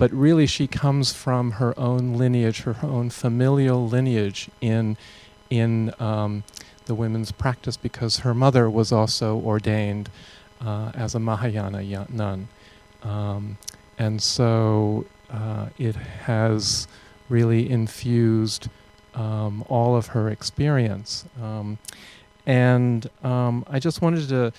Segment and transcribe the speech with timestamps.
[0.00, 4.96] but really she comes from her own lineage, her own familial lineage in
[5.50, 6.42] in um,
[6.86, 10.08] the women's practice because her mother was also ordained
[10.64, 12.48] uh, as a Mahayana nun.
[13.02, 13.58] Um,
[13.98, 16.88] and so uh, it has
[17.28, 18.68] really infused
[19.14, 21.26] um, all of her experience.
[21.42, 21.76] Um,
[22.46, 24.52] and um, I just wanted to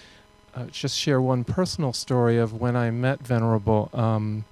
[0.54, 4.46] uh, just share one personal story of when I met Venerable um,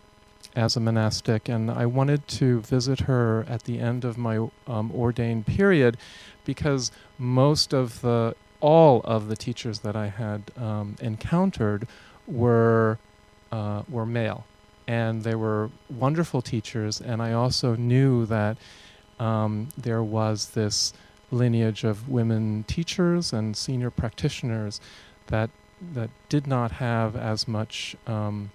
[0.59, 4.91] as a monastic, and I wanted to visit her at the end of my um,
[4.93, 5.97] ordained period
[6.43, 11.87] because most of the all of the teachers that I had um, encountered
[12.27, 12.99] were
[13.53, 14.45] uh, were male,
[14.85, 16.99] and they were wonderful teachers.
[16.99, 18.57] And I also knew that
[19.17, 20.93] um, there was this
[21.31, 24.81] lineage of women teachers and senior practitioners
[25.27, 25.51] that
[25.93, 28.51] that did not have as much um,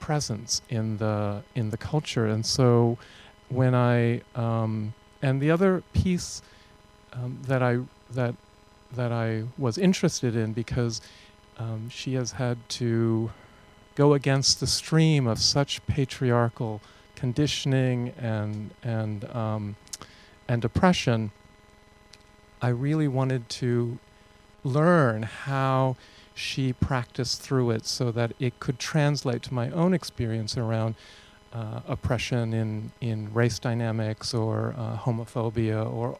[0.00, 2.26] presence in the in the culture.
[2.26, 2.98] And so,
[3.48, 6.42] when I um, and the other piece
[7.12, 7.78] um, that I
[8.10, 8.34] that
[8.92, 11.00] that I was interested in because
[11.58, 13.30] um, she has had to
[13.94, 16.80] go against the stream of such patriarchal
[17.16, 19.76] conditioning and and um,
[20.46, 21.32] and oppression.
[22.60, 23.98] I really wanted to
[24.64, 25.96] learn how
[26.38, 30.94] she practiced through it so that it could translate to my own experience around
[31.52, 36.18] uh, oppression in, in race dynamics or uh, homophobia or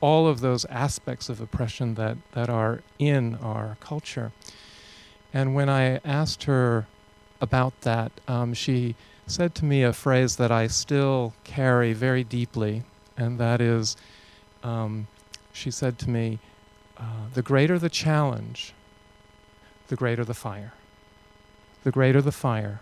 [0.00, 4.32] all of those aspects of oppression that, that are in our culture.
[5.34, 6.86] And when I asked her
[7.40, 8.94] about that, um, she
[9.26, 12.84] said to me a phrase that I still carry very deeply,
[13.16, 13.96] and that is
[14.62, 15.08] um,
[15.52, 16.38] she said to me,
[16.96, 18.72] uh, The greater the challenge,
[19.88, 20.72] the greater the fire.
[21.84, 22.80] The greater the fire,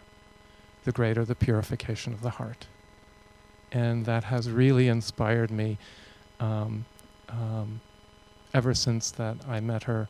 [0.85, 2.67] the greater the purification of the heart.
[3.73, 5.79] And that has really inspired me
[6.41, 6.85] um,
[7.29, 7.81] um,
[8.55, 10.09] ever since that I met her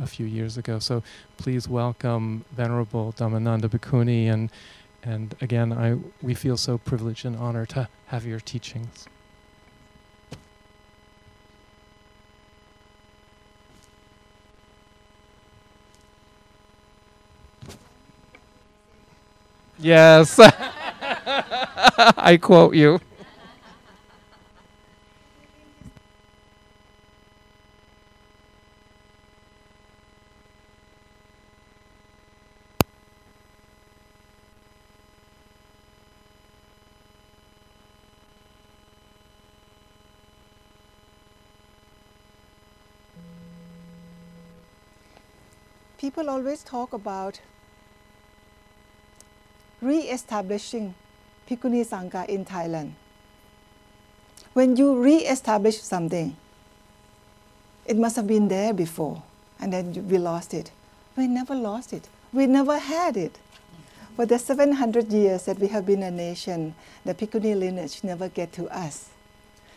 [0.00, 0.78] a few years ago.
[0.78, 1.02] So
[1.36, 4.50] please welcome Venerable Dhammananda Bhikkhuni and
[5.02, 9.06] and again I we feel so privileged and honored to have your teachings.
[19.78, 20.38] Yes.
[22.18, 23.00] I quote you.
[45.98, 47.40] People always talk about
[49.80, 50.94] re-establishing
[51.48, 52.92] Bhikkhuni Sangha in Thailand.
[54.52, 56.36] When you re-establish something,
[57.86, 59.22] it must have been there before,
[59.60, 60.70] and then we lost it.
[61.16, 62.08] We never lost it.
[62.32, 63.38] We never had it.
[64.16, 66.74] For the 700 years that we have been a nation,
[67.04, 69.10] the Bhikkhuni lineage never get to us.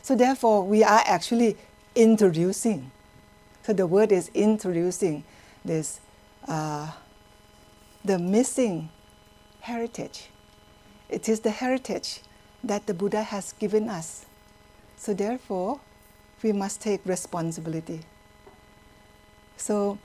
[0.01, 1.57] So therefore, we are actually
[1.95, 2.91] introducing.
[3.63, 5.23] So the word is introducing
[5.63, 5.99] this,
[6.47, 6.91] uh,
[8.03, 8.89] the missing
[9.61, 10.29] heritage.
[11.09, 12.21] It is the heritage
[12.63, 14.25] that the Buddha has given us.
[14.97, 15.79] So, therefore,
[16.43, 18.01] we must take responsibility.
[19.57, 19.97] So,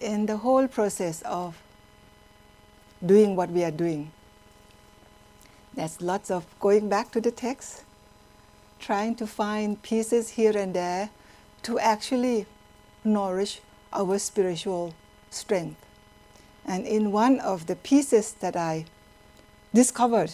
[0.00, 1.60] in the whole process of
[3.04, 4.10] doing what we are doing,
[5.74, 7.84] there's lots of going back to the text,
[8.78, 11.10] trying to find pieces here and there
[11.62, 12.46] to actually
[13.02, 13.60] nourish
[13.92, 14.94] our spiritual
[15.30, 15.84] strength.
[16.66, 18.86] And in one of the pieces that I
[19.72, 20.32] discovered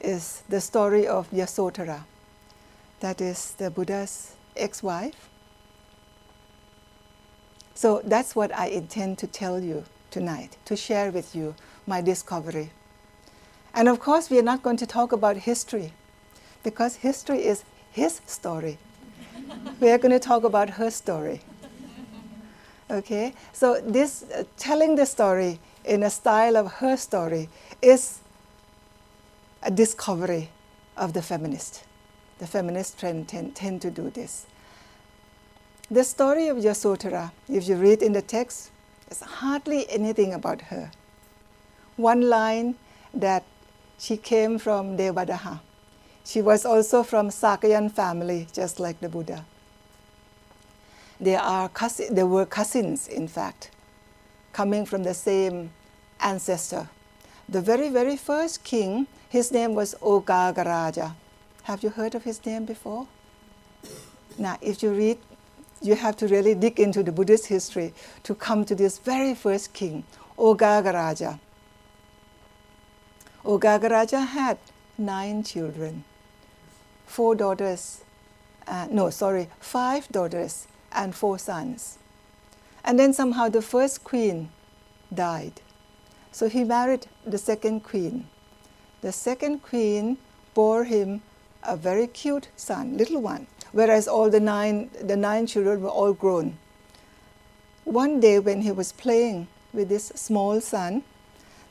[0.00, 2.04] is the story of Yasodhara,
[3.00, 5.28] that is the Buddha's ex wife.
[7.74, 11.54] So that's what I intend to tell you tonight, to share with you
[11.86, 12.70] my discovery.
[13.74, 15.92] And of course, we are not going to talk about history,
[16.62, 18.78] because history is his story.
[19.80, 21.42] we are going to talk about her story.
[22.88, 27.48] Okay, so this uh, telling the story in a style of her story
[27.82, 28.20] is
[29.62, 30.50] a discovery
[30.96, 31.84] of the feminist.
[32.38, 34.46] The feminists tend, tend, tend to do this.
[35.90, 38.70] The story of Yasodhara, if you read in the text,
[39.10, 40.92] is hardly anything about her.
[41.96, 42.76] One line
[43.14, 43.44] that
[43.98, 45.60] she came from Devadaha.
[46.24, 49.44] She was also from Sakayan family, just like the Buddha.
[51.20, 51.70] They, are
[52.10, 53.70] they were cousins, in fact,
[54.52, 55.70] coming from the same
[56.20, 56.88] ancestor.
[57.48, 61.14] The very, very first king, his name was Ogagaraja.
[61.62, 63.06] Have you heard of his name before?
[64.38, 65.18] Now, if you read,
[65.80, 69.72] you have to really dig into the Buddhist history to come to this very first
[69.72, 70.04] king,
[70.38, 71.38] Ogagaraja.
[73.44, 74.58] Ogagaraja had
[74.98, 76.04] nine children,
[77.06, 78.02] four daughters,
[78.66, 80.66] uh, no, sorry, five daughters
[80.96, 81.98] and four sons.
[82.84, 84.48] And then somehow the first queen
[85.14, 85.60] died.
[86.32, 88.26] So he married the second queen.
[89.02, 90.18] The second queen
[90.54, 91.22] bore him
[91.62, 96.12] a very cute son, little one, whereas all the nine, the nine children were all
[96.12, 96.58] grown.
[97.84, 101.04] One day when he was playing with this small son,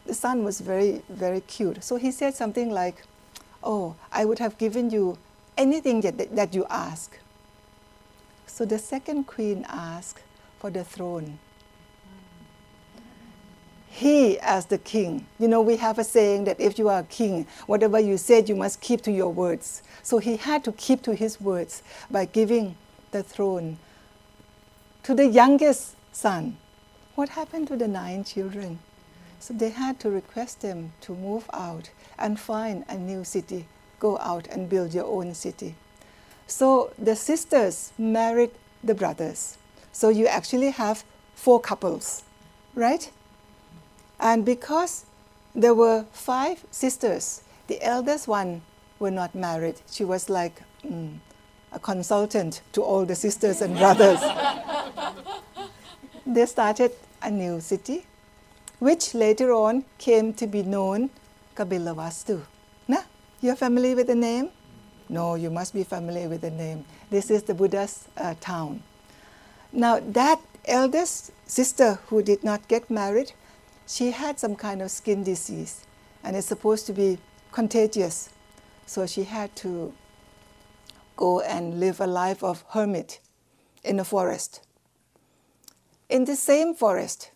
[0.06, 1.84] the son was very, very cute.
[1.84, 3.04] So he said something like,
[3.64, 5.18] Oh, I would have given you
[5.58, 7.18] anything that, that you ask.
[8.48, 10.22] So the second queen asked
[10.60, 11.40] for the throne.
[13.88, 17.04] He, as the king, you know, we have a saying that if you are a
[17.04, 19.84] king, whatever you said, you must keep to your words.
[20.04, 21.82] So he had to keep to his words
[22.12, 22.76] by giving
[23.12, 23.78] the throne
[25.04, 26.58] to the youngest son.
[27.16, 28.80] What happened to the nine children?
[29.40, 33.68] So they had to request them to move out and find a new city,
[34.00, 35.76] go out and build your own city.
[36.48, 38.52] So the sisters married
[38.84, 39.58] the brothers.
[39.92, 41.04] So you actually have
[41.34, 42.24] four couples,
[42.76, 43.10] right?
[44.20, 45.06] And because
[45.54, 48.62] there were five sisters, the eldest one
[49.00, 49.82] were not married.
[49.90, 51.18] She was like mm,
[51.72, 54.20] a consultant to all the sisters and brothers.
[56.26, 58.06] they started a new city,
[58.80, 61.10] which later on came to be known
[61.56, 62.42] Kapilavastu.
[62.88, 63.04] Nah,
[63.42, 64.50] you're familiar with the name?
[65.10, 66.86] No, you must be familiar with the name.
[67.10, 68.82] This is the Buddha's uh, town.
[69.72, 73.34] Now, that eldest sister who did not get married,
[73.88, 75.86] she had some kind of skin disease,
[76.24, 77.20] and it's supposed to be
[77.52, 78.30] contagious.
[78.88, 79.94] So she had to
[81.16, 83.20] go and live a life of hermit
[83.84, 84.62] in a forest.
[86.10, 87.32] In the same forest,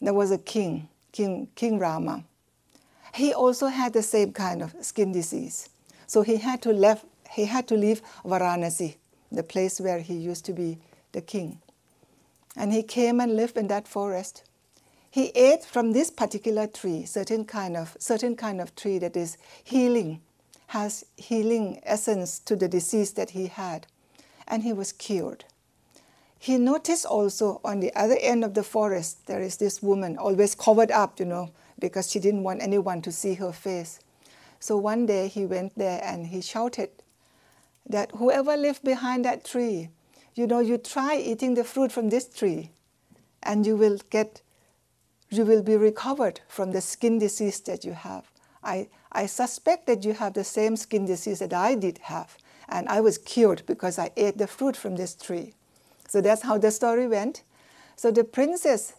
[0.00, 2.24] there was a king, King, king Rama.
[3.14, 5.68] He also had the same kind of skin disease.
[6.06, 8.96] So he had to leave, he had to leave Varanasi,
[9.30, 10.78] the place where he used to be
[11.12, 11.60] the king.
[12.56, 14.44] And he came and lived in that forest.
[15.10, 19.36] He ate from this particular tree, certain kind of certain kind of tree that is
[19.64, 20.20] healing,
[20.68, 23.86] has healing essence to the disease that he had,
[24.46, 25.44] and he was cured.
[26.38, 30.54] He noticed also on the other end of the forest there is this woman always
[30.54, 34.00] covered up, you know, because she didn't want anyone to see her face.
[34.60, 36.90] So one day he went there and he shouted
[37.88, 39.88] that whoever lived behind that tree,
[40.34, 42.70] you know, you try eating the fruit from this tree
[43.42, 44.42] and you will get
[45.32, 48.30] you will be recovered from the skin disease that you have.
[48.62, 52.36] I, I suspect that you have the same skin disease that I did have,
[52.68, 55.54] and I was cured because I ate the fruit from this tree.
[56.06, 57.44] So that's how the story went.
[57.96, 58.92] So the princess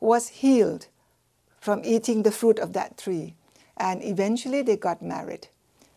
[0.00, 0.86] was healed
[1.60, 3.34] from eating the fruit of that tree,
[3.76, 5.48] and eventually they got married,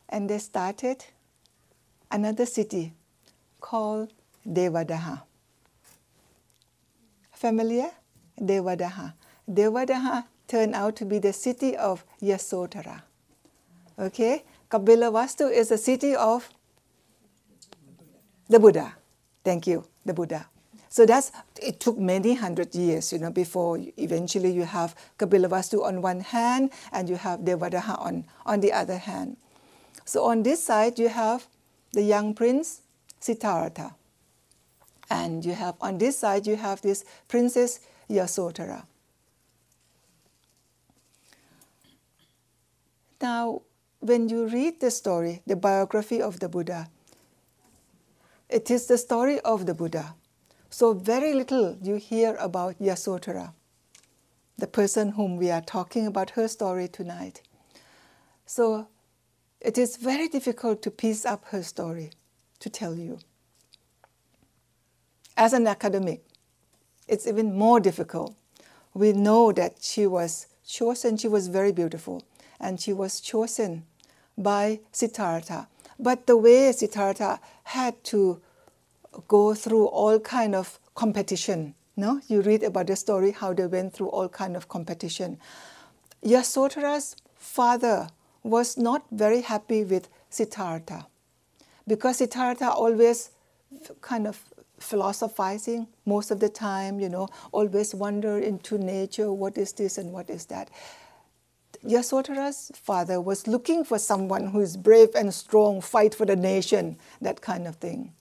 [0.10, 1.06] and they started
[2.14, 2.94] another city
[3.60, 4.14] called
[4.48, 5.24] Devadaha.
[7.34, 7.90] Familiar?
[8.40, 9.14] Devadaha.
[9.50, 13.02] Devadaha turned out to be the city of Yasodhara.
[13.98, 14.44] Okay?
[14.70, 16.50] Kapilavastu is the city of
[18.48, 18.96] the Buddha.
[19.44, 20.48] Thank you, the Buddha.
[20.90, 26.02] So that's it took many hundred years, you know, before eventually you have Kapilavastu on
[26.02, 29.38] one hand and you have Devadaha on, on the other hand.
[30.06, 31.48] So on this side you have
[31.94, 32.82] the young prince
[33.20, 33.96] Siddhartha.
[35.10, 38.84] And you have on this side you have this princess Yasodhara.
[43.22, 43.62] Now,
[44.00, 46.90] when you read the story, the biography of the Buddha,
[48.50, 50.16] it is the story of the Buddha.
[50.70, 53.54] So, very little you hear about Yasodhara,
[54.58, 57.42] the person whom we are talking about her story tonight.
[58.46, 58.88] So,
[59.64, 62.12] it is very difficult to piece up her story
[62.60, 63.20] to tell you.
[65.38, 66.24] As an academic,
[67.08, 68.36] it's even more difficult.
[68.94, 72.24] We know that she was chosen, she was very beautiful,
[72.60, 73.86] and she was chosen
[74.38, 75.68] by Siddhartha.
[75.98, 78.42] But the way Siddhartha had to
[79.28, 82.22] go through all kind of competition, no?
[82.28, 85.40] You read about the story how they went through all kind of competition.
[86.22, 88.10] Yasodhara's father
[88.44, 91.08] was not very happy with Siddhartha
[91.88, 93.32] because Siddhartha always
[94.02, 94.40] kind of
[94.80, 100.12] philosophizing most of the time, you know, always wander into nature, what is this and
[100.12, 100.70] what is that.
[101.86, 106.98] Yasodhara's father was looking for someone who is brave and strong, fight for the nation,
[107.22, 108.14] that kind of thing.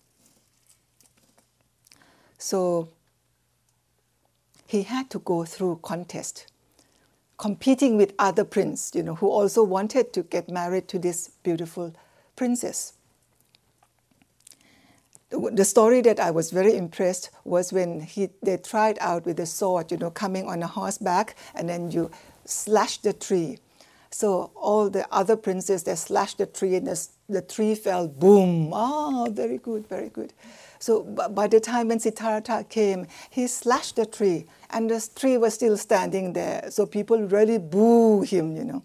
[2.38, 2.88] So
[4.66, 6.50] he had to go through contest,
[7.42, 11.92] competing with other princes, you know, who also wanted to get married to this beautiful
[12.36, 12.92] princess.
[15.30, 19.46] The story that I was very impressed was when he, they tried out with the
[19.46, 22.12] sword, you know, coming on a horseback, and then you
[22.44, 23.58] slash the tree.
[24.10, 28.70] So all the other princes, they slashed the tree, and the, the tree fell, boom.
[28.72, 30.32] Oh, very good, very good.
[30.82, 35.54] So by the time when Siddhartha came, he slashed the tree, and the tree was
[35.54, 36.72] still standing there.
[36.72, 38.82] So people really boo him, you know.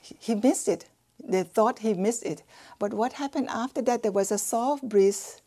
[0.00, 0.88] He missed it.
[1.20, 2.44] They thought he missed it.
[2.78, 4.04] But what happened after that?
[4.04, 5.42] There was a soft breeze,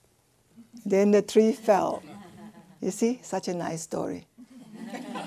[0.85, 2.03] then the tree fell.
[2.81, 4.25] You see, such a nice story.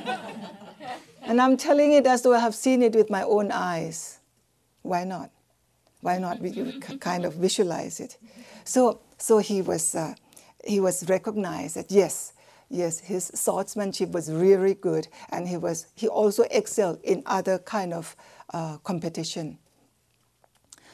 [1.23, 4.19] and I'm telling it as though I have seen it with my own eyes.
[4.83, 5.31] Why not?
[6.03, 6.41] Why not?
[6.41, 8.19] We kind of visualize it.
[8.65, 10.15] So, so he was, uh,
[10.65, 12.33] he was recognized that yes,
[12.69, 17.93] yes, his swordsmanship was really good, and he was he also excelled in other kind
[17.93, 18.17] of
[18.53, 19.59] uh, competition.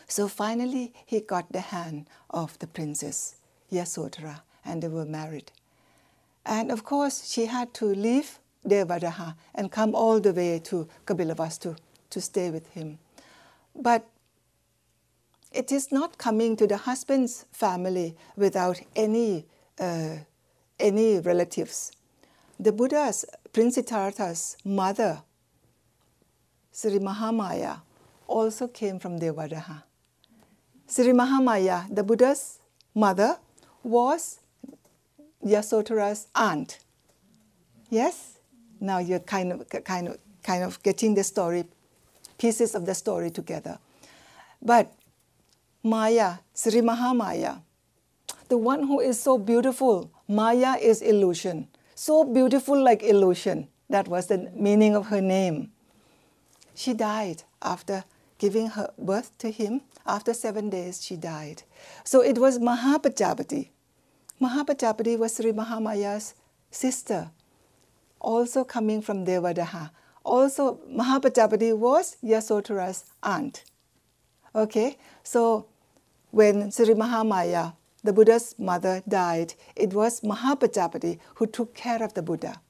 [0.09, 3.37] So finally, he got the hand of the princess
[3.71, 5.53] Yasodhara, and they were married.
[6.45, 11.77] And of course, she had to leave Devadaha and come all the way to Kapilavastu
[12.11, 12.99] to stay with him.
[13.75, 14.07] But
[15.53, 19.47] it is not coming to the husband's family without any,
[19.79, 20.17] uh,
[20.79, 21.93] any relatives.
[22.59, 25.23] The Buddha's, Prince Siddhartha's mother,
[26.73, 27.81] Sri Mahamaya,
[28.27, 29.83] also came from Devadaha.
[30.87, 32.61] Sri Mahamaya, the Buddha's
[32.95, 33.39] mother,
[33.83, 34.41] was
[35.45, 36.79] Yasodhara's aunt.
[37.89, 38.39] Yes?
[38.79, 41.65] Now you're kind of, kind of, kind of getting the story,
[42.39, 43.79] pieces of the story together.
[44.63, 44.93] But
[45.83, 47.63] Maya, Sri Mahamaya,
[48.49, 51.69] the one who is so beautiful, Maya is illusion.
[51.95, 53.69] So beautiful like illusion.
[53.89, 55.73] That was the meaning of her name.
[56.75, 58.05] She died after
[58.39, 61.63] giving her birth to him after seven days, she died.
[62.05, 63.69] So it was Mahapajapati.
[64.41, 66.35] Mahapajapati was Sri Mahamaya's
[66.71, 67.31] sister,
[68.21, 69.91] also coming from Devadaha.
[70.25, 73.65] Also, Mahapajapati was Yasodhara's aunt.
[74.55, 75.67] Okay, so
[76.31, 82.23] when Sri Mahamaya, the Buddha's mother, died, it was Mahapajapati who took care of the
[82.23, 82.61] Buddha.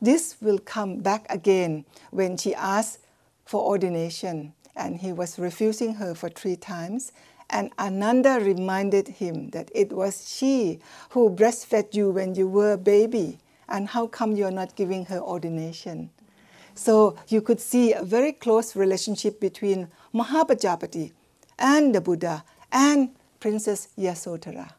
[0.00, 2.98] This will come back again when she asked
[3.44, 7.12] for ordination and he was refusing her for three times.
[7.50, 12.78] And Ananda reminded him that it was she who breastfed you when you were a
[12.78, 16.10] baby, and how come you're not giving her ordination?
[16.74, 21.12] So you could see a very close relationship between Mahapajapati
[21.62, 24.72] and the Buddha and Princess Yasodhara.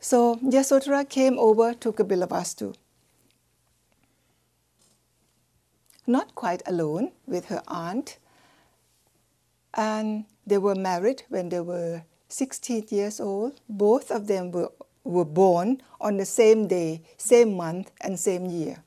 [0.00, 2.74] So Yasodhara came over to Kapilavastu.
[6.06, 8.18] Not quite alone with her aunt,
[9.74, 13.60] and they were married when they were 16 years old.
[13.68, 14.70] Both of them were,
[15.02, 18.84] were born on the same day, same month, and same year.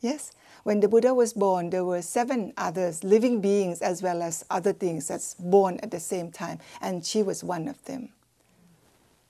[0.00, 0.32] Yes?
[0.68, 4.74] When the Buddha was born, there were seven others, living beings as well as other
[4.74, 8.10] things that's born at the same time, and she was one of them.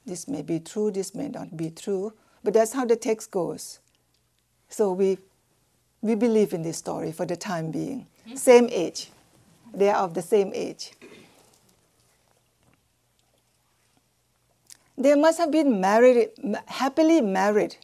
[0.05, 3.79] This may be true, this may not be true, but that's how the text goes.
[4.69, 5.19] So we,
[6.03, 8.09] we believe in this story for the time being.
[8.27, 8.35] Hmm?
[8.35, 9.13] Same age.
[9.73, 10.91] They are of the same age.
[14.97, 16.31] They must have been married,
[16.67, 17.77] happily married,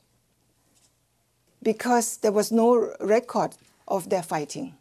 [1.65, 3.57] because there was no record
[3.89, 4.75] of their fighting.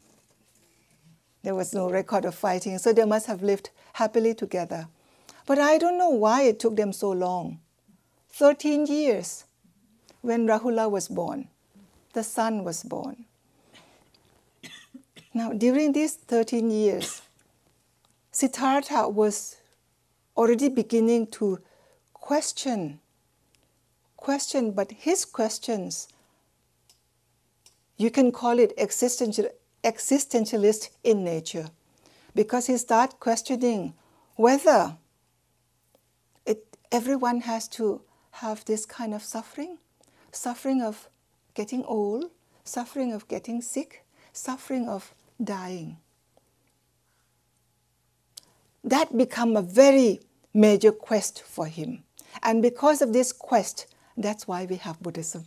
[1.41, 4.87] There was no record of fighting, so they must have lived happily together.
[5.45, 7.59] But I don't know why it took them so long
[8.31, 9.45] 13 years
[10.21, 11.49] when Rahula was born,
[12.13, 13.25] the son was born.
[15.33, 17.21] Now, during these 13 years,
[18.31, 19.57] Siddhartha was
[20.35, 21.59] already beginning to
[22.13, 22.99] question,
[24.17, 26.07] question, but his questions,
[27.97, 29.47] you can call it existential,
[29.83, 31.69] existentialist in nature,
[32.35, 33.93] because he started questioning
[34.35, 34.97] whether
[36.45, 39.77] it, everyone has to have this kind of suffering,
[40.31, 41.07] suffering of
[41.53, 42.31] getting old,
[42.63, 45.97] suffering of getting sick, suffering of dying.
[48.83, 50.21] That become a very
[50.53, 52.03] major quest for him.
[52.41, 55.45] And because of this quest, that's why we have Buddhism.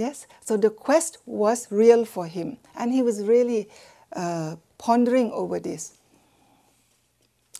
[0.00, 0.26] Yes?
[0.40, 3.68] So the quest was real for him, and he was really
[4.14, 5.92] uh, pondering over this.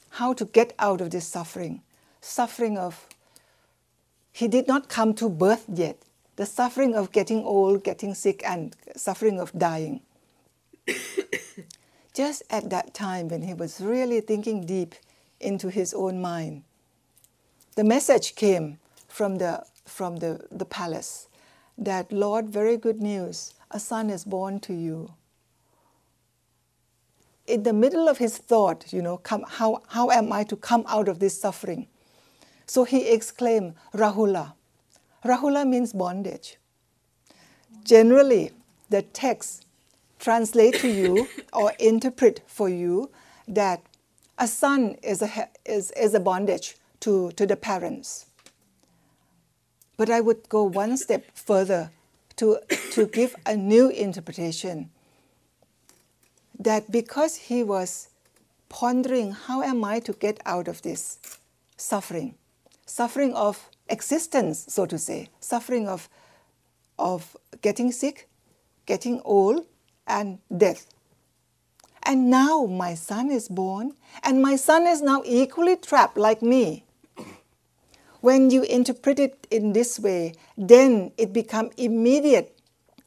[0.08, 1.82] How to get out of this suffering.
[2.22, 3.06] Suffering of,
[4.32, 5.98] he did not come to birth yet.
[6.36, 10.00] The suffering of getting old, getting sick, and suffering of dying.
[12.14, 14.94] Just at that time when he was really thinking deep
[15.40, 16.62] into his own mind,
[17.76, 18.78] the message came
[19.08, 21.26] from the, from the, the palace
[21.80, 25.14] that, Lord, very good news, a son is born to you.
[27.46, 30.84] In the middle of his thought, you know, come, how, how am I to come
[30.86, 31.88] out of this suffering?
[32.66, 34.52] So he exclaimed, Rahula.
[35.24, 36.58] Rahula means bondage.
[37.84, 38.52] Generally,
[38.90, 39.66] the text
[40.18, 43.10] translate to you or interpret for you
[43.48, 43.82] that
[44.38, 48.26] a son is a, is, is a bondage to, to the parents.
[50.00, 51.90] But I would go one step further
[52.36, 52.58] to,
[52.92, 54.88] to give a new interpretation
[56.58, 58.08] that because he was
[58.70, 61.18] pondering, how am I to get out of this
[61.76, 62.34] suffering?
[62.86, 66.08] Suffering of existence, so to say, suffering of,
[66.98, 68.26] of getting sick,
[68.86, 69.66] getting old,
[70.06, 70.86] and death.
[72.04, 73.92] And now my son is born,
[74.22, 76.84] and my son is now equally trapped like me
[78.20, 82.58] when you interpret it in this way, then it becomes immediate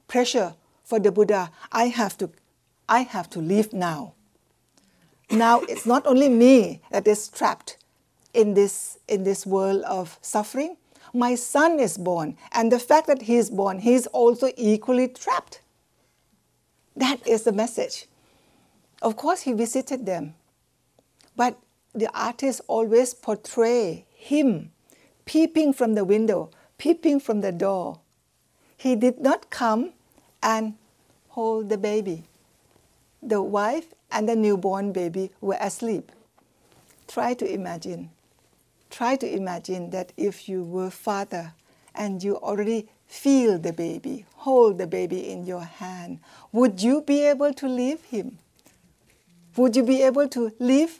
[0.07, 1.51] pressure for the Buddha.
[1.71, 2.29] I have to,
[2.89, 4.13] I have to leave now.
[5.31, 7.77] Now it's not only me that is trapped
[8.33, 10.77] in this in this world of suffering.
[11.13, 15.07] My son is born, and the fact that he is born, he is also equally
[15.07, 15.61] trapped.
[16.95, 18.07] That is the message.
[19.01, 20.33] Of course, he visited them,
[21.35, 21.59] but
[21.93, 24.72] the artist always portray him
[25.25, 27.99] peeping from the window, peeping from the door.
[28.77, 29.93] He did not come
[30.41, 30.75] and
[31.29, 32.23] hold the baby.
[33.21, 36.11] The wife and the newborn baby were asleep.
[37.07, 38.09] Try to imagine.
[38.89, 41.53] Try to imagine that if you were father
[41.95, 46.19] and you already feel the baby, hold the baby in your hand,
[46.51, 48.37] would you be able to leave him?
[49.55, 50.99] Would you be able to leave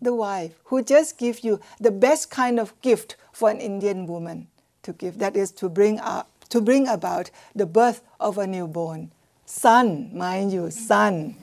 [0.00, 4.46] the wife who just give you the best kind of gift for an Indian woman
[4.82, 5.18] to give.
[5.18, 9.10] That is to bring up, to bring about the birth of a newborn.
[9.44, 11.34] Son, mind you, son.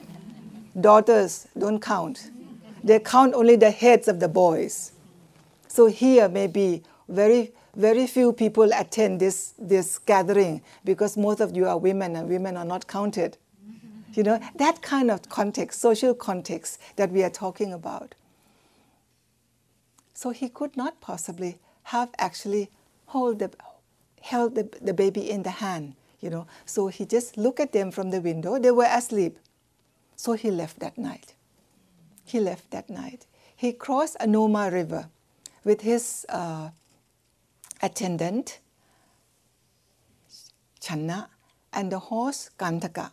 [0.80, 2.30] Daughters don't count.
[2.82, 4.92] They count only the heads of the boys.
[5.68, 11.66] So here maybe very very few people attend this, this gathering because most of you
[11.66, 13.38] are women and women are not counted.
[14.12, 18.14] You know, that kind of context, social context that we are talking about.
[20.12, 22.70] So he could not possibly have actually
[23.06, 23.50] hold the,
[24.20, 26.46] held the, the baby in the hand, you know.
[26.64, 28.58] So he just looked at them from the window.
[28.58, 29.38] They were asleep.
[30.16, 31.34] So he left that night.
[32.24, 33.26] He left that night.
[33.54, 35.08] He crossed Anoma River
[35.64, 36.70] with his uh,
[37.80, 38.58] attendant,
[40.80, 41.28] Channa,
[41.72, 43.10] and the horse, Kantaka.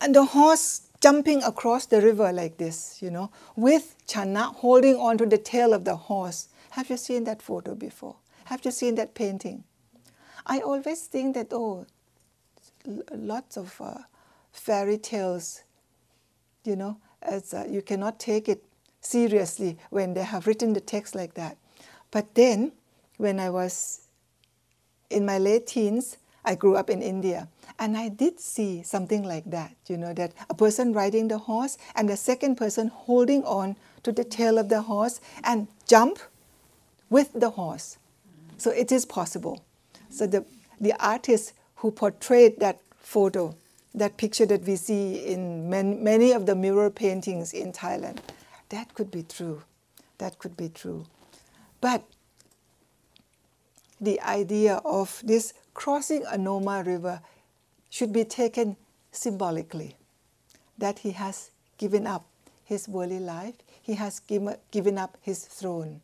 [0.00, 5.26] And the horse jumping across the river like this, you know, with Channa holding onto
[5.26, 6.48] the tail of the horse.
[6.76, 8.16] Have you seen that photo before?
[8.44, 9.64] Have you seen that painting?
[10.46, 11.86] I always think that, oh,
[13.14, 13.94] lots of uh,
[14.52, 15.62] fairy tales,
[16.64, 18.62] you know, as uh, you cannot take it
[19.00, 21.56] seriously when they have written the text like that.
[22.10, 22.72] But then,
[23.16, 24.08] when I was
[25.08, 27.48] in my late teens, I grew up in India.
[27.78, 31.78] And I did see something like that, you know, that a person riding the horse
[31.94, 36.18] and the second person holding on to the tail of the horse and jump
[37.10, 37.98] with the horse.
[38.58, 39.64] So it is possible.
[40.10, 40.44] So the,
[40.80, 43.54] the artist who portrayed that photo,
[43.94, 48.18] that picture that we see in many, of the mural paintings in Thailand,
[48.70, 49.62] that could be true.
[50.18, 51.06] That could be true.
[51.80, 52.04] But
[54.00, 57.20] the idea of this crossing Anoma River
[57.90, 58.76] should be taken
[59.12, 59.96] symbolically
[60.78, 62.26] that he has given up
[62.64, 66.00] his worldly life, he has given up his throne.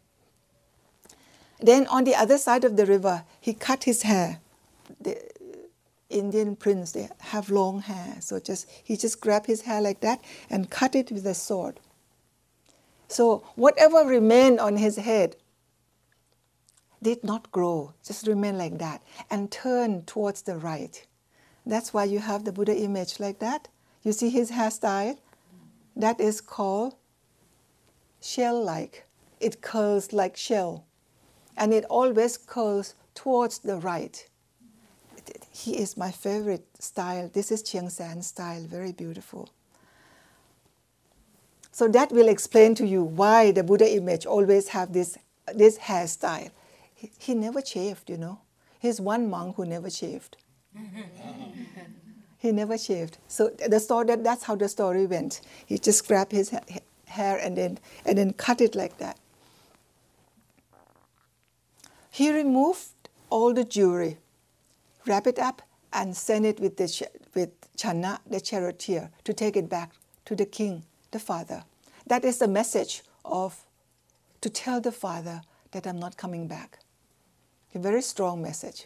[1.63, 4.41] Then on the other side of the river, he cut his hair.
[5.01, 5.17] The
[6.11, 10.21] Indian prince, they have long hair, so just he just grabbed his hair like that
[10.51, 11.79] and cut it with a sword.
[13.09, 15.37] So whatever remained on his head
[17.01, 21.07] did not grow, just remained like that, and turned towards the right.
[21.65, 23.69] That's why you have the Buddha image like that.
[24.03, 25.19] You see his hairstyle?
[25.95, 26.97] That is called
[28.21, 29.05] shell like.
[29.41, 30.87] It curls like shell.
[31.57, 34.27] And it always curls towards the right.
[35.51, 37.31] he is my favorite style.
[37.33, 39.49] This is Chiang Saen style, very beautiful.
[41.71, 45.17] So that will explain to you why the Buddha image always have this,
[45.55, 46.51] this hairstyle.
[46.95, 48.41] He, he never shaved, you know.
[48.79, 50.37] He's one monk who never shaved.
[52.39, 53.19] he never shaved.
[53.29, 55.41] So the story, that, that's how the story went.
[55.67, 56.51] He just grabbed his
[57.07, 59.19] hair and then, and then cut it like that.
[62.13, 64.19] He removed all the jewelry,
[65.07, 65.63] wrap it up,
[65.95, 69.93] and sent it with, the, with Channa, the charioteer, to take it back
[70.27, 71.65] to the king the Father.
[72.07, 73.65] That is the message of
[74.43, 76.81] to tell the Father that I'm not coming back.
[77.75, 78.85] A very strong message.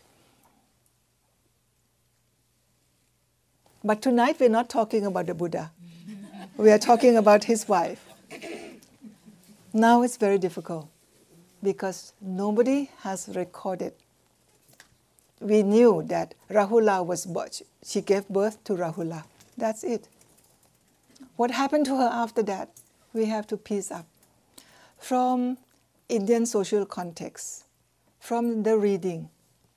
[3.82, 5.72] But tonight we're not talking about the Buddha.
[6.56, 8.06] we are talking about his wife.
[9.72, 10.88] Now it's very difficult
[11.66, 13.92] because nobody has recorded.
[15.40, 17.26] We knew that Rahula was,
[17.84, 19.24] she gave birth to Rahula.
[19.58, 20.06] That's it.
[21.34, 22.70] What happened to her after that?
[23.12, 24.06] We have to piece up.
[24.96, 25.58] From
[26.08, 27.64] Indian social context,
[28.20, 29.28] from the reading,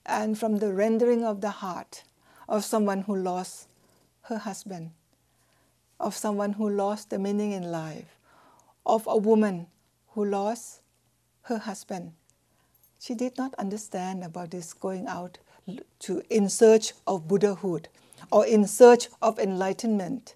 [0.06, 2.04] and from the rendering of the heart
[2.48, 3.68] of someone who lost
[4.30, 4.92] her husband,
[6.00, 8.20] of someone who lost the meaning in life,
[8.86, 9.66] of a woman
[10.10, 10.79] who lost
[11.50, 12.14] her husband.
[13.00, 15.38] She did not understand about this going out
[16.00, 17.90] to in search of Buddhahood
[18.32, 20.34] or in search of enlightenment.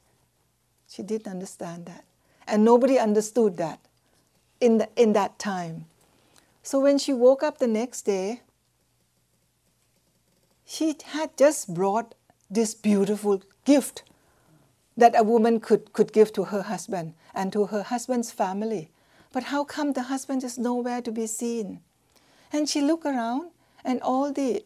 [0.89, 2.03] She didn't understand that.
[2.47, 3.79] And nobody understood that
[4.59, 5.85] in, the, in that time.
[6.61, 8.41] So when she woke up the next day,
[10.65, 12.15] she had just brought
[12.49, 14.03] this beautiful gift
[14.95, 18.89] that a woman could, could give to her husband and to her husband's family.
[19.33, 21.81] But how come the husband is nowhere to be seen?
[22.53, 23.49] And she looked around,
[23.83, 24.63] and all the,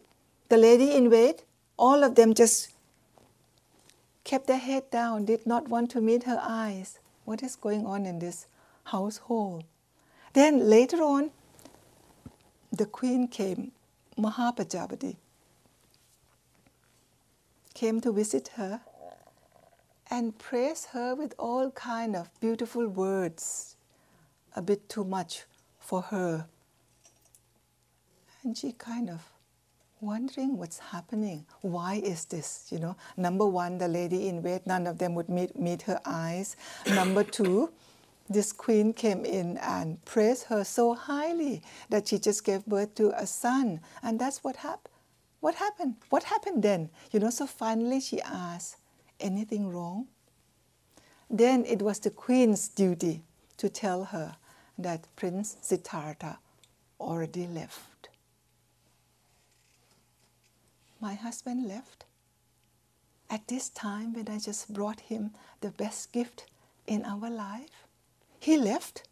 [0.50, 1.46] the lady in wait,
[1.78, 2.74] all of them just
[4.26, 7.00] kept their head down, did not want to meet her eyes.
[7.24, 8.48] What is going on in this
[8.84, 9.64] household?
[10.34, 11.32] Then later on,
[12.72, 13.72] the queen came,
[14.18, 15.16] Mahapajapati,
[17.74, 18.82] came to visit her
[20.10, 23.77] and praised her with all kind of beautiful words,
[24.58, 25.44] a bit too much
[25.80, 26.48] for her.
[28.44, 29.22] And she kind of
[30.02, 31.46] wondering what's happening.
[31.62, 32.68] Why is this?
[32.72, 36.02] You know, number one, the lady in wait, none of them would meet, meet her
[36.06, 36.56] eyes.
[36.88, 37.72] number two,
[38.30, 43.12] this queen came in and praised her so highly that she just gave birth to
[43.16, 43.80] a son.
[44.02, 44.94] And that's what happened.
[45.40, 45.96] What happened?
[46.10, 46.90] What happened then?
[47.12, 48.78] You know, so finally she asked,
[49.20, 50.08] anything wrong?
[51.30, 53.22] Then it was the queen's duty
[53.58, 54.36] to tell her
[54.78, 56.40] that Prince Siddhartha
[57.00, 57.98] already left
[61.00, 62.06] my husband left.
[63.30, 66.46] At this time, when I just brought him the best gift
[66.86, 67.88] in our life,
[68.40, 69.08] he left.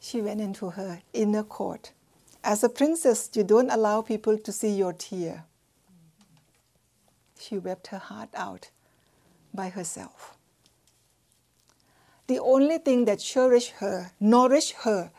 [0.00, 1.92] She went into her inner court.
[2.44, 5.44] As a princess, you don't allow people to see your tear.
[7.38, 8.70] She wept her heart out
[9.52, 10.36] by herself.
[12.32, 15.10] The only thing that cherished her, nourished her,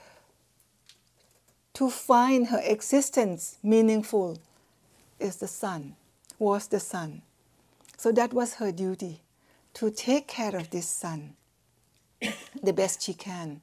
[1.75, 4.39] to find her existence meaningful
[5.19, 5.95] is the son,
[6.39, 7.21] was the son.
[7.97, 9.21] So that was her duty
[9.75, 11.35] to take care of this son
[12.63, 13.61] the best she can.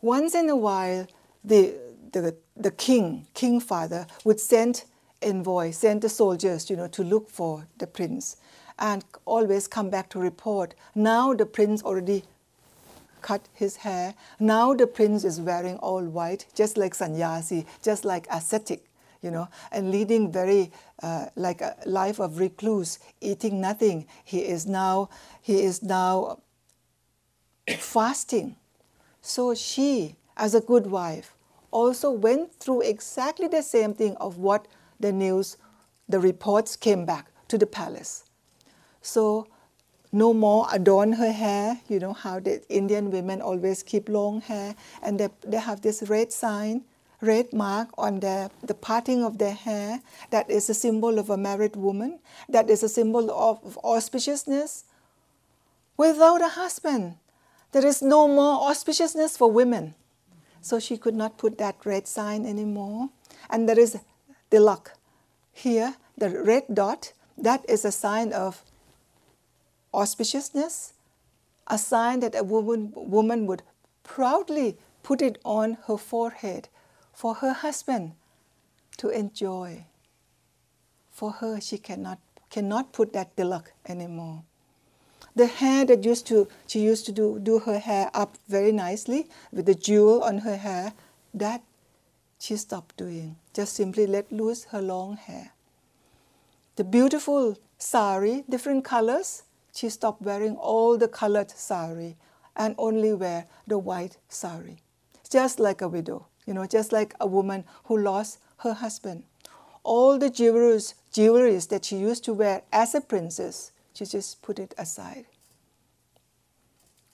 [0.00, 1.08] Once in a while,
[1.42, 1.74] the,
[2.12, 4.84] the, the king, king father, would send
[5.20, 8.36] envoy, send the soldiers, you know, to look for the prince
[8.78, 10.74] and always come back to report.
[10.94, 12.24] Now the prince already
[13.22, 14.14] cut his hair.
[14.38, 18.84] Now the prince is wearing all white, just like sannyasi, just like ascetic
[19.24, 20.70] you know, and leading very
[21.02, 24.06] uh, like a life of recluse, eating nothing.
[24.22, 25.08] He is now
[25.40, 26.40] he is now
[27.78, 28.56] fasting.
[29.22, 31.34] So she, as a good wife,
[31.70, 34.68] also went through exactly the same thing of what
[35.00, 35.56] the news,
[36.06, 38.23] the reports came back to the palace.
[39.04, 39.46] So
[40.10, 41.80] no more adorn her hair.
[41.88, 46.02] You know how the Indian women always keep long hair, and they, they have this
[46.08, 46.84] red sign
[47.20, 50.00] red mark on the, the parting of their hair.
[50.30, 52.18] That is a symbol of a married woman.
[52.48, 54.84] That is a symbol of auspiciousness.
[55.96, 57.16] Without a husband,
[57.72, 59.94] there is no more auspiciousness for women.
[60.60, 63.08] So she could not put that red sign anymore.
[63.50, 63.98] And there is
[64.50, 64.88] tilak.
[65.52, 68.62] Here, the red dot, that is a sign of
[69.94, 70.92] auspiciousness,
[71.66, 73.62] a sign that a woman, woman would
[74.02, 76.68] proudly put it on her forehead
[77.12, 78.12] for her husband
[78.98, 79.86] to enjoy.
[81.14, 82.18] for her, she cannot,
[82.50, 84.42] cannot put that tilak anymore.
[85.36, 89.28] The hair that used to, she used to do, do her hair up very nicely
[89.52, 90.92] with the jewel on her hair,
[91.32, 91.62] that
[92.38, 93.36] she stopped doing.
[93.52, 95.52] Just simply let loose her long hair.
[96.76, 102.16] The beautiful sari, different colors, she stopped wearing all the colored sari
[102.56, 104.78] and only wear the white sari.
[105.28, 109.24] Just like a widow, you know, just like a woman who lost her husband.
[109.82, 114.58] All the jewelries, jewelries that she used to wear as a princess, she just put
[114.58, 115.26] it aside.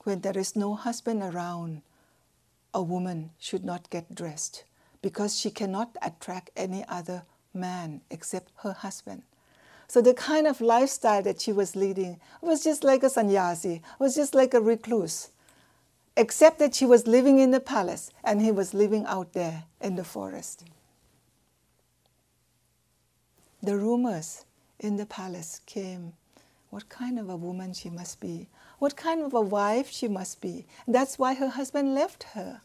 [0.05, 1.83] When there is no husband around,
[2.73, 4.64] a woman should not get dressed
[5.03, 9.23] because she cannot attract any other man except her husband.
[9.90, 14.14] So the kind of lifestyle that she was leading was just like a sannyasi, was
[14.14, 15.31] just like a recluse,
[16.16, 19.96] except that she was living in the palace and he was living out there in
[19.96, 20.62] the forest.
[23.64, 24.44] The rumors
[24.79, 26.12] in the palace came
[26.70, 28.46] what kind of a woman she must be,
[28.79, 30.66] what kind of a wife she must be.
[30.87, 32.61] That's why her husband left her.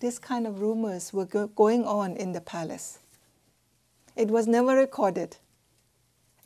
[0.00, 2.98] These kind of rumors were go- going on in the palace.
[4.16, 5.36] It was never recorded.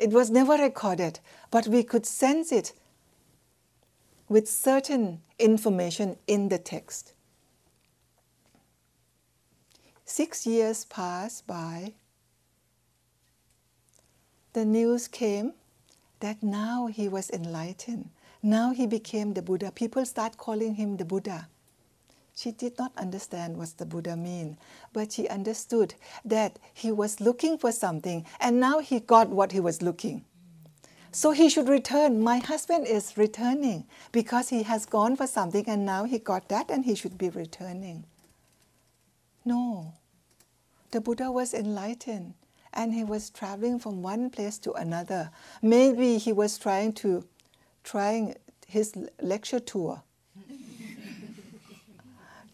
[0.00, 2.72] It was never recorded, but we could sense it
[4.30, 7.12] with certain information in the text.
[10.06, 11.92] Six years passed by.
[14.54, 15.52] The news came
[16.20, 18.08] that now he was enlightened.
[18.42, 19.70] Now he became the Buddha.
[19.70, 21.48] People start calling him the Buddha.
[22.40, 24.56] She did not understand what the Buddha mean,
[24.94, 25.92] but she understood
[26.24, 30.24] that he was looking for something and now he got what he was looking.
[31.12, 32.22] So he should return.
[32.22, 36.70] My husband is returning because he has gone for something and now he got that
[36.70, 38.06] and he should be returning.
[39.44, 39.92] No.
[40.92, 42.32] The Buddha was enlightened
[42.72, 45.30] and he was traveling from one place to another.
[45.60, 47.26] Maybe he was trying to
[47.84, 50.04] trying his lecture tour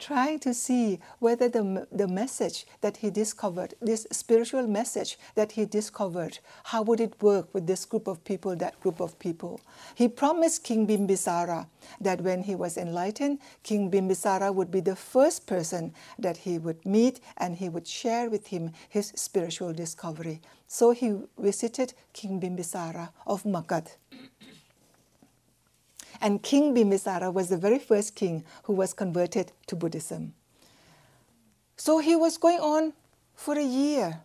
[0.06, 5.66] trying to see whether the, the message that he discovered, this spiritual message that he
[5.66, 9.60] discovered, how would it work with this group of people, that group of people.
[9.96, 11.66] He promised King Bimbisara
[12.00, 16.86] that when he was enlightened, King Bimbisara would be the first person that he would
[16.86, 20.40] meet and he would share with him his spiritual discovery.
[20.68, 23.88] So he visited King Bimbisara of Magad.
[26.20, 30.34] And King Bimbisara was the very first king who was converted to Buddhism.
[31.76, 32.94] So he was going on
[33.34, 34.20] for a year.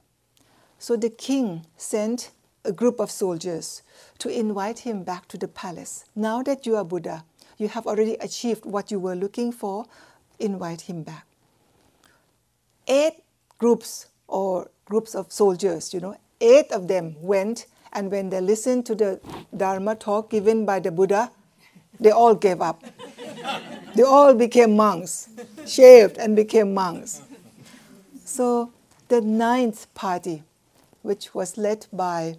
[0.79, 2.31] So the king sent
[2.63, 3.83] a group of soldiers
[4.19, 6.05] to invite him back to the palace.
[6.15, 7.23] Now that you are Buddha,
[7.57, 9.85] you have already achieved what you were looking for,
[10.39, 11.27] invite him back.
[12.87, 13.23] Eight
[13.57, 18.85] groups or groups of soldiers, you know, eight of them went, and when they listened
[18.87, 19.19] to the
[19.55, 21.31] Dharma talk given by the Buddha,
[22.01, 22.83] they all gave up.
[23.95, 25.29] they all became monks,
[25.65, 27.21] shaved and became monks.
[28.25, 28.73] So
[29.07, 30.43] the ninth party,
[31.03, 32.37] which was led by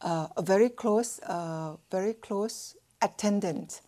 [0.00, 3.80] uh, a very close, uh, very close attendant.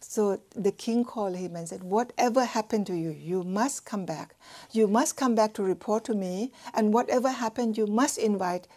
[0.00, 4.36] So the king called him and said, Whatever happened to you, you must come back.
[4.72, 8.68] You must come back to report to me, and whatever happened, you must invite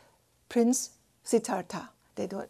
[0.49, 0.91] Prince
[1.23, 1.89] Siddhartha.
[2.15, 2.49] They don't,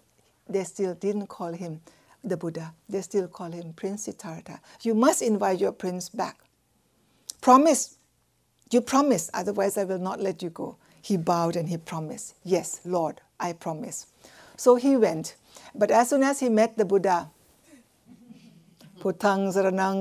[0.51, 1.81] they still didn't call him
[2.23, 2.73] the Buddha.
[2.87, 4.59] They still call him Prince Siddhartha.
[4.81, 6.37] You must invite your prince back.
[7.41, 7.97] Promise.
[8.69, 10.77] You promise, otherwise I will not let you go.
[11.01, 14.07] He bowed and he promised, Yes, Lord, I promise.
[14.55, 15.35] So he went.
[15.73, 17.29] But as soon as he met the Buddha,
[18.99, 19.51] Putang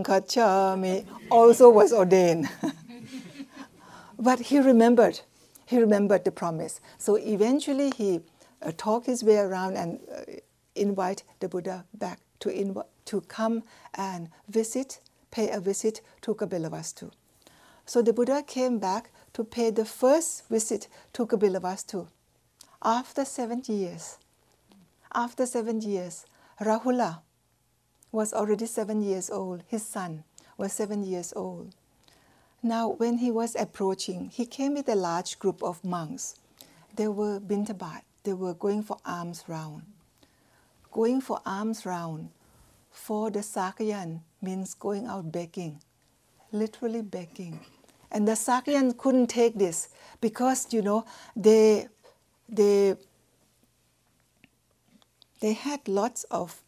[0.05, 2.49] Kachami also was ordained.
[4.19, 5.21] but he remembered.
[5.65, 6.81] He remembered the promise.
[6.99, 8.21] So eventually he
[8.63, 10.23] uh, talked his way around and uh,
[10.75, 13.63] invite the Buddha back to, inv- to come
[13.95, 17.11] and visit, pay a visit to Kapilavastu.
[17.87, 22.09] So the Buddha came back to pay the first visit to Kapilavastu
[22.83, 24.19] after seven years.
[25.13, 26.25] After seven years,
[26.61, 27.21] Rahula
[28.13, 29.63] was already seven years old.
[29.67, 30.25] His son
[30.57, 31.75] was seven years old.
[32.63, 36.37] Now, when he was approaching, he came with a large group of monks.
[36.95, 39.83] They were bintabat, they were going for alms round.
[40.93, 42.31] Going for alms round
[42.91, 45.81] for the Sakayan means going out begging,
[46.53, 47.61] literally begging.
[48.11, 49.89] And the Sakayan couldn't take this
[50.21, 51.05] because, you know,
[51.37, 51.89] they,
[52.49, 52.97] they,
[55.41, 56.61] they had lots of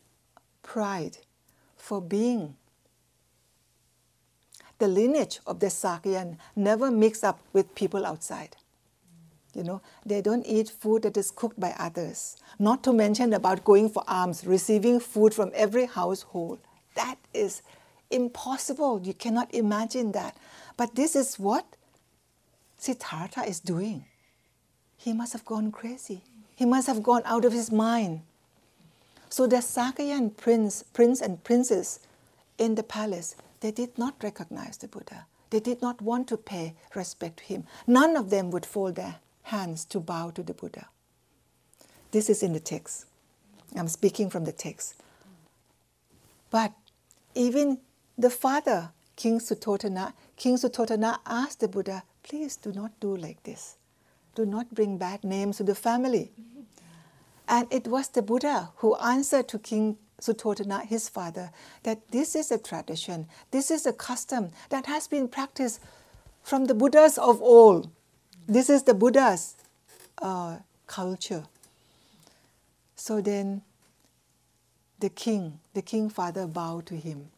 [0.63, 1.19] pride
[1.77, 2.57] for being.
[4.79, 8.57] The lineage of the Sakayan never mixed up with people outside.
[9.55, 12.37] You know, they don't eat food that is cooked by others.
[12.59, 16.59] Not to mention about going for alms, receiving food from every household.
[16.95, 17.63] That is
[18.11, 19.01] impossible.
[19.03, 20.37] You cannot imagine that.
[20.77, 21.67] But this is what
[22.79, 24.07] Siddhartha is doing.
[24.97, 26.23] He must have gone crazy.
[26.55, 28.23] He must have gone out of his mind.
[29.29, 32.01] So the Sakayan prince, prince and princess
[32.59, 35.27] in the palace, they did not recognize the Buddha.
[35.51, 37.65] They did not want to pay respect to him.
[37.87, 40.89] None of them would fall their hands to bow to the Buddha.
[42.11, 43.07] This is in the text.
[43.77, 44.95] I'm speaking from the text.
[46.51, 46.73] But
[47.35, 47.79] even
[48.19, 53.77] the father, King Suddhodana, King Suddhodana asked the Buddha, please do not do like this.
[54.35, 56.33] Do not bring bad names to the family.
[57.49, 61.51] And it was the Buddha who answered to King Suddhodana, his father,
[61.83, 65.81] that this is a tradition, this is a custom that has been practiced
[66.43, 67.91] from the Buddhas of old.
[68.49, 69.55] This is the Buddha's
[70.21, 71.45] uh, culture.
[72.97, 73.63] So then
[74.99, 77.31] the king, the king father bowed to him.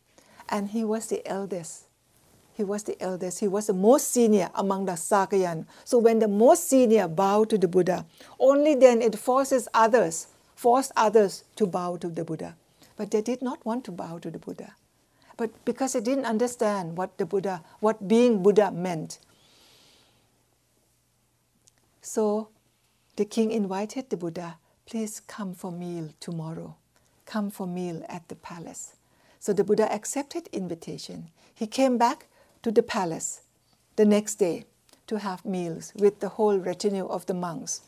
[0.49, 1.85] And he was the eldest.
[2.53, 3.41] He was the eldest.
[3.41, 5.67] He was the most senior among the Sakayan.
[5.85, 8.07] So when the most senior bowed to the Buddha,
[8.39, 12.55] only then it forces others, forced others to bow to the Buddha.
[12.97, 14.75] But they did not want to bow to the Buddha.
[15.37, 19.19] But because they didn't understand what the Buddha, what being Buddha meant.
[22.05, 22.49] So
[23.17, 26.77] the king invited the Buddha, please come for meal tomorrow.
[27.25, 28.95] Come for meal at the palace.
[29.41, 31.31] So the Buddha accepted invitation.
[31.55, 32.27] He came back
[32.63, 33.41] to the palace
[33.97, 34.67] the next day
[35.07, 37.81] to have meals with the whole retinue of the monks.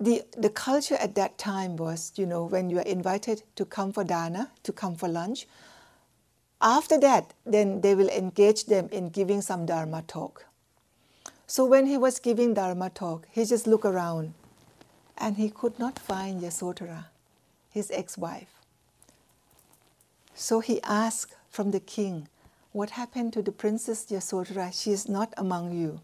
[0.00, 3.92] The, the culture at that time was, you know, when you are invited to come
[3.92, 5.46] for dana, to come for lunch,
[6.60, 10.47] after that, then they will engage them in giving some Dharma talk.
[11.50, 14.34] So when he was giving Dharma talk, he just looked around
[15.16, 17.06] and he could not find Yasodhara,
[17.70, 18.60] his ex wife.
[20.34, 22.28] So he asked from the king,
[22.72, 24.78] What happened to the princess Yasodhara?
[24.78, 26.02] She is not among you.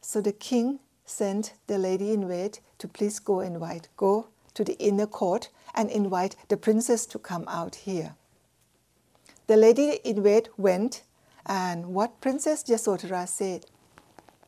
[0.00, 4.78] So the king sent the lady in wait to please go invite, go to the
[4.78, 8.14] inner court and invite the princess to come out here.
[9.48, 11.02] The lady in wait went,
[11.44, 13.66] and what Princess Yasodhara said?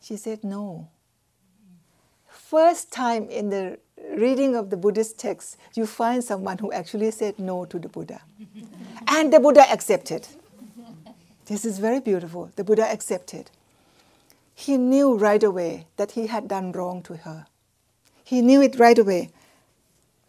[0.04, 0.88] She said, No.
[2.28, 3.78] First time in the
[4.14, 8.20] reading of the Buddhist text, you find someone who actually said no to the Buddha.
[9.08, 10.28] and the Buddha accepted.
[11.46, 12.50] This is very beautiful.
[12.56, 13.50] The Buddha accepted.
[14.54, 17.46] He knew right away that he had done wrong to her.
[18.22, 19.30] He knew it right away.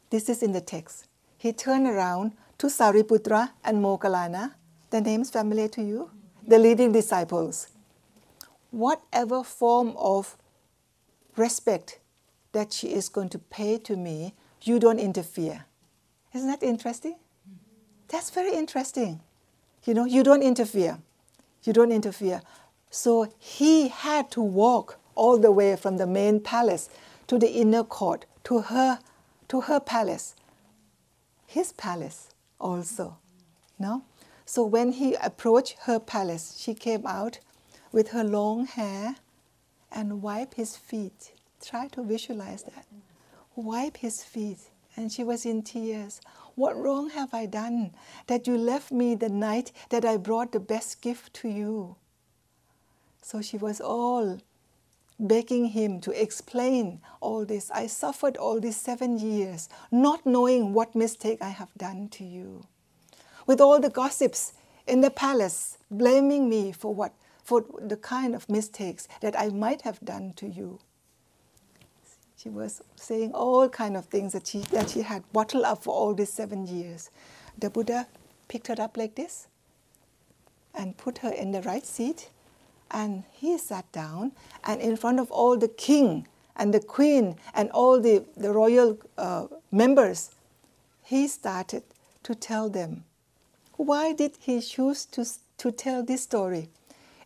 [0.10, 1.06] This is in the text.
[1.38, 4.54] He turned around to Sariputra and Moggallana,
[4.90, 6.12] the names familiar to you,
[6.48, 7.68] the leading disciples.
[8.76, 10.38] Whatever form of
[11.38, 12.00] respect
[12.52, 14.34] that she is going to pay to me,
[14.64, 15.64] you don't interfere.
[16.34, 17.16] Isn't that interesting?
[18.10, 19.22] That's very interesting.
[19.86, 20.98] You know, you don't interfere.
[21.64, 22.42] You don't interfere.
[22.92, 26.90] So he had to walk all the way from the main palace
[27.28, 29.00] to the inner court, to her,
[29.48, 30.36] to her palace,
[31.48, 32.28] his palace
[32.60, 33.20] also.
[33.80, 34.04] No?
[34.46, 37.40] So when he approached her palace, she came out
[37.96, 39.16] with her long hair
[39.92, 41.32] and wipe his feet
[41.66, 42.86] Try to visualize that.
[43.56, 44.60] Wipe his feet.
[44.96, 46.22] And she was in tears.
[46.54, 47.92] What wrong have I done
[48.28, 51.96] that you left me the night that I brought the best gift to you?
[53.22, 54.38] So she was all
[55.20, 57.72] begging him to explain all this.
[57.72, 62.64] I suffered all these seven years, not knowing what mistake I have done to you.
[63.48, 64.54] With all the gossips
[64.86, 67.14] in the palace blaming me for what?
[67.46, 70.80] For the kind of mistakes that I might have done to you.
[72.36, 75.94] She was saying all kind of things that she, that she had bottled up for
[75.94, 77.12] all these seven years.
[77.58, 78.08] The Buddha
[78.48, 79.48] picked her up like this
[80.74, 82.30] and put her in the right seat.
[82.90, 84.32] And he sat down,
[84.64, 88.98] and in front of all the king and the queen and all the, the royal
[89.18, 90.32] uh, members,
[91.04, 91.84] he started
[92.24, 93.04] to tell them.
[93.78, 95.26] Why did he choose to,
[95.58, 96.70] to tell this story?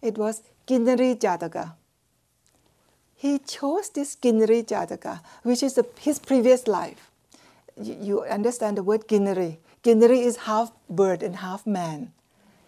[0.01, 1.73] It was Kinnari Jataka
[3.19, 7.11] he chose this Kinnari Jataka, which is a, his previous life.
[7.75, 9.57] You, you understand the word Kinnari.
[9.83, 12.13] Kinnari is half bird and half man.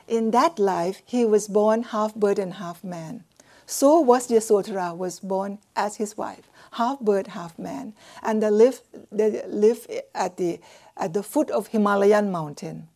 [0.10, 3.24] In that life, he was born half bird and half man.
[3.66, 8.82] So was Yasodhara was born as his wife, half bird, half man, and they live
[9.10, 10.60] they live at the
[10.98, 12.90] at the foot of Himalayan mountain.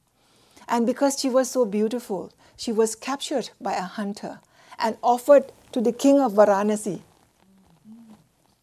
[0.68, 4.40] And because she was so beautiful, she was captured by a hunter
[4.80, 7.02] and offered to the king of Varanasi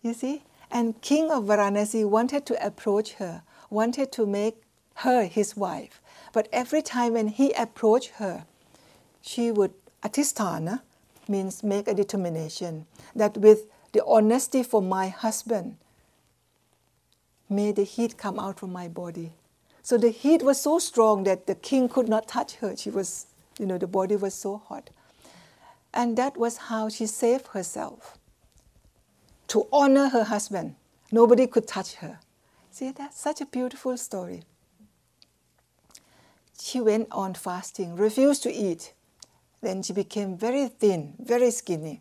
[0.02, 0.42] You see?
[0.70, 4.62] And King of Varanasi wanted to approach her, wanted to make
[4.96, 6.00] her his wife.
[6.32, 8.46] But every time when he approached her,
[9.20, 9.72] she would
[10.02, 10.82] atisthana,
[11.28, 15.76] means make a determination, that with the honesty for my husband,
[17.48, 19.32] may the heat come out from my body.
[19.82, 22.76] So the heat was so strong that the king could not touch her.
[22.76, 23.26] She was,
[23.58, 24.90] you know, the body was so hot.
[25.92, 28.16] And that was how she saved herself
[29.48, 30.76] to honor her husband.
[31.10, 32.20] Nobody could touch her.
[32.70, 34.44] See, that's such a beautiful story.
[36.58, 38.94] She went on fasting, refused to eat.
[39.60, 42.00] Then she became very thin, very skinny.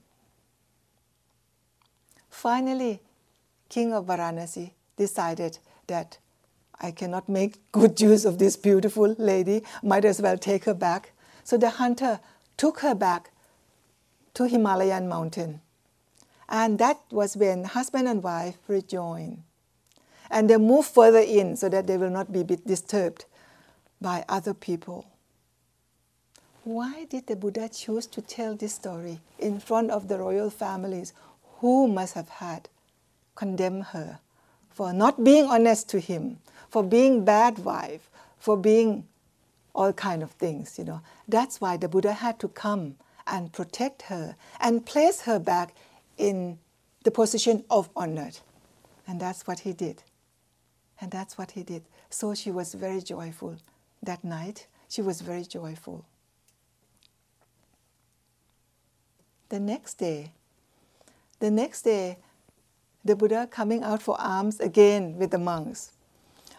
[2.29, 3.01] Finally,
[3.69, 5.57] King of Varanasi decided
[5.87, 6.19] that
[6.81, 11.11] I cannot make good use of this beautiful lady, might as well take her back.
[11.43, 12.19] So the hunter
[12.57, 13.31] took her back
[14.33, 15.61] to Himalayan mountain.
[16.49, 19.43] And that was when husband and wife rejoined.
[20.29, 23.25] And they move further in so that they will not be disturbed
[23.99, 25.05] by other people.
[26.63, 31.13] Why did the Buddha choose to tell this story in front of the royal families
[31.59, 32.69] who must have had
[33.35, 34.19] condemned her
[34.73, 36.37] for not being honest to him,
[36.69, 39.05] for being bad wife, for being
[39.73, 41.01] all kind of things, you know.
[41.27, 42.95] That's why the Buddha had to come
[43.27, 45.73] and protect her and place her back
[46.17, 46.59] in
[47.03, 48.39] the position of honored.
[49.07, 50.03] And that's what he did.
[50.99, 51.83] And that's what he did.
[52.09, 53.57] So she was very joyful
[54.03, 54.67] that night.
[54.89, 56.05] She was very joyful.
[59.49, 60.31] The next day,
[61.39, 62.17] the next day,
[63.03, 65.91] the Buddha coming out for alms again with the monks.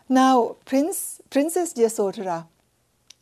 [0.09, 2.47] Now, Prince, Princess Yasodhara,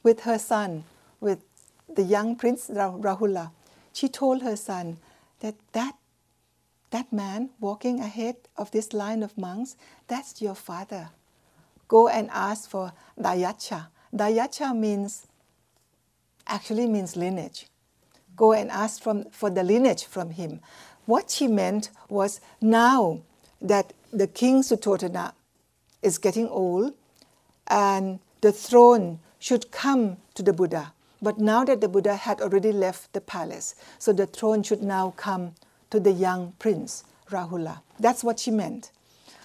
[0.03, 0.85] with her son,
[1.21, 1.41] with
[1.89, 3.51] the young Prince Rahula,
[3.93, 4.99] she told her son
[5.41, 5.95] that that
[6.91, 9.77] that man walking ahead of this line of monks,
[10.09, 11.11] that's your father.
[11.89, 13.89] Go and ask for Dayacha.
[14.15, 15.27] Dayacha means,
[16.47, 17.67] actually means lineage.
[18.37, 20.61] Go and ask from, for the lineage from him.
[21.11, 23.23] What she meant was now
[23.61, 25.33] that the king Suddhodana
[26.03, 26.95] is getting old
[27.67, 30.93] and the throne should come to the Buddha.
[31.21, 35.13] But now that the Buddha had already left the palace, so the throne should now
[35.17, 35.57] come
[35.91, 37.81] to the young prince, Rahula.
[37.99, 38.93] That's what she meant.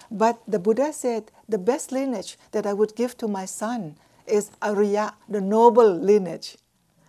[0.08, 3.96] But the Buddha said, the best lineage that I would give to my son
[4.28, 6.58] is Arya, the noble lineage.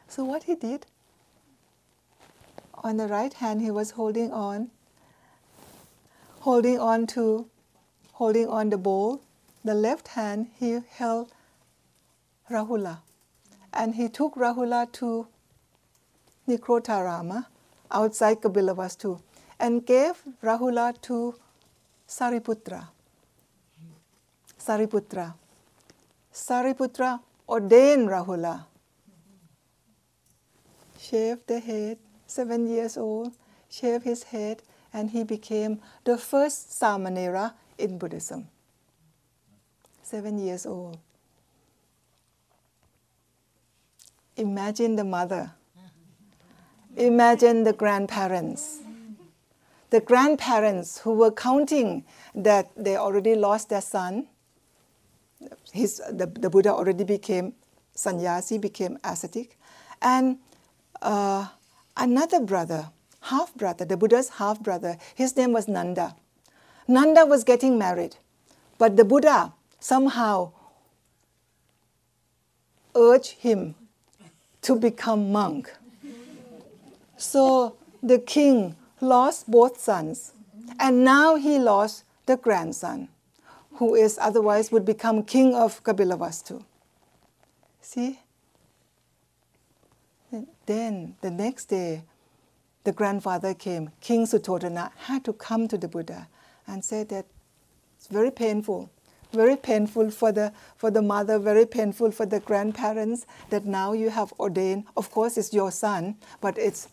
[0.08, 0.88] So what he did,
[2.84, 4.70] on the right hand he was holding on,
[6.42, 7.48] holding on to,
[8.14, 9.22] holding on the bowl.
[9.64, 11.32] The left hand he held
[12.50, 13.00] Rahula.
[13.74, 15.28] And he took Rahula to
[16.48, 17.46] Nigrodharama
[17.92, 19.22] outside Kapilavastu
[19.60, 21.36] and gave Rahula to
[22.08, 22.88] Sariputra.
[24.58, 25.34] Sariputra.
[26.34, 27.20] Sariputra
[27.50, 28.66] ordained Rahula.
[31.00, 31.98] Shaved the head,
[32.28, 33.34] seven years old,
[33.70, 34.62] shaved his head,
[34.94, 38.48] and he became the first Samanera in Buddhism.
[40.04, 41.00] Seven years old.
[44.36, 45.52] Imagine the mother.
[46.96, 48.80] Imagine the grandparents
[49.90, 52.04] the grandparents who were counting
[52.36, 54.28] that they already lost their son,
[55.72, 57.54] his, the, the Buddha already became
[57.94, 59.58] sannyasi, became ascetic,
[60.02, 60.38] and
[61.02, 61.48] uh,
[61.98, 62.90] another brother,
[63.22, 66.16] half brother, the Buddha's half brother, his name was Nanda.
[66.88, 68.16] Nanda was getting married,
[68.78, 70.52] but the Buddha somehow
[72.96, 73.76] urged him
[74.62, 75.74] to become monk.
[77.18, 80.34] So the king lost both sons,
[80.80, 83.10] and now he lost the grandson,
[83.76, 86.64] who is otherwise would become king of Kapilavastu.
[87.82, 88.20] See?
[90.68, 92.04] Then the next day,
[92.84, 93.90] the grandfather came.
[94.02, 96.28] King Suddhodana had to come to the Buddha
[96.68, 97.26] and said that
[97.98, 98.90] it's very painful,
[99.32, 104.10] very painful for the for the mother, very painful for the grandparents that now you
[104.10, 104.84] have ordained.
[104.96, 106.90] Of course, it's your son, but it's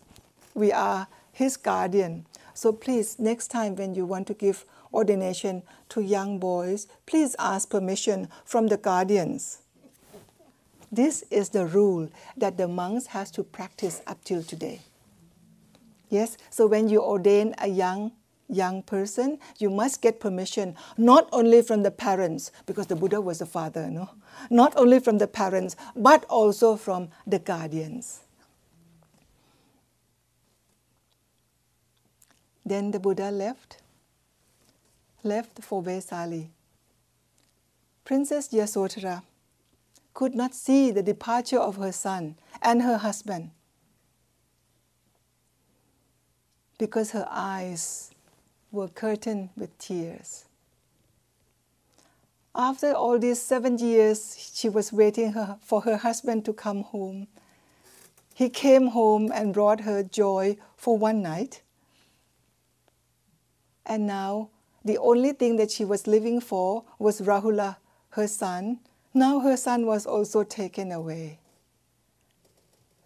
[0.54, 2.26] we are his guardian.
[2.54, 7.68] So please, next time when you want to give ordination to young boys, please ask
[7.68, 9.58] permission from the guardians.
[10.94, 14.78] This is the rule that the monks has to practice up till today.
[16.08, 18.12] Yes, so when you ordain a young
[18.48, 23.40] young person, you must get permission not only from the parents, because the Buddha was
[23.40, 24.08] the father, no?
[24.50, 28.20] Not only from the parents, but also from the guardians.
[32.64, 33.78] Then the Buddha left.
[35.24, 36.50] left for Vesali.
[38.04, 39.22] Princess Yasodhara
[40.14, 43.50] could not see the departure of her son and her husband
[46.78, 48.10] because her eyes
[48.70, 50.46] were curtained with tears.
[52.54, 57.26] After all these seven years, she was waiting her, for her husband to come home.
[58.32, 61.62] He came home and brought her joy for one night.
[63.86, 64.50] And now,
[64.84, 67.76] the only thing that she was living for was Rahula,
[68.10, 68.80] her son.
[69.16, 71.38] Now her son was also taken away.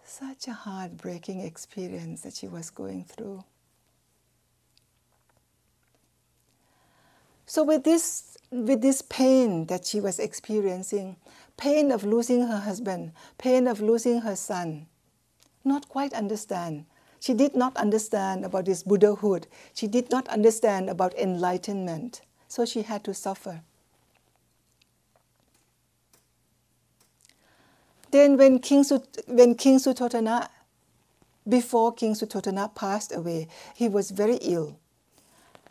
[0.05, 3.45] Such a heartbreaking experience that she was going through.
[7.45, 11.17] So with this with this pain that she was experiencing,
[11.59, 14.87] pain of losing her husband, pain of losing her son,
[15.63, 16.87] not quite understand.
[17.21, 19.47] She did not understand about this Buddhahood.
[19.75, 22.23] She did not understand about enlightenment.
[22.49, 23.63] So she had to suffer.
[28.11, 30.49] Then when King, Sut- when King Suddhodana,
[31.49, 34.79] before King Suddhodana passed away, he was very ill.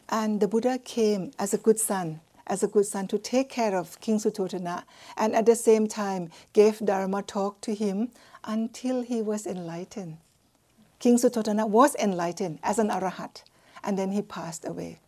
[0.09, 3.75] And the Buddha came as a good son, as a good son to take care
[3.75, 4.83] of King Suddhodana,
[5.17, 8.09] and at the same time gave Dharma talk to him
[8.43, 10.17] until he was enlightened.
[10.99, 13.43] King Suddhodana was enlightened as an arahat,
[13.83, 14.99] and then he passed away.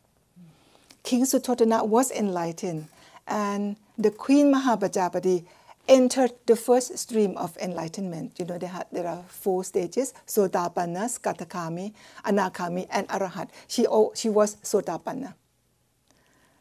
[1.04, 2.90] King Suddhodana was enlightened,
[3.28, 5.46] and the Queen Mahapajapati
[5.90, 8.40] entered the first stream of enlightenment.
[8.40, 13.50] You know, there, there are four stages Sotapanna, Sakadagami, Anagami, and Arahat.
[13.68, 15.34] She, she was Sotapanna.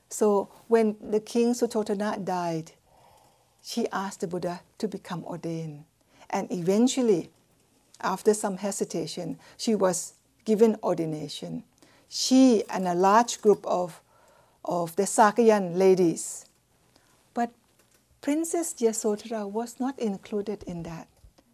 [0.09, 2.73] So when the king Suddhodana died,
[3.63, 5.85] she asked the Buddha to become ordained.
[6.31, 7.31] And eventually,
[8.01, 10.15] after some hesitation, she was
[10.47, 11.65] given ordination.
[12.09, 14.01] She and a large group of,
[14.65, 16.47] of the Sakayan ladies
[18.21, 21.09] Princess Yasodhara was not included in that.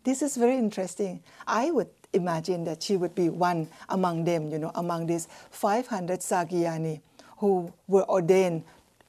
[0.04, 1.22] This is very interesting.
[1.46, 6.20] I would imagine that she would be one among them, you know, among these 500
[6.20, 7.00] Sakayani
[7.38, 8.64] who were ordained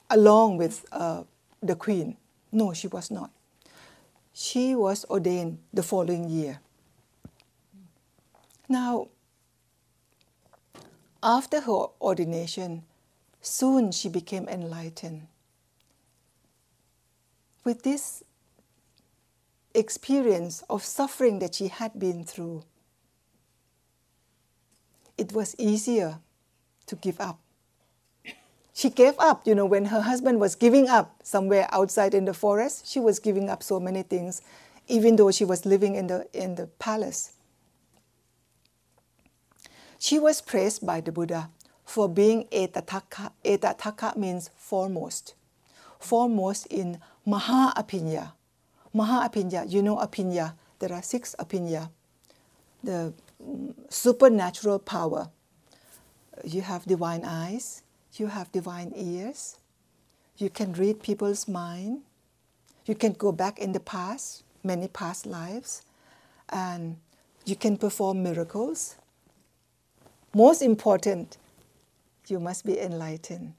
[0.10, 1.24] along with uh,
[1.62, 2.18] the queen.
[2.52, 3.32] No, she was not.
[4.34, 6.60] She was ordained the following year.
[8.68, 9.08] Now,
[11.22, 12.84] after her ordination,
[13.42, 15.28] soon she became enlightened
[17.66, 18.24] with this
[19.74, 22.64] experience of suffering that she had been through,
[25.18, 26.20] it was easier
[26.86, 27.40] to give up.
[28.74, 32.34] She gave up, you know, when her husband was giving up somewhere outside in the
[32.34, 34.42] forest, she was giving up so many things,
[34.88, 37.32] even though she was living in the, in the palace.
[39.98, 41.50] She was praised by the Buddha
[41.86, 43.32] for being etadagga.
[43.44, 45.36] Etadagga means foremost,
[45.98, 48.32] foremost in Maha Apinya.
[48.94, 51.90] Maha Apinya, you know Apinya, there are six Apinya.
[52.84, 53.14] The
[53.44, 55.30] mm, supernatural power.
[56.44, 57.82] You have divine eyes,
[58.14, 59.58] you have divine ears,
[60.38, 62.02] you can read people's mind,
[62.86, 65.84] you can go back in the past, many past lives,
[66.50, 66.98] and
[67.46, 68.96] you can perform miracles.
[70.34, 71.38] Most important,
[72.28, 73.54] you must be enlightened.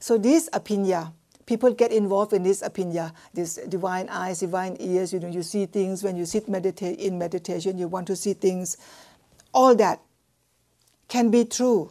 [0.00, 1.12] So these apinya,
[1.48, 5.14] people get involved in this apinya, this divine eyes, divine ears.
[5.14, 7.78] You know, you see things when you sit meditate in meditation.
[7.78, 8.76] You want to see things.
[9.54, 10.02] All that
[11.08, 11.90] can be true,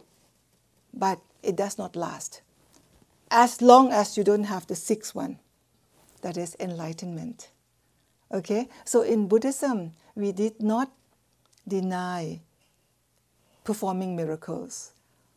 [0.94, 2.40] but it does not last.
[3.32, 5.40] As long as you don't have the sixth one,
[6.22, 7.50] that is enlightenment.
[8.30, 10.92] Okay, so in Buddhism, we did not
[11.66, 12.40] deny
[13.64, 14.92] performing miracles,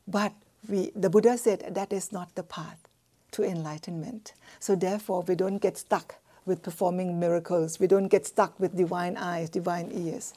[0.08, 0.34] but
[0.70, 2.88] we, the Buddha said that is not the path
[3.32, 4.34] to enlightenment.
[4.60, 6.16] So therefore, we don't get stuck
[6.46, 7.80] with performing miracles.
[7.80, 10.34] We don't get stuck with divine eyes, divine ears.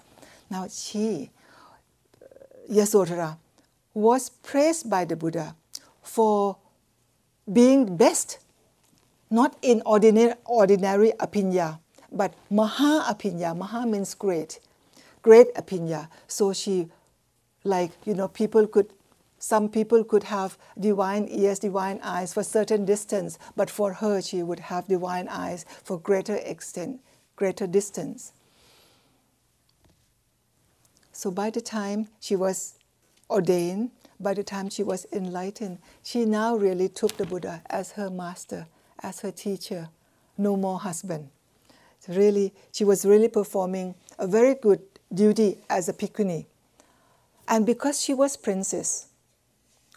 [0.51, 1.31] Now, she,
[2.23, 2.27] uh,
[2.71, 3.39] Yasodhara,
[3.95, 5.55] was praised by the Buddha
[6.03, 6.57] for
[7.51, 8.39] being best,
[9.31, 11.79] not in ordinary, ordinary apinya,
[12.13, 13.57] but maha apinya.
[13.57, 14.61] Maha means great,
[15.23, 16.09] great apinya.
[16.27, 16.89] So she,
[17.63, 18.93] like, you know, people could
[19.45, 24.43] some people could have divine ears, divine eyes for certain distance, but for her, she
[24.43, 27.03] would have divine eyes for greater extent,
[27.37, 28.33] greater distance.
[31.13, 32.79] So by the time she was
[33.29, 38.09] ordained, by the time she was enlightened, she now really took the Buddha as her
[38.09, 38.67] master,
[39.03, 39.91] as her teacher,
[40.39, 41.29] no more husband.
[42.01, 44.81] So really, she was really performing a very good
[45.13, 46.47] duty as a bhikkhuni.
[47.47, 49.09] And because she was princess,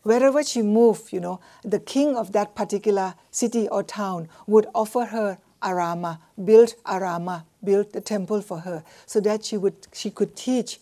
[0.07, 5.03] wherever she moved, you know, the king of that particular city or town would offer
[5.03, 10.33] her arama, build arama, build the temple for her, so that she would she could
[10.35, 10.79] teach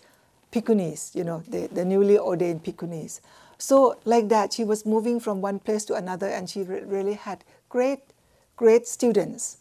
[0.52, 3.20] Bhikkhunis, you know, the, the newly ordained Bhikkhunis.
[3.58, 7.14] So like that, she was moving from one place to another, and she re- really
[7.14, 8.02] had great,
[8.56, 9.58] great students.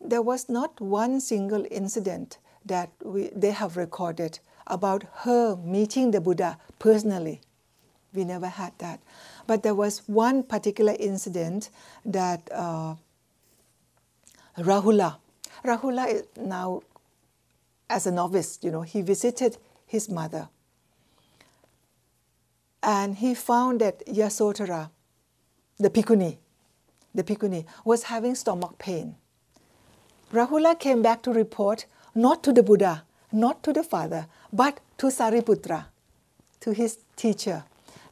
[0.00, 6.20] There was not one single incident that we, they have recorded about her meeting the
[6.20, 7.40] Buddha personally.
[8.14, 9.00] We never had that.
[9.46, 11.70] But there was one particular incident
[12.04, 12.94] that uh,
[14.58, 15.16] Rahula,
[15.64, 16.82] Rahula is now,
[17.88, 19.56] as a novice, you know, he visited
[19.86, 20.48] his mother.
[22.82, 24.90] And he found that Yasodhara,
[25.78, 26.36] the Bhikkhuni,
[27.14, 29.14] the Bhikkhuni, was having stomach pain.
[30.32, 35.06] Rahula came back to report not to the Buddha, not to the father, but to
[35.06, 35.86] Sariputra,
[36.60, 37.64] to his teacher,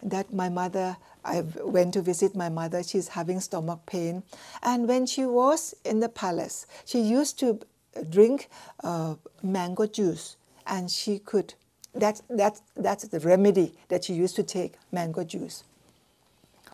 [0.02, 4.22] that my mother, I went to visit my mother, she's having stomach pain.
[4.62, 7.60] And when she was in the palace, she used to
[8.08, 8.48] drink
[8.84, 10.36] uh, mango juice,
[10.66, 11.54] and she could,
[11.94, 15.64] that, that, that's the remedy that she used to take, mango juice.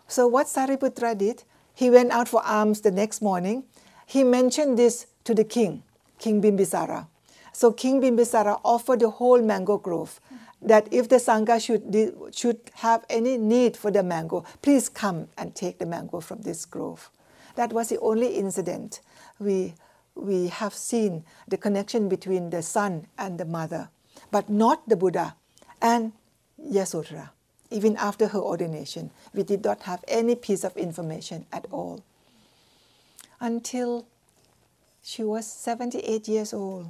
[0.09, 1.43] So what Sariputra did,
[1.75, 3.65] he went out for alms the next morning.
[4.07, 5.83] He mentioned this to the king,
[6.19, 7.07] King Bimbisara.
[7.53, 10.21] So King Bimbisara offered the whole mango grove
[10.67, 15.55] that if the Sangha should, should have any need for the mango, please come and
[15.55, 17.09] take the mango from this grove.
[17.55, 19.01] That was the only incident
[19.39, 19.75] we,
[20.17, 23.89] we have seen the connection between the son and the mother,
[24.31, 25.37] but not the Buddha
[25.81, 26.13] and
[26.61, 27.31] Yasodhara.
[27.71, 32.03] Even after her ordination, we did not have any piece of information at all.
[33.41, 34.07] Until
[35.03, 36.89] she was 78 years old.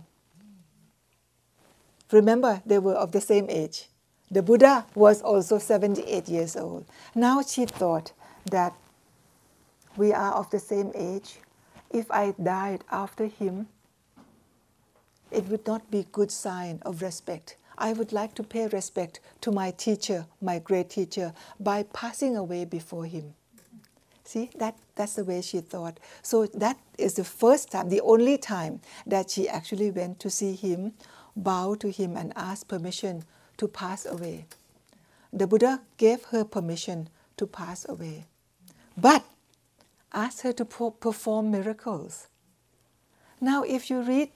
[2.13, 3.89] Remember, they were of the same age.
[4.31, 6.85] The Buddha was also 78 years old.
[7.15, 8.13] Now she thought
[8.51, 8.75] that
[9.97, 11.39] we are of the same age.
[11.91, 13.69] If I died after him,
[15.31, 17.57] it would not be good sign of respect.
[17.79, 22.65] I would like to pay respect to my teacher, my great teacher, by passing away
[22.65, 23.35] before him.
[24.25, 26.01] See, that, that's the way she thought.
[26.23, 30.55] So that is the first time, the only time that she actually went to see
[30.55, 30.95] him
[31.37, 33.25] bow to him and ask permission
[33.59, 34.47] to pass away.
[35.33, 38.25] The Buddha gave her permission to pass away,
[38.97, 39.25] but
[40.13, 42.29] asked her to perform miracles.
[43.41, 44.31] Now, if you read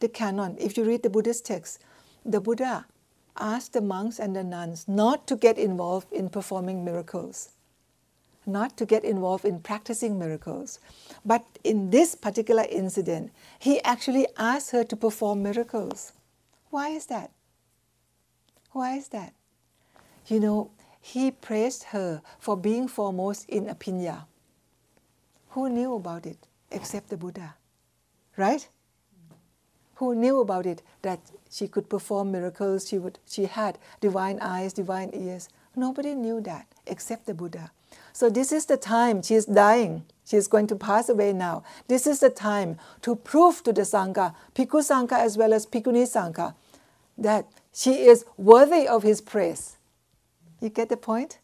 [0.00, 1.80] the canon, if you read the Buddhist text,
[2.24, 2.86] the Buddha
[3.38, 7.50] asked the monks and the nuns not to get involved in performing miracles,
[8.44, 10.78] not to get involved in practicing miracles.
[11.24, 16.12] But in this particular incident, he actually asked her to perform miracles.
[16.70, 17.30] Why is that?
[18.72, 19.34] Why is that?
[20.26, 24.24] You know, he praised her for being foremost in Abhijna.
[25.50, 27.54] Who knew about it except the Buddha?
[28.36, 28.68] Right?
[29.96, 34.72] Who knew about it that she could perform miracles, she, would, she had divine eyes,
[34.72, 35.48] divine ears?
[35.74, 37.70] Nobody knew that except the Buddha.
[38.12, 40.04] So, this is the time she is dying.
[40.28, 41.62] She is going to pass away now.
[41.86, 46.04] This is the time to prove to the Sangha, Bhikkhu Sangha as well as Bhikkhuni
[46.04, 46.54] Sangha,
[47.16, 49.78] that she is worthy of his praise.
[50.60, 51.38] You get the point?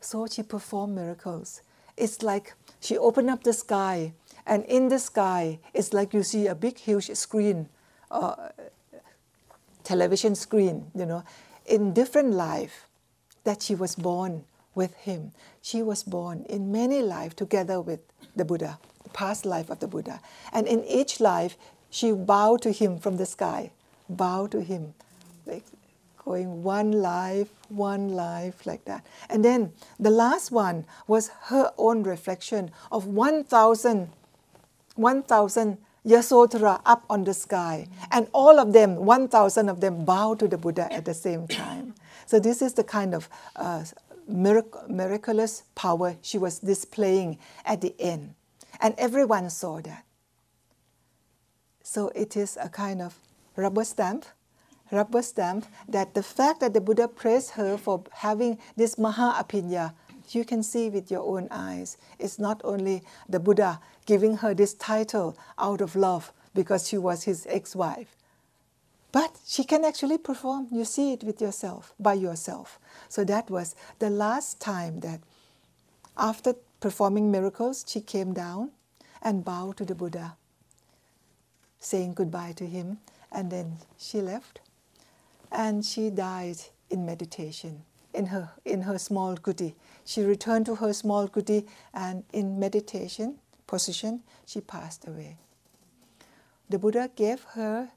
[0.00, 1.62] So she performed miracles.
[1.96, 4.12] It's like she opened up the sky,
[4.46, 7.68] and in the sky, it's like you see a big, huge screen,
[8.12, 8.50] uh,
[9.82, 11.24] television screen, you know,
[11.66, 12.86] in different life
[13.42, 14.44] that she was born
[14.74, 15.32] with him.
[15.60, 18.00] She was born in many lives together with
[18.34, 20.20] the Buddha, the past life of the Buddha.
[20.52, 21.56] And in each life,
[21.90, 23.70] she bowed to him from the sky,
[24.08, 24.94] bowed to him,
[25.46, 25.64] like
[26.24, 29.04] going one life, one life, like that.
[29.28, 34.08] And then the last one was her own reflection of 1,000,
[34.94, 37.88] 1,000 Yasodhara up on the sky.
[38.10, 41.94] And all of them, 1,000 of them, bow to the Buddha at the same time.
[42.26, 43.84] So this is the kind of uh,
[44.28, 48.34] mirac- miraculous power she was displaying at the end.
[48.80, 50.04] And everyone saw that.
[51.82, 53.18] So it is a kind of
[53.56, 54.24] rubber stamp,
[54.90, 59.94] rubber stamp that the fact that the Buddha praised her for having this Maha Abhijna,
[60.30, 61.98] you can see with your own eyes.
[62.18, 67.24] It's not only the Buddha giving her this title out of love because she was
[67.24, 68.16] his ex wife,
[69.12, 70.68] but she can actually perform.
[70.70, 72.78] You see it with yourself, by yourself.
[73.08, 75.20] So that was the last time that
[76.16, 78.70] after performing miracles, she came down
[79.22, 80.36] and bowed to the Buddha,
[81.78, 82.98] saying goodbye to him,
[83.30, 84.60] and then she left.
[85.50, 86.56] And she died
[86.90, 87.84] in meditation.
[88.14, 89.74] in her, in her small kuti.
[90.04, 95.36] She returned to her small kuti and in meditation position, she passed away.
[96.68, 97.90] The Buddha gave her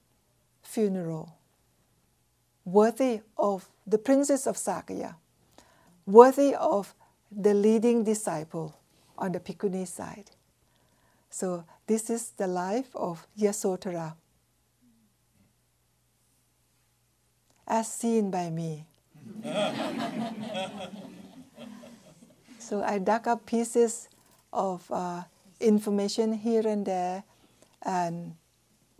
[0.65, 1.37] funeral
[2.65, 5.15] worthy of the princess of Sakya,
[6.05, 6.93] worthy of
[7.31, 8.75] the leading disciple
[9.17, 10.31] on the Bhikkhuni side.
[11.29, 14.15] So, this is the life of Yasodhara
[17.67, 18.85] as seen by me.
[22.59, 24.09] so, I dug up pieces
[24.51, 25.23] of uh,
[25.59, 27.23] information here and there
[27.83, 28.35] and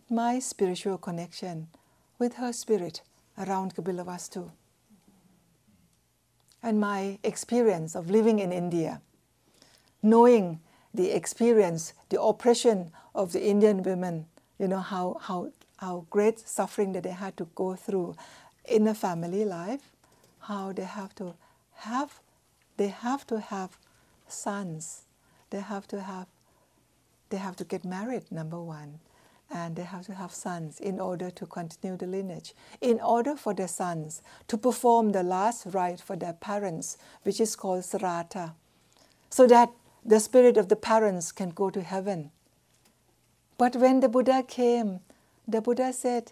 [0.09, 1.67] my spiritual connection
[2.19, 3.01] with her spirit
[3.39, 4.51] around Kapilavastu
[6.61, 9.01] and my experience of living in India,
[10.03, 10.59] knowing
[10.93, 14.27] the experience, the oppression of the Indian women,
[14.59, 18.15] you know, how, how, how great suffering that they had to go through
[18.65, 19.91] in a family life,
[20.41, 21.33] how they have to
[21.73, 22.19] have,
[22.77, 23.77] they have to have
[24.27, 25.01] sons,
[25.49, 26.27] they have to have,
[27.31, 28.99] they have to get married, number one
[29.51, 32.53] and they have to have sons in order to continue the lineage.
[32.81, 37.55] In order for their sons to perform the last rite for their parents, which is
[37.55, 38.53] called Sarata,
[39.29, 39.69] so that
[40.03, 42.31] the spirit of the parents can go to heaven.
[43.57, 44.99] But when the Buddha came,
[45.47, 46.31] the Buddha said,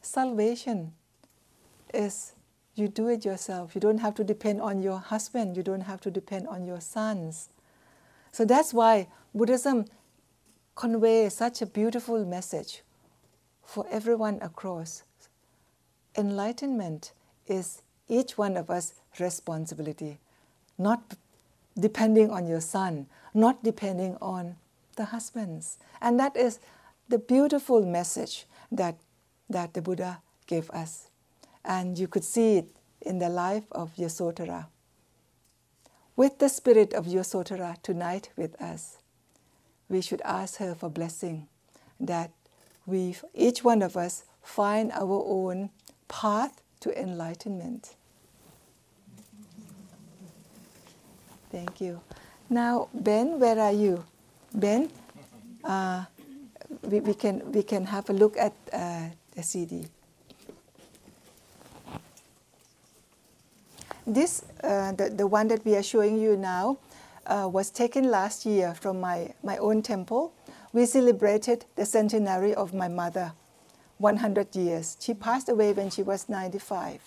[0.00, 0.92] Salvation
[1.94, 2.34] is
[2.74, 3.74] you do it yourself.
[3.74, 6.80] You don't have to depend on your husband, you don't have to depend on your
[6.80, 7.48] sons.
[8.32, 9.84] So that's why Buddhism
[10.74, 12.82] convey such a beautiful message
[13.64, 15.02] for everyone across.
[16.16, 17.12] Enlightenment
[17.46, 20.18] is each one of us responsibility,
[20.78, 21.14] not
[21.78, 24.56] depending on your son, not depending on
[24.96, 25.78] the husbands.
[26.00, 26.58] And that is
[27.08, 28.96] the beautiful message that,
[29.48, 31.08] that the Buddha gave us.
[31.64, 32.68] And you could see it
[33.00, 34.66] in the life of Yasodhara.
[36.16, 38.98] With the spirit of Yasodhara tonight with us,
[39.92, 41.46] we should ask her for blessing
[42.00, 42.30] that
[42.86, 45.70] we, each one of us, find our own
[46.08, 47.94] path to enlightenment.
[51.52, 52.00] Thank you.
[52.48, 54.02] Now, Ben, where are you?
[54.54, 54.90] Ben,
[55.62, 56.04] uh,
[56.82, 59.86] we, we, can, we can have a look at uh, the CD.
[64.06, 66.78] This, uh, the, the one that we are showing you now,
[67.26, 70.32] uh, was taken last year from my, my own temple.
[70.72, 73.32] We celebrated the centenary of my mother,
[73.98, 74.96] 100 years.
[75.00, 77.00] She passed away when she was 95.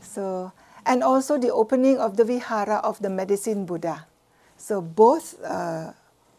[0.00, 0.52] So,
[0.86, 4.06] and also the opening of the Vihara of the Medicine Buddha.
[4.56, 5.92] So both, uh,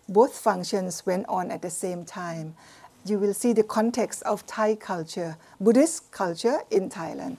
[0.09, 2.55] both functions went on at the same time.
[3.05, 7.37] You will see the context of Thai culture, Buddhist culture in Thailand.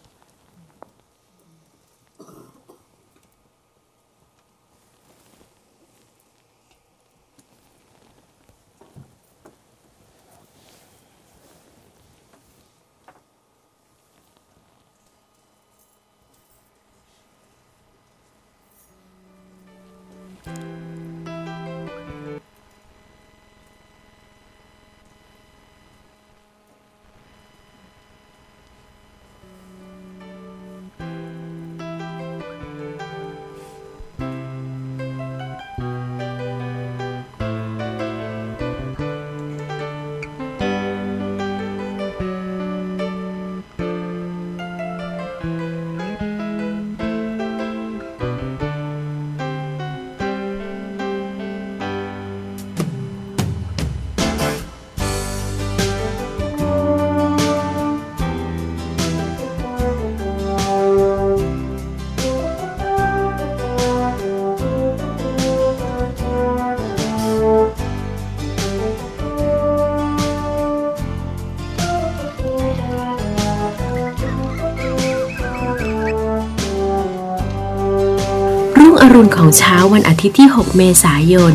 [79.23, 81.55] อรุณของเช้าวันอาทิตย์ที่ 6 เมษายน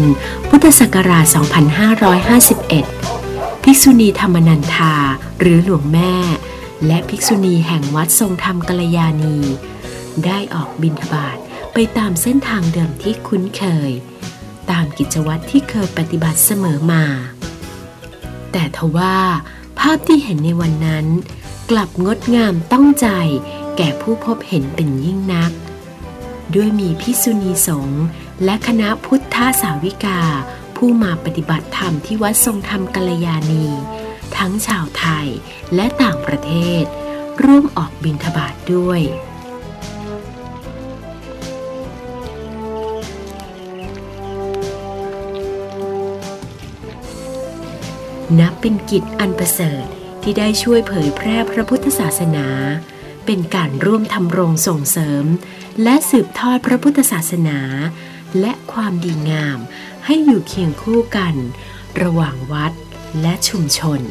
[0.49, 1.25] พุทธศักราช
[2.89, 4.95] 2551 ภิกษุณีธรรมนันทา
[5.39, 6.13] หรือหลวงแม่
[6.87, 9.37] และภิกษุณีแห่งวัดทรงธรรมกัลยาณี
[10.25, 11.37] ได้ออกบินทบาท
[11.73, 13.91] ไปตามเส้นทางเดิมที่คุ้นเคย
[14.71, 17.05] ตามกิจวัตรที่เคยปฏิบัติเสมอมา
[18.51, 19.17] แต่ทว่า
[19.79, 21.05] ภาพที่เห็นในวันนั้น
[21.69, 23.07] กลับงดงามต้องใจ
[23.77, 25.53] แก่ผู้พบเห็นเป็นยิ่งนัก
[26.55, 28.03] ด้วยมีพิสุณีสงฆ์
[28.43, 30.21] และคณะพุทธสาวิกา
[30.75, 33.65] ผู้มาปฏิบัติธรรมที่วัดทรงธรรมกัลยาณี
[34.37, 35.27] ทั้งชาวไทย
[35.75, 36.83] และต่างประเทศ
[37.43, 39.01] ร่วมออกบิณฑบาตด้วย
[48.39, 49.85] นับเป็นกิจอันประเสริฐ
[50.23, 52.47] ที่ได้ช่วยเผยแพร่พระพุทธศาสนา
[53.25, 55.25] เป็นการร่วมทำรงส่งเสริม
[55.83, 57.59] และสืบทอดพระพุทธศาสนา
[58.39, 59.59] และความดีงาม
[60.05, 61.35] ให้อยู่เคียงคู่กัน
[62.01, 62.73] ระหว่างวัด
[63.21, 64.01] และชุมชน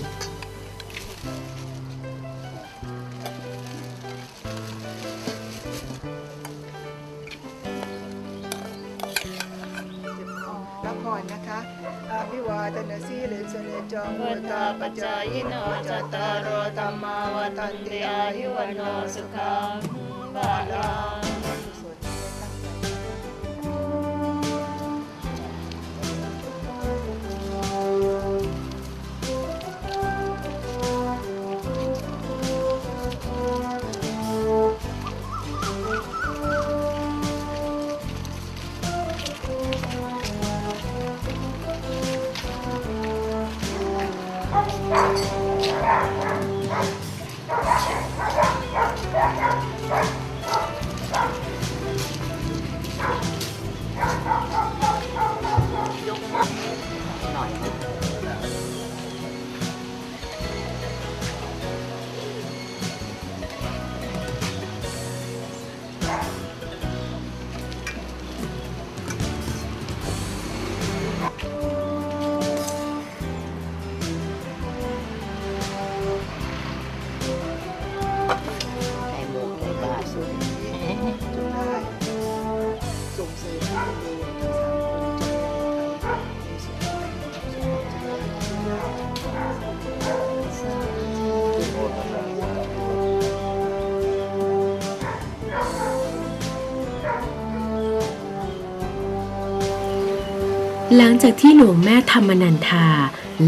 [101.29, 102.89] จากที่หลวงแม่ธรรมนันทา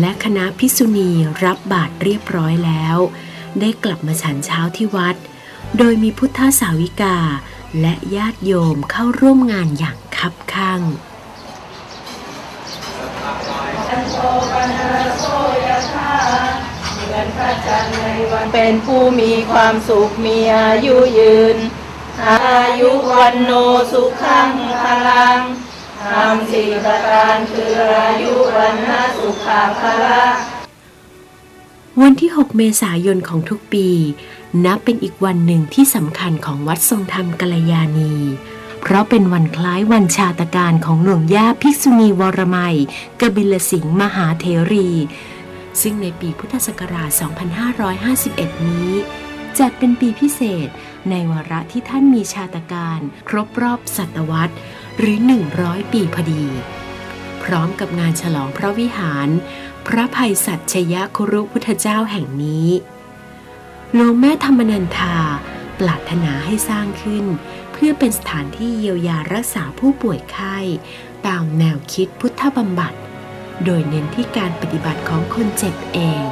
[0.00, 1.10] และคณะภิษุณี
[1.44, 2.96] รับบาตรเรียบร้อยแล้ว
[3.60, 5.16] ได้กลับมาฉันเช้าที่วัด
[5.78, 7.18] โดยมีพุทธสาวิกา
[7.80, 10.80] และญาติโยมเข้าร่วมงานอย่างคับข้าง
[18.52, 21.56] เป็นผู้มีความสุขมีอายุยืน
[22.30, 23.50] อายุวันโน
[23.92, 24.50] สุขัง
[24.82, 25.40] พลัง
[26.18, 30.22] ทำสี่ประการคืออายุวันนสุขาพละ
[32.00, 33.88] วันที่ 6 เมษายนของทุกปี
[34.64, 38.14] นับเป็นอีกวันหนึ่งที่สำคัญของวัดทรงธรรมกัลยาณี
[38.80, 42.76] เพราะเป็นวันคล้ายวันชาตการของหลวงย่าภิกษุณีวรมัย
[43.20, 44.90] กบิลสิงห์มหาเทรี
[45.80, 47.10] ซึ่งในปีพุทธศักราช
[47.88, 48.90] 2551 นี้
[49.58, 50.68] จัดเป็นปีพิเศษ
[51.10, 54.56] ในวาระที่ท่านมีชาตการ ครบรอบศตวรรษ
[54.98, 55.18] หรือ
[55.54, 56.44] 100 ปีพอดี
[57.42, 59.28] พร้อมกับงานฉลองพระวิหาร
[59.86, 62.68] พระภัยสัชยคุรุพุทธเจ้าแห่งนี้
[63.94, 65.16] หลวงแม่ธรรมนันทา
[65.80, 67.24] ปรารถนาให้สร้างขึ้น
[67.72, 70.56] เพื่อเป็นสถานที่เยียวยารักษาผู้ป่วยไข้
[71.26, 72.94] ตามแนวคิดพุทธบำบัด
[73.64, 76.24] โดยเน้นที่การปฏิบัติของคนเจ็บเอง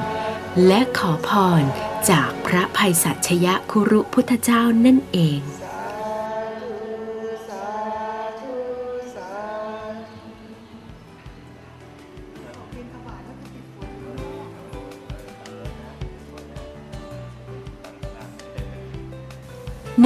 [0.66, 1.62] และขอพร
[2.10, 5.40] จากพระภัยสัชยคุรุพุทธเจ้านั่นเอง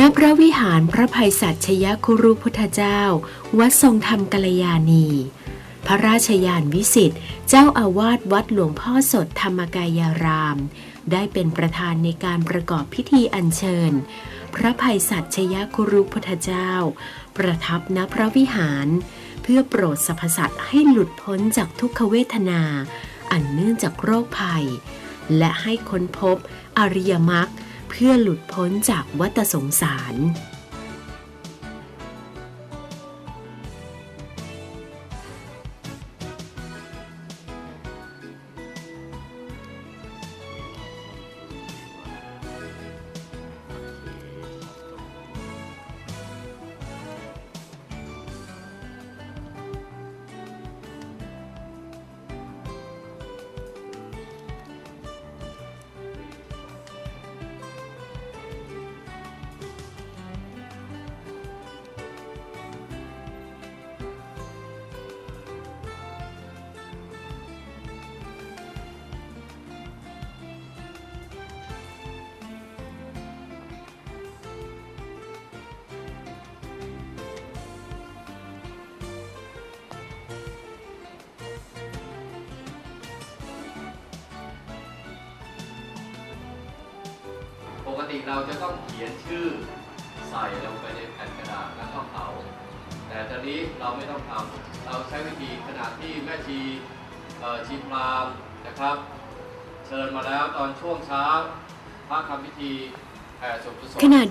[0.01, 3.01] ณพระวิหารพระภัยสัชยคุรุพุทธเจ้า
[3.59, 5.07] วัดทรงธรรมกัลยาณี
[5.87, 10.59] พระราชยานวิสิทธิ์ เจ้าอาวาสวัดหลวงพ่อสดธรรมกายาราม
[11.13, 13.93] ได้เป็นประธานในการประกอบพิธีอัญเชิญ
[14.55, 16.71] พระภัยสัชยคุรุพุทธเจ้า
[17.37, 18.87] ประทับณพระวิหาร
[19.43, 22.63] เพื่อโปรดสรรพสัตว์ให้หลุดพ้นจากทุกขเวทนา
[23.33, 24.67] อันเนื่องจากโรคภัย
[25.39, 26.37] และให้ค้นพบ
[26.79, 27.51] อริยมรรค
[27.91, 30.15] เพื่อหลุดพ้นจากวัฏสงสาร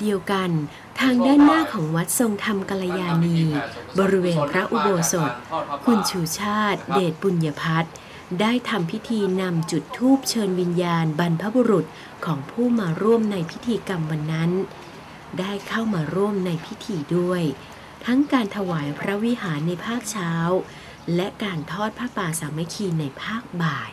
[0.01, 0.49] เดียวกัน
[0.99, 3.37] ทางด้านหน้าของวัดทรงธรรมกัลยาณี
[3.99, 5.31] บริเวณพระอุโบสถ
[5.85, 7.93] คุณชูชาติ เดชปุญญพัฒน์
[8.41, 11.85] ได้ทำพิธีนำจุดธูปเชิญวิญญาณบรรพบุรุษ
[12.25, 14.51] ของผู้มาร่วมในพิธีกรรมวันนั้น
[15.39, 17.43] ได้เข้ามาร่วมในพิธีด้วย
[18.05, 20.33] ทั้งการถวายพระวิหารในภาคเช้า
[21.15, 23.89] และการทอดผ้าป่าสามัคคีในภาคบ่าย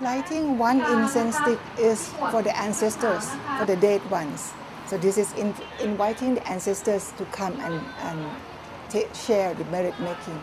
[0.00, 4.52] Lighting one incense stick is for the ancestors, for the dead ones.
[4.86, 8.18] So this is in, inviting the ancestors to come and, and
[8.90, 10.40] ta- share the merit making.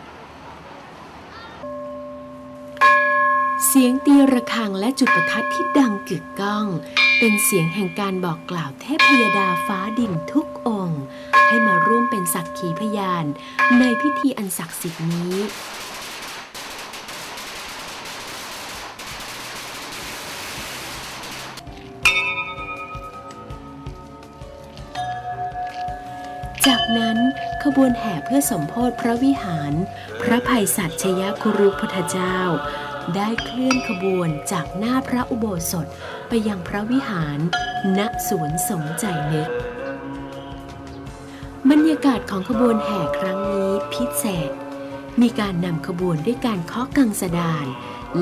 [3.66, 6.66] เสียงตีระฆังและจุดประทัดที่ดังกึกก้อง
[7.18, 11.02] เป็นเสียงแห่งการบอกกล่าวเทพยดาฟ้าดินทุกองค์
[11.46, 13.24] ให้มาร่วมเป็นสักขีพยาน
[13.78, 15.36] ในพิธีอันศักดิ์สิทธิ์นี้
[26.68, 27.18] จากนั้น
[27.64, 29.72] ขบวนแห่เพื่อสมโพธิพระวิหาร
[30.22, 32.38] พระภัยสัชยคุรุพุทธเจ้า
[33.16, 35.86] ได้เคลื่อนขบวนจากหน้าพระอุโบสถ
[36.28, 37.38] ไปยังพระวิหาร
[37.98, 39.48] ณสวนสมใจนึก
[41.70, 44.50] บรรยากาศของขบวนแห่ครั้งนี้พิเศษ
[45.22, 47.66] มีการนำขบวนด้วยการเคาะกังสดาน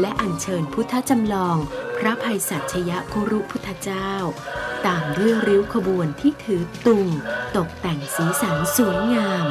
[0.01, 1.57] และอัญเชิญพุทธจำลอง
[1.99, 4.11] พระภัยสัชยคุรุพุทธเจ้า
[4.87, 7.07] ตามด้วยริ้วขบวนที่ถือตุง
[7.57, 9.47] ตกแต่งสีสันสวยงาม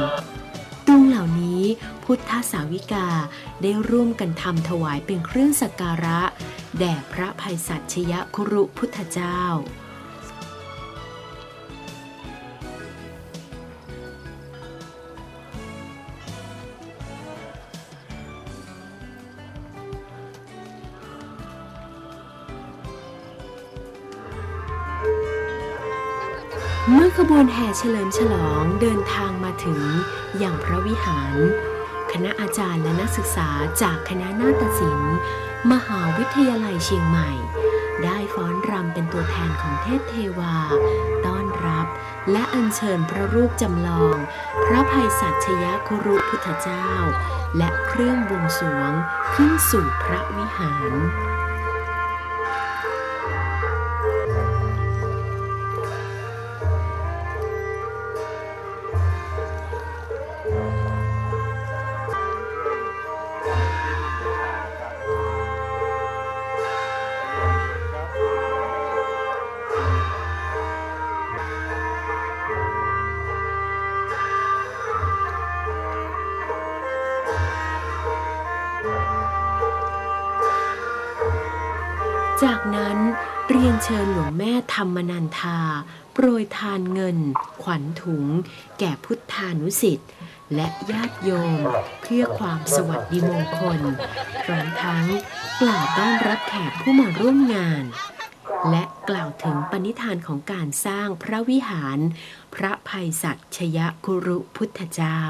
[0.86, 1.62] ตุงเหล่านี้
[2.04, 3.08] พุทธสาวิกา
[3.62, 6.20] ได้ร่วมกันทำถวายเป็นเครื่องสักการะ
[6.78, 9.40] แด่พระภัยสัชยคุรุพุทธเจ้า
[27.22, 29.80] ขบวนแห่เฉลิมฉลองเดินทางมาถึง
[30.38, 31.34] อย่างพระวิหาร
[32.12, 33.48] คณะอาจารย์และนักศึกษา
[33.82, 35.16] จากคณะนาฏศิลป์
[35.72, 37.30] มหาวิทยาลัยเชียงใหม่
[38.04, 40.56] ได้ฟ้อนรำเป็นตัวแทนของเทพเทวา
[41.26, 41.86] ต้อนรับ
[42.30, 44.16] และอัญเชิญพระรูปจำลอง
[44.64, 46.88] พระภัยสัชยคุรุพุทธเจ้า
[47.56, 48.92] และเครื่องบวงสรวง
[49.34, 50.92] ขึ้นสู่พระวิหาร
[88.02, 88.24] ถุง
[88.78, 90.10] แก่พุทธานุสิทธิ์
[90.54, 91.60] และญาติโยม
[92.02, 93.80] เพื่อความสวัสดิมงคล
[94.44, 95.06] พร้อมทั้ง
[95.60, 97.84] กล่าวต้อนรับแขกผู้มาร่วมงาน
[98.70, 101.98] และกล่าวถึงปณิธานของการสร้างพระวิหาร
[102.54, 105.22] พระภัยสัชยคุรุพุทธเจ้า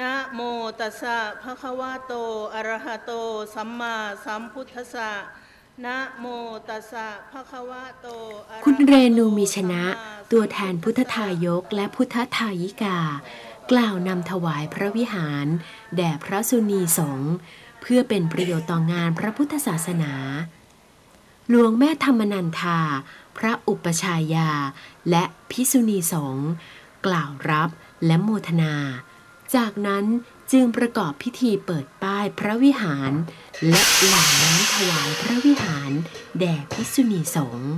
[0.00, 0.40] นะโม
[0.80, 2.12] ตัสสะภะคะวะโต
[2.54, 3.12] อะระหะโต
[3.54, 5.10] สัมมาสัมพุทธัสสะ
[5.84, 6.26] นะโม
[6.68, 8.06] ตัสสะภะคะวะโต
[8.64, 9.82] คุณเรนูมีชนะ
[10.32, 12.98] ตัวแทนพุทธทายกและพุทธทายิกา
[13.70, 15.46] กล่าวนำถวายพระวิหาร
[15.96, 17.32] แด่พระสุนีสงฆ์
[17.80, 20.14] เพื่อเป็นประโยชน์ต่องานพระพุทธศาสนา
[21.48, 22.80] หลวงแม่ธรรมนันทา
[23.38, 24.50] พระอุปชายา
[25.10, 26.50] และพิสุนีสงฆ์
[27.06, 27.70] กล่าวรับ
[28.06, 28.74] และโมทนา
[29.56, 30.04] จากนั้น
[30.52, 33.12] จึงประกอบพิธีเปิดป้ายพระวิหาร
[33.68, 35.90] และหลั่งน้ำถวายพระวิหาร
[36.38, 37.74] แด่พิสุนีสงฆ์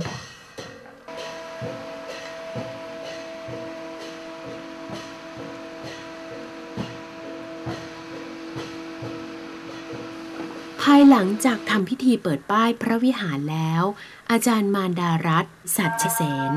[10.81, 13.83] ภายหลังจากทำพิธีเปิดป้ายพระวิหารแล้ว
[14.31, 15.45] อาจารย์มารดารัต
[15.75, 16.21] สัจเส
[16.51, 16.53] น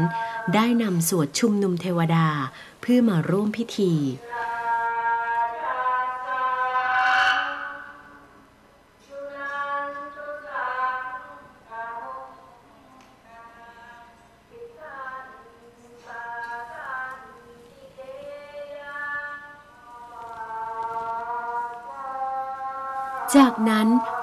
[0.54, 2.28] ได้นำสวดชุมนุมเทวดา
[2.80, 3.94] เพื่อมาร่วมพิธี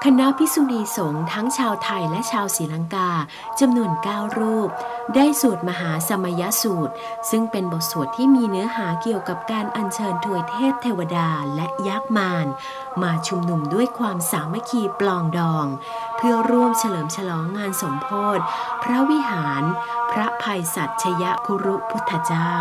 [0.08, 3.10] คณะพิสุณีสงฆ์ทั้งชาวไทยและชาวศรีลังกา
[3.60, 4.68] จำนวน 9 รูป
[5.14, 6.94] ได้สวดมหาสมยสูตร
[7.30, 12.46] ซึ่งเป็นบทสวดที่มีเนื้อหาเกี่ยวกับการอัญเชิญถวยเทพเทวดาและยักษ์มาร
[13.02, 15.66] มาชุมนุมด้วยความสามัคคีปลองดอง
[16.16, 18.42] เพื่อร่วมเฉลิมฉลองงานสมโพธิ
[18.82, 19.62] พระวิหาร
[20.10, 22.52] พระภัยสัชยคุรุพุทธเจ้า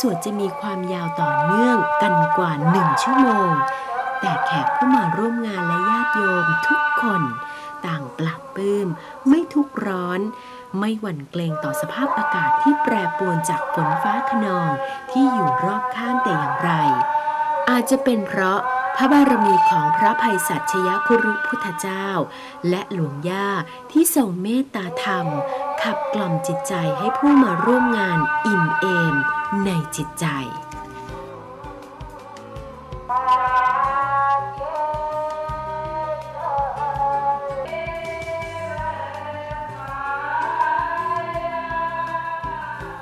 [0.00, 3.50] สวดจะมีความยาวต่อเนื่องกันกว่าหนึ่งชั่วโมง
[4.20, 7.22] แต่แขกผู้มาร่วมงานและญาติโยมทุกคน
[7.86, 8.88] ต่างปรับปลื้ม
[9.28, 10.20] ไม่ทุกร้อน
[10.78, 14.70] ไม่หวั่นเกรงต่อสภาพอากาศที่แปรปรวนจากฝนฟ้าขนอง
[15.10, 16.70] ที่อยู่รอบข้างแต่อย่างไร
[17.70, 18.60] อาจจะเป็นเพราะ
[18.96, 22.08] พระบารมีของพระภัยสัชยคุรุพุทธเจ้า
[22.68, 23.48] และหลวงย่า
[23.92, 25.26] ที่ทรงเมตตาธรรม
[25.84, 29.14] ขับกล่อมจิตใจให้ผู้มาร่วมงานอิ่มเอม
[29.64, 30.26] ในจิตใจ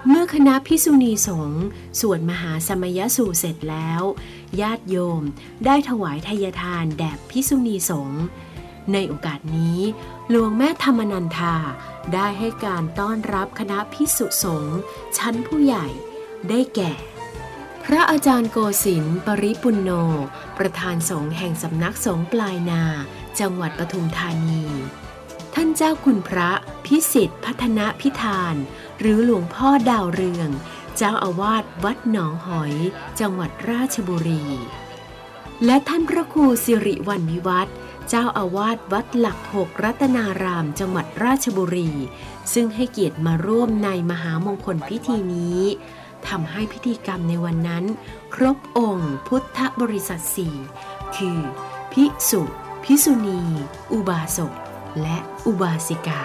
[0.09, 1.67] เมื่อคณะพิสุณีสงฆ์
[2.01, 4.03] สวดมหาสมยสูเสร็จแล้ว
[4.61, 5.23] ญาติโยม
[5.65, 8.23] ได้ถวายทายทานแด่พิสุณีสงฆ์
[8.93, 9.79] ในโอกาสนี้
[10.31, 11.55] หลวงแม่ธรรมนันทา
[12.15, 14.79] ได้ให้การต้อนรับคณะพิสุสงฆ์
[15.19, 15.87] ชั้นผู้ใหญ่
[16.49, 16.93] ได้แก่
[17.85, 19.91] พระอาจารย์โกศินปริปุณโน
[20.59, 22.83] ประธานสงฆ์แห่งสำนักสงฆ์ปลายนา
[23.41, 24.65] จังหวัดปทุมธานี
[25.55, 26.51] ท่านเจ้าคุณพระ
[26.85, 28.55] พิสิทธิ์พัฒนพิธาน
[29.01, 30.51] หรือหลวงพ่อดาวเรือง
[30.97, 32.75] เจ้าอาวาสวัดหนองหอย
[33.21, 34.45] จังหวัดราชบุรี
[35.65, 37.75] และท่านพระครูสิริวัณวิวัฒน์
[38.09, 41.91] เจ้าอาวาสวัดหลักหกรัตนาราม จังหวัดราชบุรี
[42.55, 45.63] ซึ่งให้เกียรติมาร่วมในมหามงคลพิธีนี้
[46.29, 47.85] ทำให้พิธีกรรมในวันนั้น
[48.35, 50.57] ครบองค์พุทธบริษัทสี่
[51.17, 51.39] คือ
[51.93, 52.43] ภิกษุ
[52.85, 53.41] ภิกษุณี
[53.93, 54.53] อุบาสก
[55.03, 56.23] และอุบาสิกา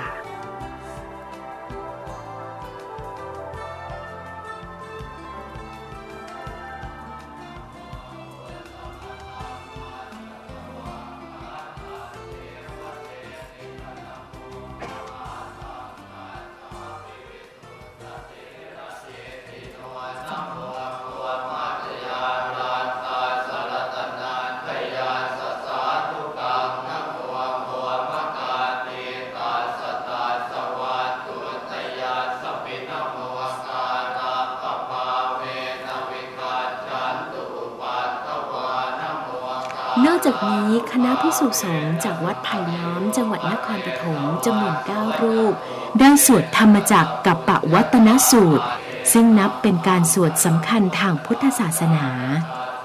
[41.51, 45.53] สุสงฆ์จากวัดไผ่ล้อม จังหวัดนครปฐมจำนวน9รูป
[45.99, 48.65] ได้สวดธรรมจักรกับปะวัตนสูตร
[49.13, 52.07] ซึ่งนับเป็นการสวดสำคัญทางพุทธศาสนา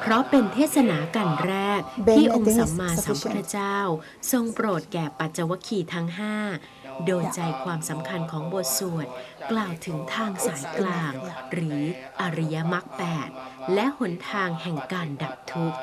[0.01, 1.81] เพราะเป็นเทศนากันแรก
[2.13, 3.79] ที่องค์สัมมาสัมพุทธเจ้า
[4.33, 6.37] ทรงโปรดแก่ปัจจวัคคีทั้งห้า
[7.07, 9.07] โดยใจความสำคัญของบทสวด
[9.51, 11.13] กล่าวถึงทางสายกลาง
[11.53, 11.81] หรือ
[12.21, 13.29] อริยมรรคแปด
[13.75, 15.79] และหนทางแห่งการดับทุกข์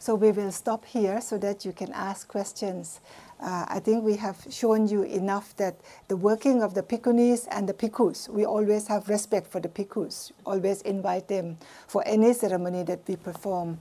[0.00, 3.00] So we will stop here so that you can ask questions.
[3.38, 5.78] Uh, I think we have shown you enough that
[6.08, 10.32] the working of the Bhikkhunis and the Bhikkhus, we always have respect for the Bhikkhus,
[10.46, 13.78] always invite them for any ceremony that we perform.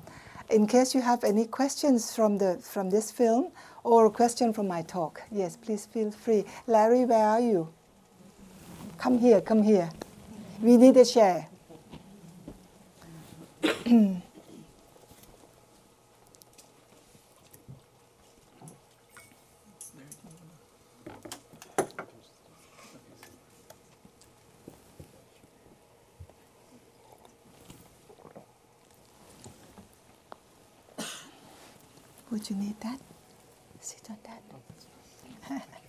[0.50, 3.54] In case you have any questions from, the, from this film
[3.86, 6.44] or a question from my talk, yes, please feel free.
[6.68, 7.70] Larry, where are you?
[8.98, 9.90] Come here, come here.
[10.62, 11.48] We need a chair.
[32.32, 33.00] Would you need that?
[33.80, 34.42] Sit on that.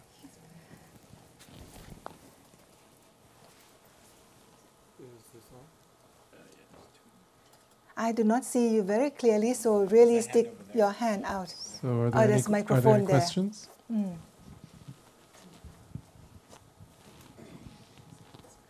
[7.96, 11.50] I do not see you very clearly, so really stick your hand out.
[11.82, 13.18] So are Oh, there, any, there's are microphone there there.
[13.20, 13.68] questions?
[13.92, 14.16] Mm.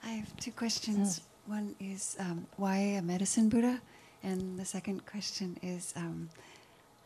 [0.02, 1.20] I have two questions.
[1.46, 3.80] One is um, why a medicine Buddha,
[4.22, 6.28] And the second question is um,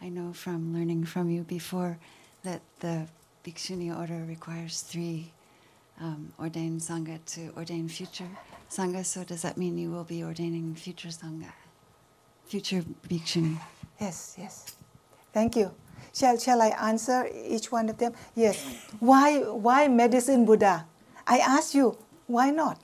[0.05, 1.97] I know from learning from you before
[2.43, 3.07] that the
[3.43, 5.33] Bhikshuni order requires three
[5.99, 8.29] um, ordained Sangha to ordain future
[8.71, 9.03] Sangha.
[9.03, 11.51] So does that mean you will be ordaining future Sangha,
[12.45, 13.57] future Bhikshuni?
[13.99, 14.77] Yes, yes.
[15.33, 15.71] Thank you.
[16.13, 18.13] Shall, shall I answer each one of them?
[18.35, 18.63] Yes.
[19.01, 20.85] Why, why medicine Buddha?
[21.27, 22.79] I ask you, why not?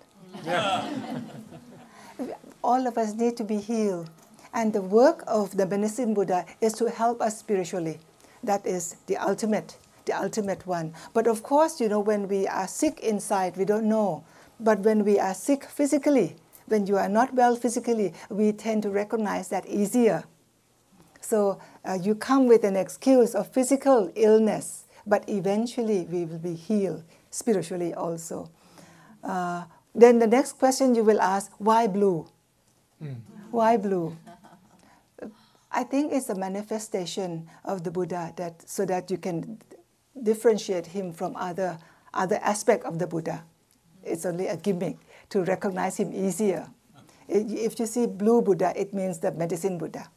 [2.65, 4.09] All of us need to be healed.
[4.53, 7.99] And the work of the medicine Buddha is to help us spiritually.
[8.43, 10.95] That is the ultimate, the ultimate one.
[11.13, 14.25] But of course, you know, when we are sick inside, we don't know.
[14.59, 16.37] But when we are sick physically,
[16.67, 20.25] when you are not well physically, we tend to recognize that easier.
[21.21, 26.55] So uh, you come with an excuse of physical illness, but eventually we will be
[26.55, 28.51] healed spiritually also.
[29.23, 29.65] Uh,
[29.95, 32.27] then the next question you will ask why blue?
[33.51, 34.17] Why blue?
[35.73, 39.61] I think it's a manifestation of the Buddha that so that you can
[40.21, 41.79] differentiate him from other
[42.13, 43.45] other aspect of the Buddha.
[44.03, 44.99] It's only a gimmick
[45.31, 46.69] to recognize him easier.
[47.29, 50.11] If you see blue Buddha, it means the medicine Buddha.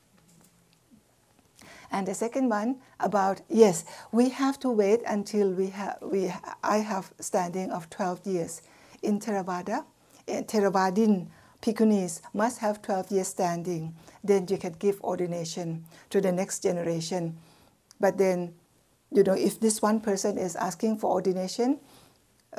[1.91, 6.77] And the second one about yes, we have to wait until we have we I
[6.77, 8.63] have standing of 12 years
[9.03, 9.85] in Theravada.
[10.25, 11.27] In Theravadin
[11.63, 13.95] Bhikkhunis must have 12 years standing.
[14.21, 17.37] Then you can give ordination to the next generation.
[18.01, 18.55] But then,
[19.11, 21.79] you know, if this one person is asking for ordination,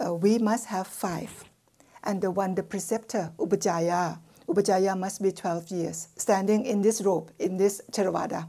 [0.03, 1.45] uh, we must have five.
[2.03, 4.19] And the one, the preceptor, Upajjhaya,
[4.49, 8.49] Upajjhaya must be 12 years, standing in this robe, in this Theravada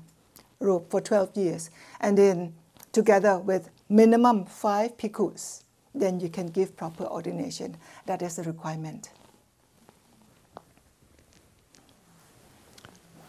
[0.61, 1.69] robe for 12 years.
[1.99, 2.55] And then
[2.93, 5.63] together with minimum five bhikkhus,
[5.93, 7.75] then you can give proper ordination.
[8.05, 9.09] That is the requirement.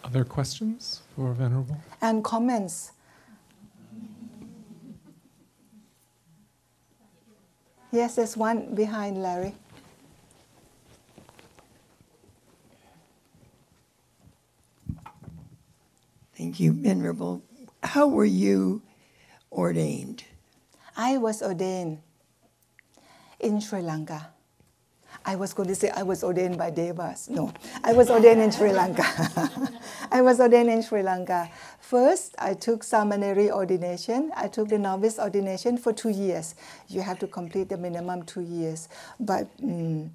[0.06, 1.76] Other questions for Venerable?
[2.00, 2.92] And comments.
[7.90, 9.56] Yes, there's one behind Larry.
[16.38, 17.42] Thank you, Venerable.
[17.82, 18.82] How were you
[19.50, 20.22] ordained?
[20.96, 21.98] I was ordained
[23.40, 24.28] in Sri Lanka.
[25.26, 27.28] I was going to say I was ordained by Devas.
[27.28, 29.02] No, I was ordained in Sri Lanka.
[30.12, 31.50] I was ordained in Sri Lanka.
[31.80, 34.30] First, I took Samaneri ordination.
[34.36, 36.54] I took the novice ordination for two years.
[36.88, 38.88] You have to complete the minimum two years.
[39.18, 40.10] But mm,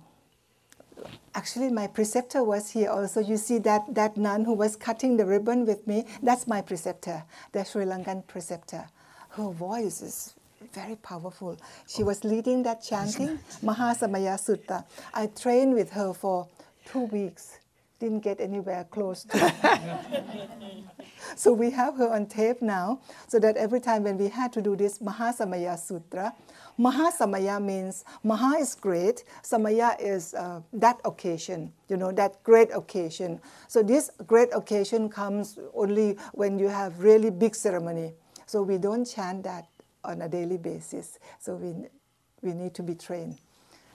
[1.35, 3.19] actually, my preceptor was here also.
[3.19, 6.05] You see that, that nun who was cutting the ribbon with me?
[6.23, 8.87] That's my preceptor, the Sri Lankan preceptor.
[9.31, 10.35] Her voice is
[10.73, 11.57] very powerful.
[11.87, 14.85] She was leading that chanting, Mahasamaya Sutta.
[15.13, 16.47] I trained with her for
[16.85, 17.59] two weeks.
[17.99, 19.37] Didn't get anywhere close to
[21.35, 24.61] So we have her on tape now, so that every time when we had to
[24.61, 26.33] do this Mahasamaya Sutra,
[26.79, 33.39] Mahasamaya means Maha is great, Samaya is uh, that occasion, you know, that great occasion.
[33.67, 38.13] So this great occasion comes only when you have really big ceremony.
[38.45, 39.67] So we don't chant that
[40.03, 41.19] on a daily basis.
[41.39, 41.87] So we,
[42.41, 43.37] we need to be trained.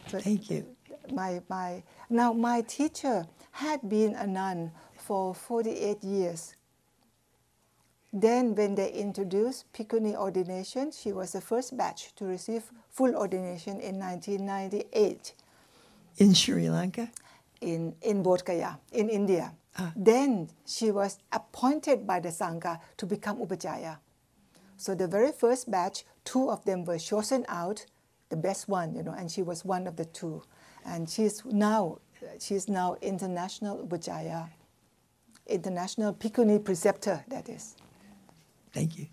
[0.09, 0.67] So Thank you.
[1.13, 6.55] My, my, now, my teacher had been a nun for 48 years.
[8.13, 13.81] Then, when they introduced Bhikkhuni ordination, she was the first batch to receive full ordination
[13.81, 15.35] in 1998
[16.19, 17.11] In Sri Lanka?
[17.61, 19.53] in, in Bodh Gaya, in India.
[19.79, 19.93] Ah.
[19.97, 23.99] Then she was appointed by the Sangha to become Upajjhaya.
[24.77, 27.87] So the very first batch, two of them were chosen out,
[28.29, 30.43] the best one, you know, and she was one of the two.
[30.85, 31.99] And she's now,
[32.39, 34.51] she's now international Upajjhaya,
[35.47, 37.77] international Bhikkhuni preceptor, that is.
[38.73, 39.07] Thank you.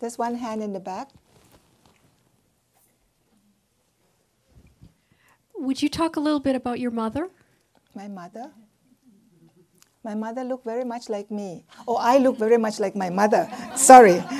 [0.00, 1.10] There's one hand in the back.
[5.56, 7.28] Would you talk a little bit about your mother?
[7.94, 8.52] My mother.
[10.04, 11.64] My mother looked very much like me.
[11.86, 13.48] Oh, I look very much like my mother.
[13.74, 14.22] Sorry.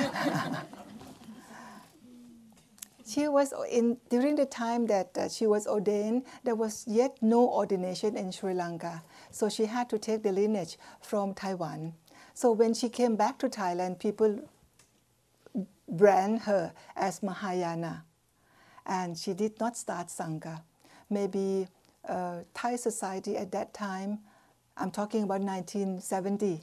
[3.05, 6.23] she was in during the time that uh, she was ordained.
[6.43, 10.77] There was yet no ordination in Sri Lanka, so she had to take the lineage
[11.01, 11.93] from Taiwan.
[12.33, 14.39] So when she came back to Thailand, people
[15.89, 18.05] brand her as Mahayana,
[18.85, 20.61] and she did not start sangha.
[21.09, 21.67] Maybe
[22.07, 24.19] uh, Thai society at that time
[24.79, 26.61] I'm talking about 1970,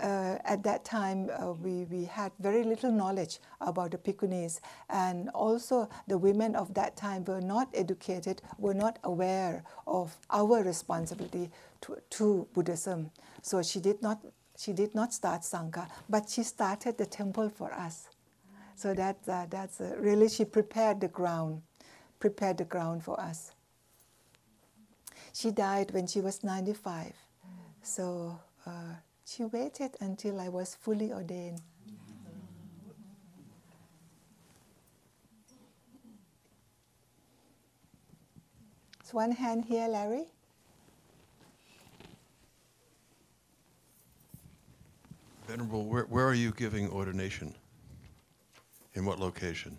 [0.00, 4.58] uh, at that time, uh, we, we had very little knowledge about the Bhikkhunis,
[4.90, 10.64] and also the women of that time were not educated, were not aware of our
[10.64, 11.48] responsibility
[11.82, 13.10] to, to Buddhism.
[13.42, 14.20] So she did not
[14.56, 18.08] she did not start Sangha, but she started the temple for us.
[18.76, 21.62] So that, uh, that's uh, really she prepared the ground,
[22.20, 23.50] prepared the ground for us.
[25.32, 27.14] She died when she was 95.
[27.84, 28.94] So uh,
[29.24, 31.60] she waited until I was fully ordained.
[39.02, 40.24] So one hand here, Larry.
[45.46, 47.54] Venerable, where, where are you giving ordination?
[48.94, 49.76] In what location?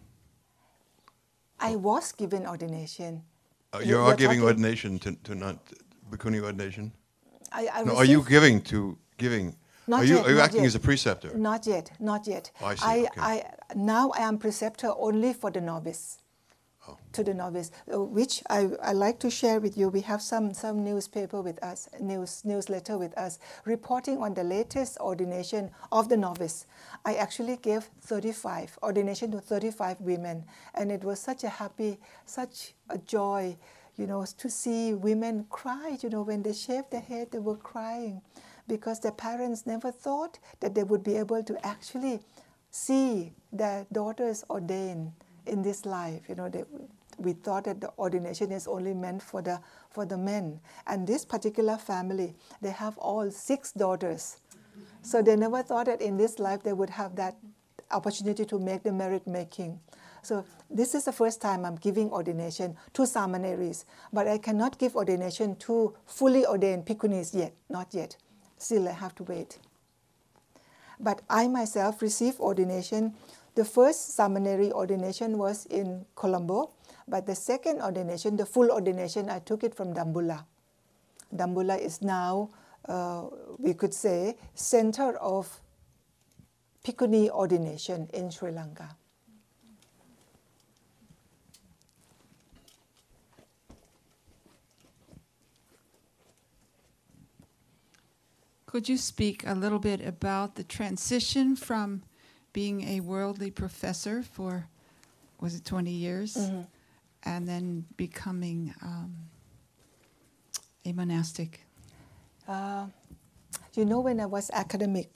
[1.59, 3.23] I was given ordination.
[3.73, 5.57] Uh, You- you are giving talking- ordination to, to not
[6.11, 6.91] bhikkhuni ordination?
[7.55, 9.55] I, I no, are you giving to giving?
[9.87, 10.67] Not are you yet, are you acting yet.
[10.67, 11.37] as a preceptor?
[11.37, 12.51] Not yet, not yet.
[12.61, 13.21] Oh, I see, I, okay.
[13.21, 13.43] I,
[13.75, 16.19] now I am preceptor only for the novice.
[16.87, 16.97] Oh.
[17.13, 19.89] To the novice, uh, which I, I like to share with you.
[19.89, 24.99] We have some, some newspaper with us, news newsletter with us, reporting on the latest
[24.99, 26.67] ordination of the novice.
[27.03, 30.43] I actually gave 35 ordination to 35 women,
[30.75, 33.57] and it was such a happy, such a joy,
[33.97, 35.97] you know, to see women cry.
[36.01, 38.21] You know, when they shaved their head, they were crying
[38.67, 42.19] because their parents never thought that they would be able to actually
[42.71, 45.11] see their daughters ordained
[45.45, 46.21] in this life.
[46.27, 46.63] You know, they,
[47.17, 50.59] we thought that the ordination is only meant for the for the men.
[50.87, 54.37] And this particular family, they have all six daughters.
[55.01, 57.37] So they never thought that in this life they would have that
[57.91, 59.79] opportunity to make the merit making.
[60.25, 64.95] So this is the first time I'm giving ordination to Samaneris, but I cannot give
[64.95, 68.17] ordination to fully ordained Bhikkhunis yet, not yet.
[68.57, 69.59] Still, I have to wait.
[70.99, 73.13] But I myself received ordination.
[73.53, 76.71] The first Samaneri ordination was in Colombo,
[77.07, 80.43] but the second ordination, the full ordination, I took it from Dambulla.
[81.35, 82.49] Dambulla is now,
[82.89, 83.25] uh,
[83.59, 85.61] we could say, center of
[86.83, 88.95] Bhikkhuni ordination in Sri Lanka.
[98.75, 102.03] Could you speak a little bit about the transition from
[102.51, 104.67] being a worldly professor for,
[105.39, 106.67] was it 20 years, Mhm.
[107.23, 109.15] and then becoming um,
[110.83, 111.61] a monastic?
[112.49, 112.87] Uh,
[113.75, 115.09] you know, when I was academic,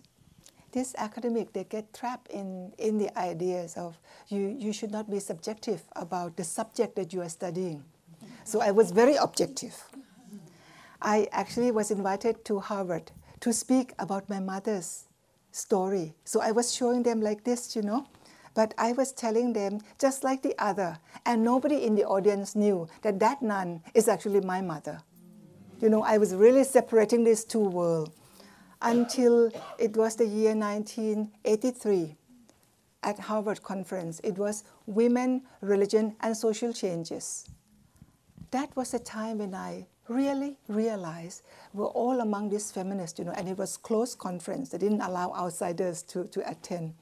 [0.72, 4.00] this academic they get trapped in, in the ideas of
[4.30, 7.84] you, you should not be subjective about the subject that you are studying.
[8.46, 9.76] So I was very objective.
[11.02, 13.12] I actually was invited to Harvard
[13.42, 15.06] to speak about my mother's
[15.52, 16.16] story.
[16.26, 18.08] So I was showing them like this, you know.
[18.56, 22.88] But I was telling them just like the other, and nobody in the audience knew
[23.04, 25.02] that that nun is actually my mother.
[25.80, 28.12] You know, I was really separating these two worlds
[28.82, 32.18] until it was the year 1983
[33.04, 34.20] at Harvard conference.
[34.24, 37.48] It was Women, Religion, and Social Changes.
[38.52, 43.32] That was the time when I really realized we're all among these feminists, you know,
[43.32, 44.70] and it was closed conference.
[44.70, 46.96] They didn't allow outsiders to, to attend.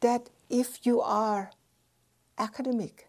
[0.00, 1.50] That if you are
[2.38, 3.08] academic,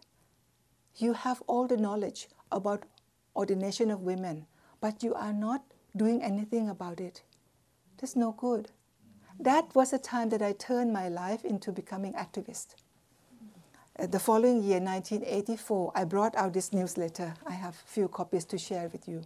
[0.96, 2.84] you have all the knowledge about
[3.36, 4.46] ordination of women,
[4.80, 5.62] but you are not
[5.96, 7.22] doing anything about it.
[7.98, 8.70] That's no good.
[9.38, 12.76] That was the time that I turned my life into becoming activist.
[13.98, 17.34] Uh, the following year, 1984, I brought out this newsletter.
[17.46, 19.22] I have a few copies to share with you.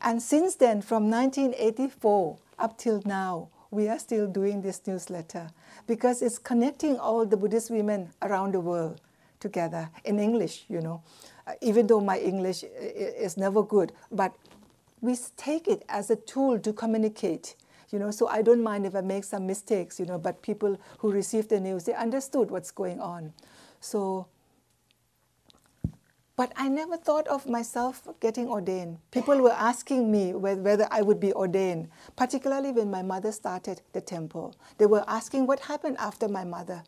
[0.00, 5.48] And since then, from 1984 up till now, we are still doing this newsletter
[5.88, 9.00] because it's connecting all the Buddhist women around the world
[9.40, 11.02] together in English, you know.
[11.46, 12.68] Uh, even though my English i-
[13.26, 14.34] is never good, but
[15.00, 17.56] we take it as a tool to communicate.
[17.90, 20.78] You know, so I don't mind if I make some mistakes, you know, but people
[20.98, 23.32] who receive the news, they understood what's going on.
[23.84, 24.28] So
[26.36, 28.98] but I never thought of myself getting ordained.
[29.12, 34.00] People were asking me whether I would be ordained, particularly when my mother started the
[34.00, 34.56] temple.
[34.78, 36.82] They were asking what happened after my mother.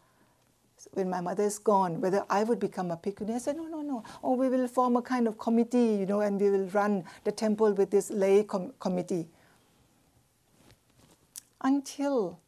[0.95, 3.37] When my mother is gone, whether I would become a bhikkhuni.
[3.37, 4.03] I said, no, no, no.
[4.25, 7.33] Oh, we will form a kind of committee, you know, and we will run the
[7.33, 9.29] temple with this lay com- committee.
[11.63, 12.41] Until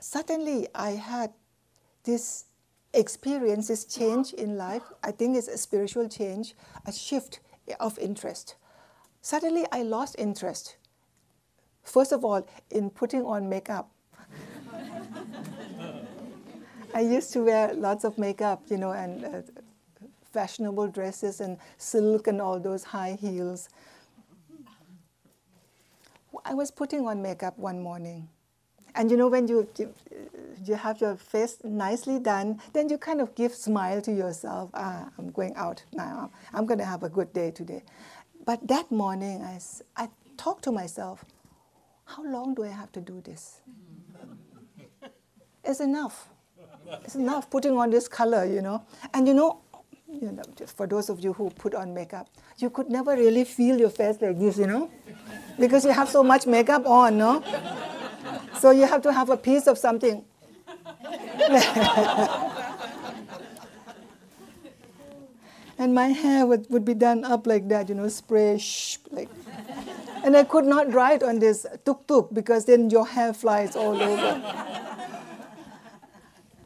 [0.00, 1.32] suddenly I had
[2.04, 2.46] this
[2.92, 4.82] experience, this change in life.
[5.02, 6.54] I think it's a spiritual change,
[6.86, 7.40] a shift
[7.78, 8.56] of interest.
[9.22, 10.76] Suddenly I lost interest
[11.82, 13.90] First of all, in putting on makeup.
[16.94, 19.42] I used to wear lots of makeup, you know, and uh,
[20.32, 23.68] fashionable dresses and silk and all those high heels.
[26.44, 28.28] I was putting on makeup one morning.
[28.94, 29.68] And you know, when you,
[30.64, 34.70] you have your face nicely done, then you kind of give smile to yourself.
[34.74, 36.30] Ah, I'm going out now.
[36.52, 37.82] I'm going to have a good day today.
[38.44, 39.58] But that morning, I,
[39.96, 41.24] I talked to myself,
[42.04, 43.60] how long do I have to do this?
[45.64, 46.28] It's enough.
[47.04, 48.82] It's enough putting on this color, you know.
[49.14, 49.60] And you know,
[50.10, 50.42] you know,
[50.74, 54.16] for those of you who put on makeup, you could never really feel your face
[54.20, 54.90] like this, you know,
[55.58, 57.42] because you have so much makeup on, no?
[58.58, 60.24] So you have to have a piece of something.
[65.78, 69.28] and my hair would, would be done up like that, you know, spray, shh, like.
[70.22, 74.00] And I could not ride on this tuk tuk because then your hair flies all
[74.00, 74.42] over.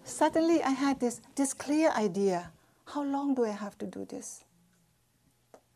[0.05, 2.51] Suddenly I had this, this clear idea
[2.87, 4.45] how long do I have to do this?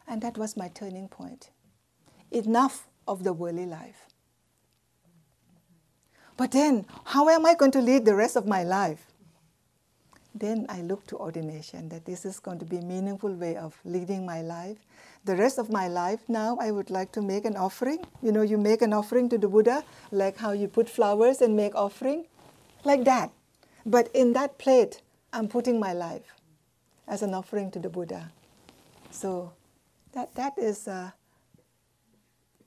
[0.07, 1.51] And that was my turning point.
[2.31, 4.08] Enough of the worldly life.
[6.39, 9.05] But then, how am I going to lead the rest of my life?
[10.33, 13.77] Then I look to ordination, that this is going to be a meaningful way of
[13.85, 14.79] leading my life.
[15.25, 18.07] The rest of my life now, I would like to make an offering.
[18.23, 19.83] You know, you make an offering to the Buddha,
[20.13, 22.27] like how you put flowers and make offering,
[22.85, 23.33] like that.
[23.85, 25.03] But in that plate,
[25.33, 26.37] I'm putting my life
[27.09, 28.31] as an offering to the Buddha.
[29.11, 29.55] So
[30.13, 31.11] that, that is uh,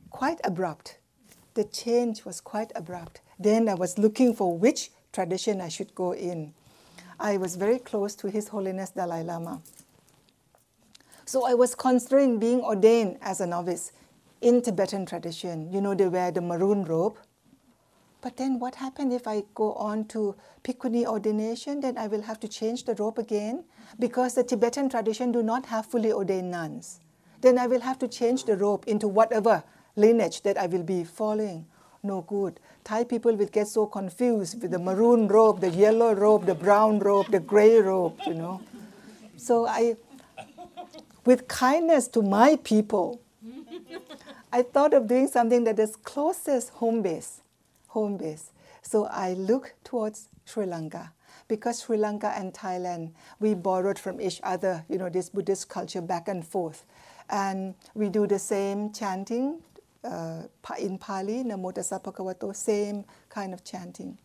[0.10, 0.98] quite abrupt.
[1.54, 3.22] The change was quite abrupt.
[3.40, 6.54] Then I was looking for which tradition I should go in.
[7.20, 9.62] I was very close to His Holiness Dalai Lama.
[11.26, 13.92] So I was considering being ordained as a novice
[14.42, 15.72] in Tibetan tradition.
[15.72, 17.18] You know, they wear the maroon robe.
[18.22, 21.82] But then what happened if I go on to Bhikkhuni ordination?
[21.82, 23.66] Then I will have to change the robe again
[24.00, 27.00] because the Tibetan tradition do not have fully ordained nuns.
[27.42, 29.64] Then I will have to change the robe into whatever
[29.96, 31.66] lineage that I will be following.
[32.04, 32.60] No good.
[32.84, 37.00] Thai people will get so confused with the maroon robe, the yellow robe, the brown
[37.00, 38.62] robe, the gray robe, you know.
[39.38, 39.96] So I,
[41.26, 43.22] with kindness to my people,
[44.52, 47.42] I thought of doing something that is closest home base,
[47.88, 48.52] home base.
[48.82, 51.12] So I look towards Sri Lanka
[51.48, 56.02] because Sri Lanka and Thailand, we borrowed from each other, you know, this Buddhist culture
[56.02, 56.86] back and forth.
[57.30, 59.60] And we do the same chanting
[60.04, 60.44] uh,
[60.80, 64.18] in Pali, Namo Tassa Bhagavato, same kind of chanting.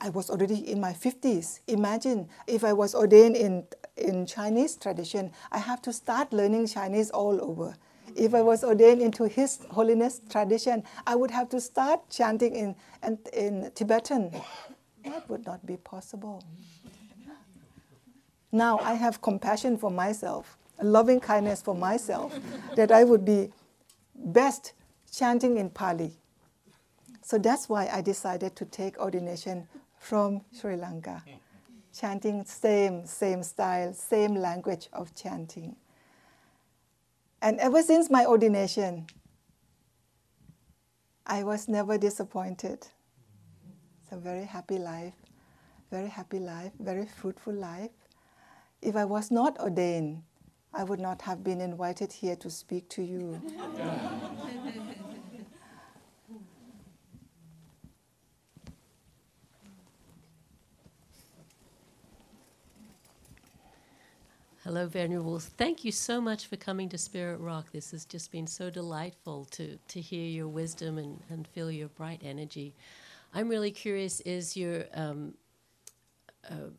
[0.00, 1.60] I was already in my 50s.
[1.66, 3.64] Imagine if I was ordained in,
[3.96, 7.74] in Chinese tradition, I have to start learning Chinese all over.
[8.16, 12.74] If I was ordained into His Holiness tradition, I would have to start chanting in,
[13.02, 14.32] in, in Tibetan
[15.04, 16.42] that would not be possible.
[18.52, 22.38] Now I have compassion for myself, loving kindness for myself,
[22.76, 23.50] that I would be
[24.18, 24.72] best
[25.12, 26.12] chanting in Pali.
[27.22, 29.68] So that's why I decided to take ordination
[29.98, 31.22] from Sri Lanka,
[31.92, 35.76] chanting same, same style, same language of chanting.
[37.40, 39.06] And ever since my ordination,
[41.26, 42.86] I was never disappointed.
[44.02, 45.14] It's a very happy life,
[45.90, 47.90] very happy life, very fruitful life.
[48.80, 50.22] If I was not ordained,
[50.72, 53.40] I would not have been invited here to speak to you.
[64.64, 65.46] Hello, Venerables.
[65.46, 67.72] Thank you so much for coming to Spirit Rock.
[67.72, 71.88] This has just been so delightful to, to hear your wisdom and, and feel your
[71.88, 72.74] bright energy.
[73.32, 75.32] I'm really curious is your um,
[76.50, 76.70] uh,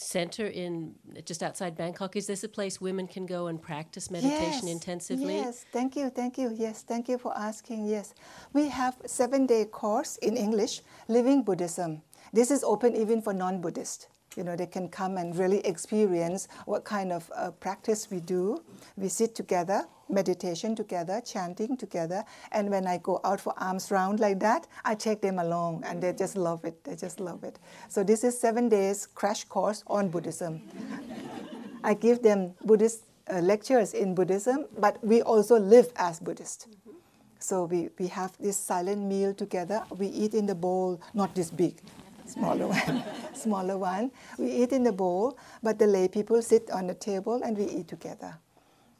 [0.00, 0.94] center in
[1.24, 5.36] just outside Bangkok, is this a place women can go and practice meditation yes, intensively?
[5.36, 6.54] Yes, thank you, thank you.
[6.56, 7.86] Yes, thank you for asking.
[7.86, 8.14] Yes,
[8.52, 12.02] we have seven day course in English, Living Buddhism.
[12.32, 16.84] This is open even for non-Buddhist you know, they can come and really experience what
[16.84, 18.62] kind of uh, practice we do.
[18.96, 24.20] We sit together, meditation together, chanting together, and when I go out for alms round
[24.20, 26.82] like that, I take them along, and they just love it.
[26.84, 27.58] They just love it.
[27.88, 30.62] So this is seven days crash course on Buddhism.
[31.84, 36.66] I give them Buddhist uh, lectures in Buddhism, but we also live as Buddhists.
[37.38, 39.82] So we, we have this silent meal together.
[39.96, 41.80] We eat in the bowl, not this big,
[42.26, 44.10] smaller one, smaller one.
[44.38, 47.64] We eat in the bowl, but the lay people sit on the table and we
[47.64, 48.38] eat together.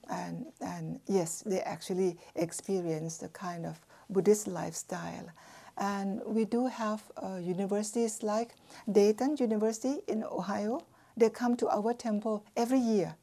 [0.08, 5.30] And, and yes, they actually experience the kind of Buddhist lifestyle.
[5.78, 8.54] And we do have uh, universities like
[8.90, 10.84] Dayton University in Ohio.
[11.16, 13.14] They come to our temple every year.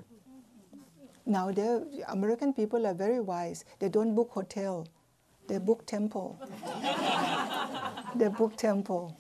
[1.26, 3.66] Now, the American people are very wise.
[3.80, 4.88] They don't book hotel,
[5.48, 6.40] they book temple.
[8.16, 9.18] they book temple.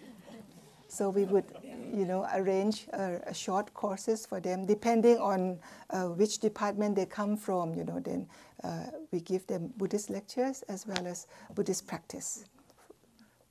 [0.97, 1.45] So we would,
[1.93, 5.59] you know, arrange uh, short courses for them, depending on
[5.91, 7.75] uh, which department they come from.
[7.75, 8.27] You know, then
[8.63, 12.45] uh, we give them Buddhist lectures as well as Buddhist practice.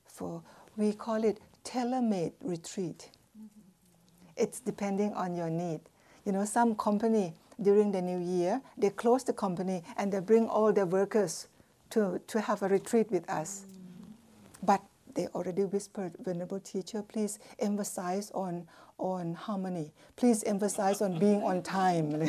[0.08, 0.42] For
[0.76, 3.10] we call it tailor-made retreat.
[4.36, 5.82] It's depending on your need.
[6.24, 7.32] You know, some company
[7.62, 11.46] during the new year they close the company and they bring all their workers
[11.90, 13.66] to, to have a retreat with us.
[15.16, 18.68] They already whispered, Venerable Teacher, please emphasize on,
[18.98, 19.94] on harmony.
[20.14, 22.12] Please emphasize on being on time.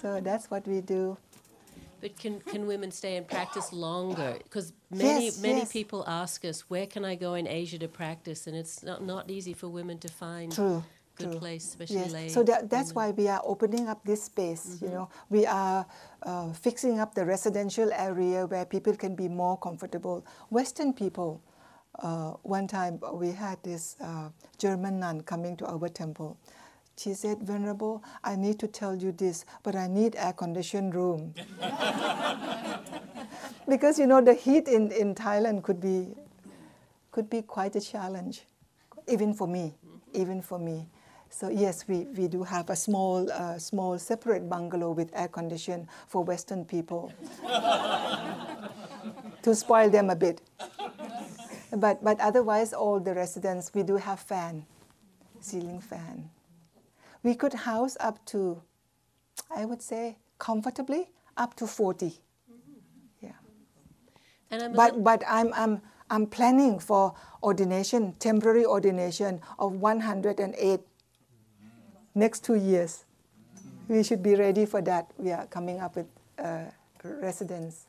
[0.00, 1.16] so that's what we do.
[2.00, 4.36] But can, can women stay and practice longer?
[4.42, 5.72] Because many Yes, many yes.
[5.72, 8.48] people ask us, where can I go in Asia to practice?
[8.48, 10.82] And it's not, not easy for women to find True.
[11.18, 11.40] Good true.
[11.40, 12.32] place, especially yes.
[12.32, 13.16] So that, that's women.
[13.16, 14.78] why we are opening up this space.
[14.80, 15.86] You know, we are
[16.22, 20.24] uh, fixing up the residential area where people can be more comfortable.
[20.50, 21.42] Western people.
[22.00, 26.38] Uh, one time we had this uh, German nun coming to our temple.
[26.96, 31.34] She said, "Venerable, I need to tell you this, but I need air-conditioned room."
[33.68, 36.08] because you know the heat in, in Thailand could be
[37.10, 38.42] could be quite a challenge,
[39.08, 39.74] even for me,
[40.12, 40.86] even for me.
[41.30, 45.88] So yes, we, we do have a small uh, small separate bungalow with air condition
[46.06, 47.12] for Western people
[49.42, 50.40] to spoil them a bit.
[51.76, 54.64] But but otherwise, all the residents we do have fan,
[55.40, 56.30] ceiling fan.
[57.22, 58.62] We could house up to,
[59.54, 62.20] I would say, comfortably up to forty.
[64.50, 70.80] And I'm But but I'm I'm I'm planning for ordination, temporary ordination of 108
[72.14, 73.04] next two years.
[73.88, 75.10] We should be ready for that.
[75.16, 76.06] We are coming up with
[76.38, 76.64] uh,
[77.02, 77.86] residents.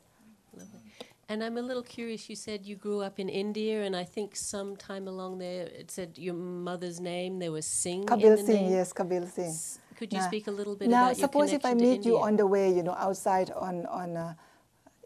[1.28, 2.28] And I'm a little curious.
[2.28, 6.18] You said you grew up in India, and I think sometime along there it said
[6.18, 7.38] your mother's name.
[7.38, 8.02] There was Singh.
[8.02, 8.72] in Kabil the Singh, name.
[8.72, 9.54] yes, Kabil Singh.
[9.96, 12.34] Could you speak a little bit now, about your suppose if I meet you on
[12.36, 14.34] the way, you know, outside on on uh,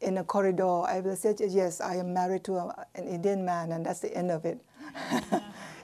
[0.01, 3.73] in a corridor, I will say, yes, I am married to a, an Indian man,
[3.73, 4.61] and that's the end of it.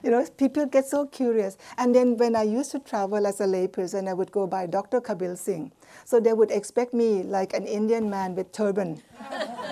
[0.03, 1.57] You know, people get so curious.
[1.77, 5.01] And then when I used to travel as a layperson, I would go by Dr.
[5.01, 5.71] Kabil Singh.
[6.05, 9.01] So they would expect me like an Indian man with turban,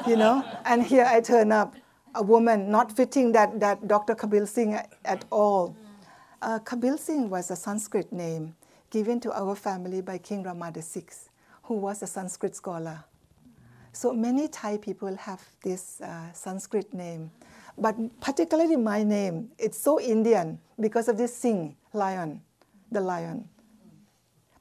[0.07, 0.43] you know.
[0.65, 1.75] And here I turn up,
[2.15, 4.15] a woman not fitting that, that Dr.
[4.15, 5.75] Kabil Singh at, all.
[6.41, 8.55] Uh, Kabil Singh was a Sanskrit name
[8.89, 11.03] given to our family by King Rama VI,
[11.63, 13.03] who was a Sanskrit scholar.
[13.91, 17.31] So many Thai people have this uh, Sanskrit name,
[17.79, 22.41] but particularly my name, it's so Indian because of this Singh, lion,
[22.91, 23.47] the lion.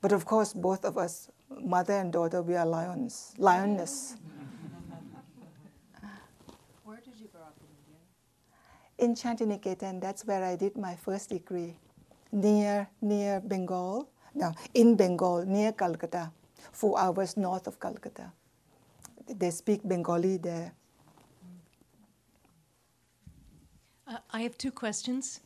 [0.00, 1.28] But of course, both of us,
[1.60, 4.16] mother and daughter, we are lions, lioness.
[6.84, 8.00] Where did you grow up in India?
[8.98, 11.74] In Shantiniketan, that's where I did my first degree,
[12.30, 16.30] near near Bengal, no, in Bengal, near Calcutta,
[16.72, 18.32] four hours north of Calcutta.
[19.26, 20.72] They speak Bengali there.
[24.08, 25.40] Uh, I have two questions.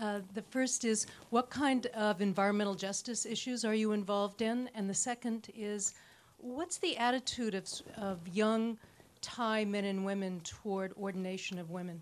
[0.00, 4.70] Uh, the first is what kind of environmental justice issues are you involved in?
[4.74, 5.92] And the second is
[6.38, 8.78] what's the attitude of, of young
[9.20, 12.00] Thai men and women toward ordination of women?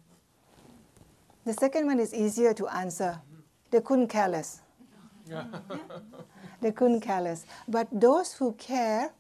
[1.45, 3.21] The second one is easier to answer.
[3.71, 4.63] They couldn't care less.
[6.61, 7.45] They couldn't care less.
[7.67, 9.11] But those who care,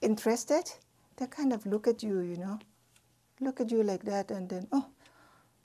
[0.00, 0.64] interested,
[1.16, 2.58] they kind of look at you, you know,
[3.40, 4.86] look at you like that, and then, oh,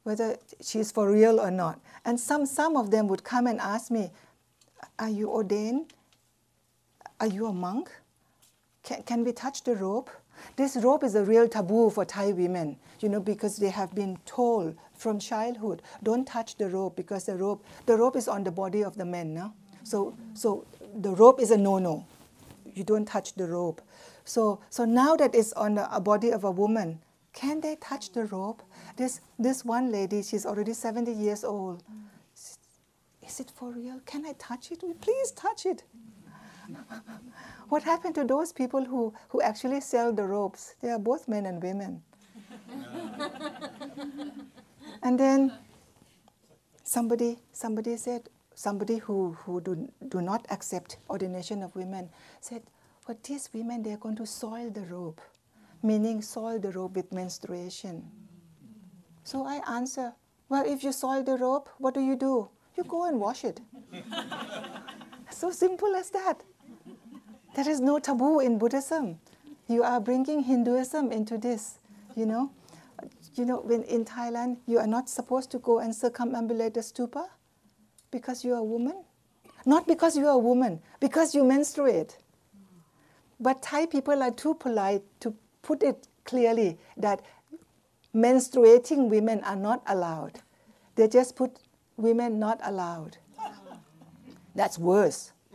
[0.04, 1.80] whether she's for real or not.
[2.06, 4.12] And some, some of them would come and ask me,
[4.98, 5.94] Are you ordained?
[7.20, 7.92] Are you a monk?
[8.84, 10.10] Can, can we touch the rope?
[10.56, 14.18] This rope is a real taboo for Thai women, you know, because they have been
[14.26, 18.52] told from childhood, don't touch the rope because the rope, the rope is on the
[18.52, 19.54] body of the men, no?
[19.84, 20.66] So, so
[20.96, 22.06] the rope is a no-no.
[22.74, 23.82] You don't touch the rope.
[24.26, 27.00] So, so now that it's on the body of a woman,
[27.34, 28.62] can they touch the rope?
[28.98, 31.84] This, this one lady, she's already 70 years old.
[33.26, 34.02] Is it for real?
[34.06, 34.84] Can I touch it?
[35.02, 35.84] Please touch it.
[37.70, 40.76] what happened to those people who, who actually sell the ropes?
[40.82, 42.02] They are both men and women.
[45.04, 45.54] and then
[46.84, 52.10] somebody, somebody said, somebody who, who do, do not accept ordination of women
[52.42, 52.64] said,
[53.06, 55.20] for these women, they're going to soil the robe,
[55.82, 58.04] meaning soil the robe with menstruation.
[59.24, 60.14] So I answer,
[60.50, 62.50] well, if you soil the robe, what do you do?
[62.76, 63.62] You go and wash it.
[65.32, 66.42] so simple as that.
[67.56, 69.20] There is no taboo in Buddhism.
[69.68, 71.80] You are bringing Hinduism into this,
[72.16, 72.52] you know.
[73.36, 77.28] You know, when in Thailand, you are not supposed to go and circumambulate the stupa
[78.12, 79.04] because you are a woman.
[79.66, 82.18] Not because you are a woman, because you menstruate.
[83.40, 87.22] But Thai people are too polite to put it clearly that
[88.14, 90.42] menstruating women are not allowed.
[90.96, 91.60] They just put
[91.98, 93.18] women not allowed.
[94.56, 95.32] That's worse.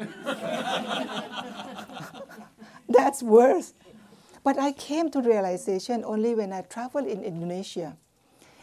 [2.89, 3.75] That's worse.
[4.43, 7.97] But I came to realization only when I traveled in Indonesia.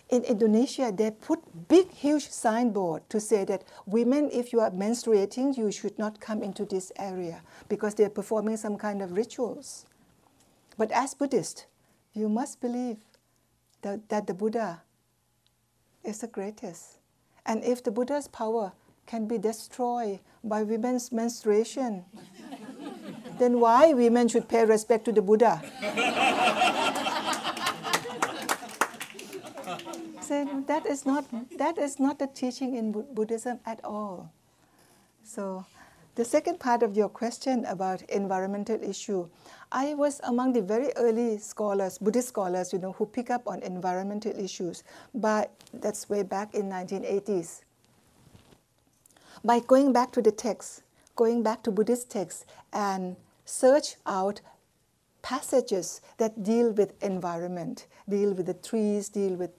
[0.10, 1.40] In Indonesia, they put
[1.70, 6.44] big, huge signboard to say that women, if you are menstruating, you should not come
[6.44, 9.86] into this area because they're performing some kind of rituals.
[10.82, 11.68] But as Buddhist,
[12.12, 12.98] you must believe
[13.84, 14.82] that, that the Buddha
[16.04, 16.98] is the greatest.
[17.46, 18.72] And if the Buddha's power
[19.06, 22.06] can be destroyed by women's menstruation,
[23.38, 25.62] then why women should pay respect to the Buddha?
[30.20, 31.26] so that is not
[31.60, 34.34] that is not the teaching in Buddhism at all.
[35.24, 35.64] So
[36.16, 39.30] the second part of your question about environmental issue,
[39.74, 43.64] I was among the very early scholars, Buddhist scholars, you know, who pick up on
[43.64, 44.84] environmental issues,
[45.16, 47.62] but that's way back in 1980s.
[49.46, 50.84] By going back to the text,
[51.16, 53.16] going back to Buddhist texts and
[53.46, 54.42] search out
[55.22, 59.52] passages that deal with environment, deal with the trees, deal with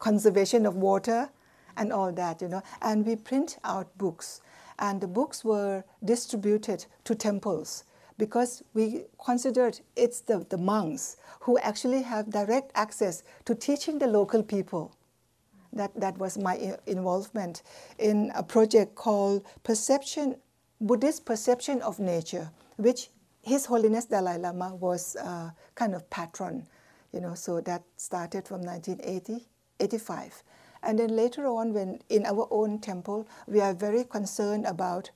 [0.00, 1.30] conservation of water
[1.76, 2.62] and all that, you know.
[2.82, 4.40] And we print out books.
[4.80, 7.84] And the books were distributed to temples
[8.20, 14.06] because we considered it's the, the monks who actually have direct access to teaching the
[14.06, 14.94] local people.
[15.72, 17.62] That, that was my involvement
[17.98, 20.36] in a project called Perception,
[20.80, 23.08] Buddhist Perception of Nature, which
[23.42, 26.66] His Holiness Dalai Lama was uh, kind of patron,
[27.12, 29.46] you know, so that started from 1980,
[29.78, 30.42] 85.
[30.82, 35.10] And then later on, when in our own temple, we are very concerned about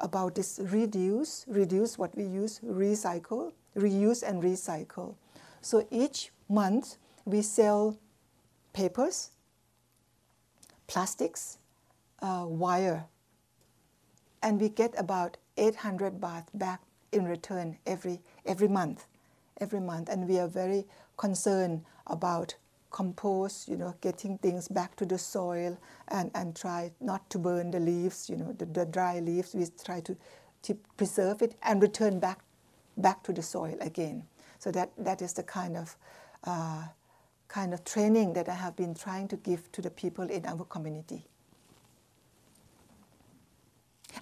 [0.00, 5.14] about this reduce, reduce what we use, recycle, reuse and recycle.
[5.60, 7.96] So each month we sell
[8.72, 9.30] papers,
[10.86, 11.58] plastics,
[12.20, 13.04] uh, wire,
[14.42, 16.80] and we get about 800 baht back
[17.12, 19.06] in return every, every month,
[19.60, 20.08] every month.
[20.08, 20.86] And we are very
[21.16, 22.54] concerned about
[22.90, 27.70] compost, you know, getting things back to the soil and, and try not to burn
[27.70, 29.54] the leaves, you know, the, the dry leaves.
[29.54, 30.16] We try to,
[30.62, 32.40] to preserve it and return back,
[32.96, 34.24] back to the soil again.
[34.58, 35.96] So that, that is the kind of,
[36.44, 36.84] uh,
[37.48, 40.64] kind of training that I have been trying to give to the people in our
[40.64, 41.24] community.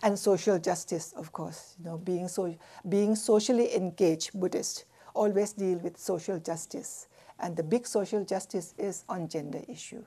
[0.03, 2.55] And social justice, of course, you know, being, so,
[2.89, 4.85] being socially engaged Buddhist,
[5.15, 7.08] always deal with social justice
[7.41, 10.05] and the big social justice is on gender issue.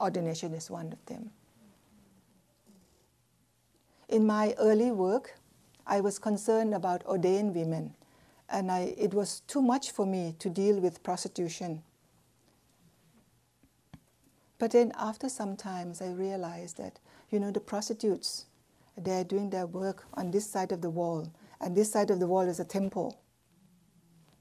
[0.00, 1.30] Ordination is one of them.
[4.08, 5.34] In my early work,
[5.86, 7.94] I was concerned about ordained women,
[8.48, 11.82] and I, it was too much for me to deal with prostitution.
[14.58, 16.98] But then after some times, I realized that,
[17.30, 18.46] you know, the prostitutes,
[18.96, 21.30] they're doing their work on this side of the wall,
[21.60, 23.20] and this side of the wall is a temple.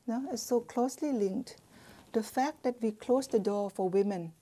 [0.07, 1.57] No, it's so closely linked
[2.13, 4.33] the fact that we close the door for women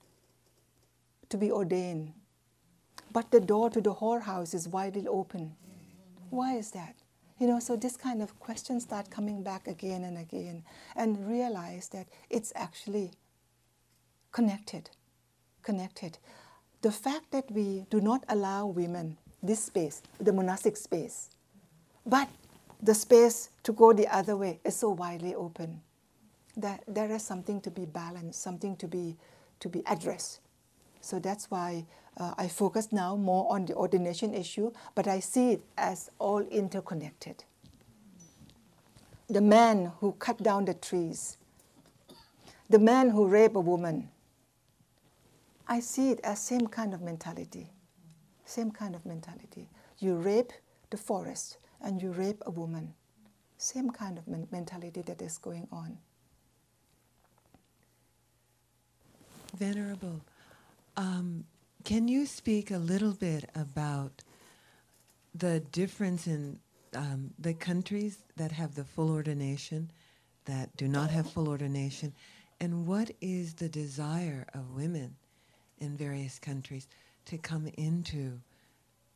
[1.28, 2.12] to be ordained,
[3.12, 5.56] but the door to the whorehouse is widely open.
[6.30, 6.94] Why is that?
[7.38, 10.64] You know, so this kind of questions start coming back again and again,
[10.94, 13.10] and realize that it's actually
[14.32, 14.90] connected.
[15.62, 16.18] Connected.
[16.82, 21.30] The fact that we do not allow women this space, the monastic space,
[22.06, 22.28] but
[22.82, 25.82] the space to go the other way is so widely open
[26.56, 29.16] that there is something to be balanced, something to be
[29.60, 30.40] to be addressed.
[31.00, 31.86] So that's why
[32.18, 36.40] uh, I focus now more on the ordination issue, but I see it as all
[36.40, 37.44] interconnected.
[39.28, 41.36] The man who cut down the trees,
[42.68, 44.10] the man who raped a woman,
[45.68, 47.68] I see it as same kind of mentality.
[48.44, 49.68] Same kind of mentality.
[49.98, 50.52] You rape
[50.90, 52.94] the forest and you rape a woman.
[53.58, 55.98] Same kind of men- mentality that is going on.
[59.54, 60.20] Venerable,
[60.96, 61.44] um,
[61.84, 64.22] can you speak a little bit about
[65.34, 66.58] the difference in
[66.94, 69.90] um, the countries that have the full ordination,
[70.46, 72.12] that do not have full ordination,
[72.60, 75.14] and what is the desire of women
[75.78, 76.88] in various countries
[77.26, 78.40] to come into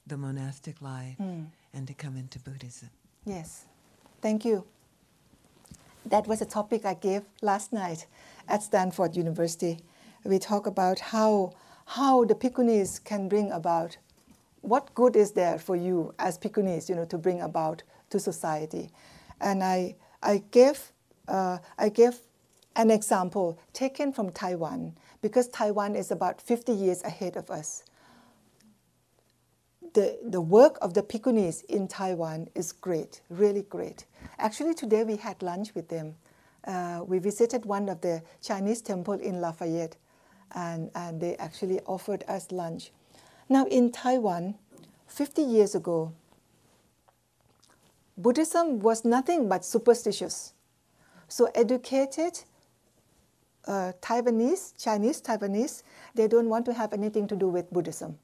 [0.06, 1.46] the monastic life Mm.
[1.72, 2.90] and to come into Buddhism?
[3.24, 3.64] Yes,
[4.20, 4.64] thank you.
[6.04, 8.06] That was a topic I gave last night
[8.48, 9.78] at Stanford University.
[10.24, 11.52] We talk about how,
[11.86, 13.96] how the Bhikkhunis can bring about
[14.62, 18.90] what good is there for you as Bhikkhunis, you know, to bring about to society.
[19.40, 20.92] And I, I gave,
[21.28, 22.18] uh, I gave
[22.76, 27.84] an example taken from Taiwan because Taiwan is about 50 years ahead of us
[29.94, 34.06] the, the work of the Bhikkhunis in Taiwan is great, really great.
[34.38, 36.14] Actually, today we had lunch with them.
[36.64, 39.96] Uh, we visited one of the Chinese temple in Lafayette,
[40.54, 42.90] and, and they actually offered us lunch.
[43.48, 44.54] Now, in Taiwan,
[45.06, 46.12] 50 years ago,
[48.16, 50.52] Buddhism was nothing but superstitious.
[51.28, 52.40] So, educated
[53.66, 55.82] uh, Taiwanese, Chinese Taiwanese,
[56.14, 58.18] they don't want to have anything to do with Buddhism.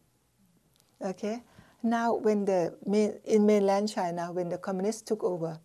[1.03, 1.43] Okay?
[1.83, 2.75] Now, when the
[3.25, 5.59] in mainland China, when the communists took over,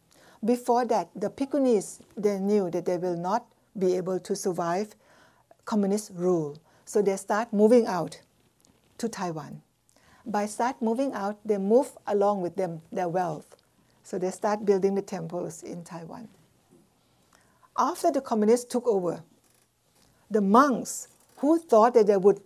[0.43, 3.45] before that, the Bhikkhunis they knew that they will not
[3.77, 4.95] be able to survive
[5.71, 8.19] communist rule, so they start moving out
[8.97, 9.61] to Taiwan.
[10.25, 13.55] By start moving out, they move along with them their wealth,
[14.03, 16.27] so they start building the temples in Taiwan.
[17.77, 19.23] After the communists took over,
[20.29, 21.07] the monks
[21.37, 22.41] who thought that they would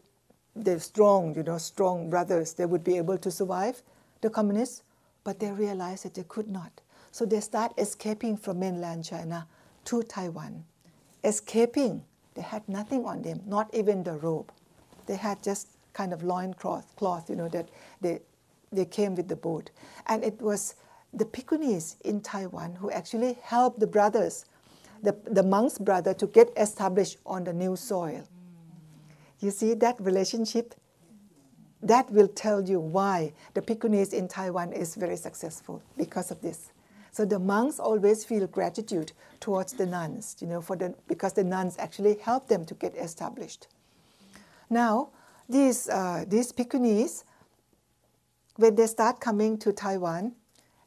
[0.55, 3.81] they're strong, you know, strong brothers, they would be able to survive
[4.21, 4.83] the communists,
[5.23, 6.79] but they realized that they could not.
[7.11, 9.47] So they start escaping from mainland China
[9.85, 10.63] to Taiwan.
[11.23, 12.03] Escaping,
[12.35, 14.51] they had nothing on them, not even the robe.
[15.07, 17.69] They had just kind of loincloth, cloth, you know, that
[18.01, 18.19] they,
[18.71, 19.71] they came with the boat.
[20.07, 20.75] And it was
[21.13, 24.45] the Bhikkhunis in Taiwan who actually helped the brothers,
[25.01, 28.27] the, the monks' brother, to get established on the new soil.
[29.39, 30.75] You see that relationship?
[31.81, 36.71] That will tell you why the Bhikkhunis in Taiwan is very successful because of this.
[37.15, 41.45] So the monks always feel gratitude towards the nuns, you know, for the, because the
[41.45, 43.69] nuns actually help them to get established.
[44.69, 45.11] Now,
[45.47, 47.23] these, uh, these Bhikkhunis,
[48.57, 50.33] when they start coming to Taiwan,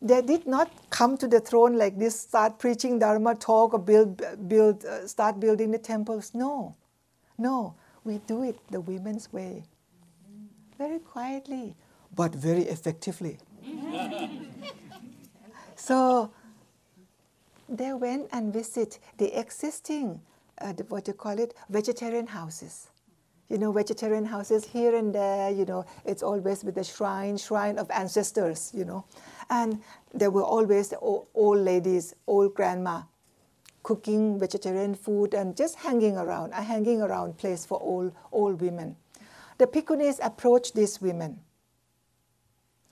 [0.02, 4.22] they did not come to the throne like this, start preaching Dharma talk or build,
[4.48, 6.32] build, uh, start building the temples.
[6.34, 6.76] No,
[7.38, 7.74] no
[8.04, 9.64] we do it the women's way.
[10.76, 11.74] Very quietly,
[12.14, 13.38] but very effectively.
[15.78, 16.32] so
[17.68, 20.20] they went and visit the existing,
[20.60, 22.88] uh, the, what you call it, vegetarian houses.
[23.48, 27.78] You know, vegetarian houses here and there, you know, it's always with the shrine, shrine
[27.78, 29.04] of ancestors, you know.
[29.50, 29.80] And
[30.12, 33.02] there were always the old, old ladies, old grandma,
[33.84, 38.96] cooking vegetarian food and just hanging around, a hanging around place for all, all women.
[39.58, 41.40] The Bhikkhunis approach these women,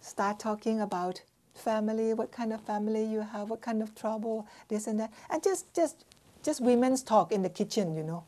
[0.01, 1.23] start talking about
[1.57, 5.43] family, what kind of family you have, what kind of trouble, this and that, and
[5.43, 6.05] just, just,
[6.43, 8.25] just women's talk in the kitchen, you know.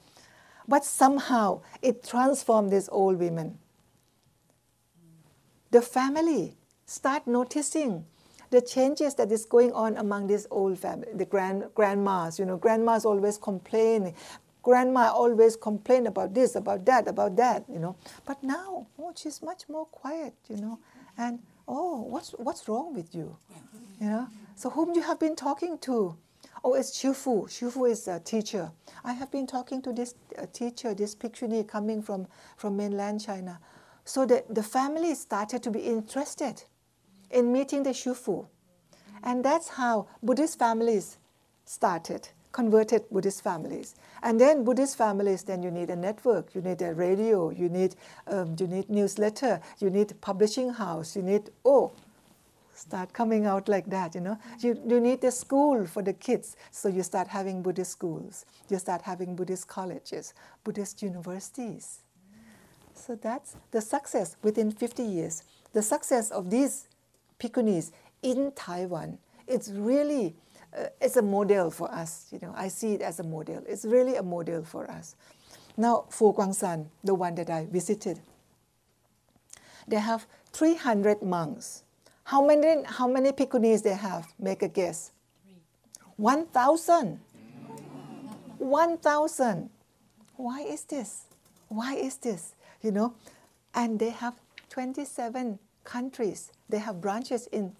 [0.66, 3.58] But somehow it transformed these old women.
[5.70, 6.56] The family
[6.86, 8.04] start noticing
[8.50, 12.38] the changes that is going on among these old family, the grand, grandmas.
[12.38, 14.14] You know, grandmas always complain.
[14.62, 17.64] Grandma always complain about this, about that, about that.
[17.70, 17.96] You know,
[18.26, 20.34] but now, oh, she's much more quiet.
[20.48, 20.78] You know,
[21.16, 23.36] and oh, what's what's wrong with you?
[24.00, 26.16] You know, so whom you have been talking to?
[26.64, 27.46] Oh, it's Shifu.
[27.46, 28.72] Shifu is a teacher.
[29.04, 32.26] I have been talking to this uh, teacher, this Bhikshuni coming from,
[32.56, 33.60] from mainland China.
[34.04, 36.64] So the, the family started to be interested
[37.30, 38.46] in meeting the Shifu.
[39.22, 41.18] And that's how Buddhist families
[41.64, 43.94] started, converted Buddhist families.
[44.22, 47.94] And then Buddhist families, then you need a network, you need a radio, you need,
[48.26, 51.92] um, you need newsletter, you need publishing house, you need, oh,
[52.74, 54.38] start coming out like that, you know.
[54.60, 58.46] You, you need a school for the kids, so you start having Buddhist schools.
[58.68, 60.34] You start having Buddhist colleges,
[60.64, 62.02] Buddhist universities.
[62.94, 65.42] So that's the success within 50 years.
[65.72, 66.88] The success of these
[67.40, 67.92] Bhikkhunis
[68.22, 69.18] in Taiwan.
[69.46, 70.34] It's really
[70.76, 72.26] uh, it's a model for us.
[72.30, 73.62] You know, I see it as a model.
[73.66, 75.16] It's really a model for us.
[75.76, 78.20] Now, Fo Guang Shan, the one that I visited,
[79.86, 81.84] they have 300 monks.
[82.24, 84.26] How many, how many Bhikkhunis they have?
[84.38, 85.12] Make a guess.
[86.16, 87.20] 1,000.
[88.58, 89.70] 1,000.
[90.36, 91.24] Why is this?
[91.68, 92.54] Why is this?
[92.82, 93.14] You know,
[93.74, 94.34] and they have
[94.70, 96.52] 27 countries.
[96.68, 97.74] They have branches in,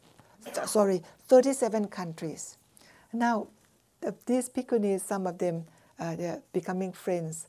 [0.65, 2.57] sorry, 37 countries.
[3.13, 3.49] Now,
[4.01, 5.65] the, these Bhikkhunis, some of them,
[5.99, 7.49] uh, they're becoming friends.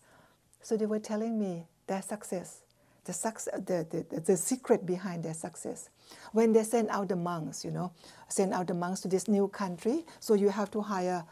[0.62, 2.62] So they were telling me their success,
[3.06, 5.90] the, success, the, the, the secret behind their success.
[6.32, 7.92] When they send out the monks, you know,
[8.28, 11.24] send out the monks to this new country, so you have to hire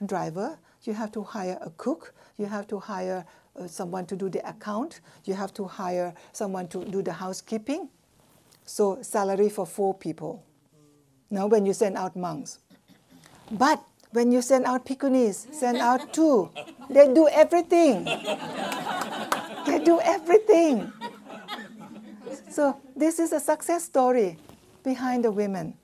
[0.00, 3.24] a driver, you have to hire a cook, you have to hire
[3.58, 7.88] uh, someone to do the account, you have to hire someone to do the housekeeping.
[8.64, 10.44] So salary for four people.
[11.30, 12.58] Now when you send out monks.
[13.50, 13.82] But
[14.12, 16.50] when you send out bhikkhunis, send out two.
[16.90, 18.04] They do everything.
[19.66, 20.92] they do everything.
[22.50, 24.36] So this is a success story
[24.84, 25.74] behind the women,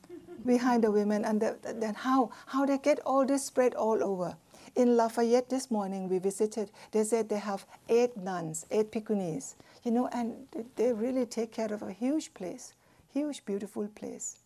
[0.44, 4.36] behind the women, and then how how they get all this spread all over.
[4.76, 6.70] In Lafayette this morning, we visited.
[6.92, 11.72] They said they have eight nuns, eight bhikkhunis, you know, and they really take care
[11.72, 12.74] of a huge place,
[13.12, 14.36] huge, beautiful place.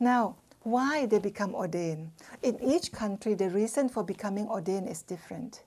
[0.00, 0.36] Now,
[0.70, 2.10] why they become ordained?
[2.42, 5.62] In each country, the reason for becoming ordained is different.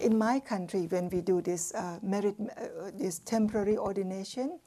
[0.00, 4.58] In my country, when we do this uh, merit, uh, this temporary ordination,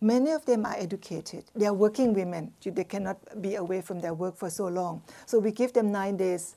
[0.00, 1.44] many of them are educated.
[1.54, 2.52] They are working women.
[2.62, 5.02] They cannot be away from their work for so long.
[5.24, 6.56] So we give them nine days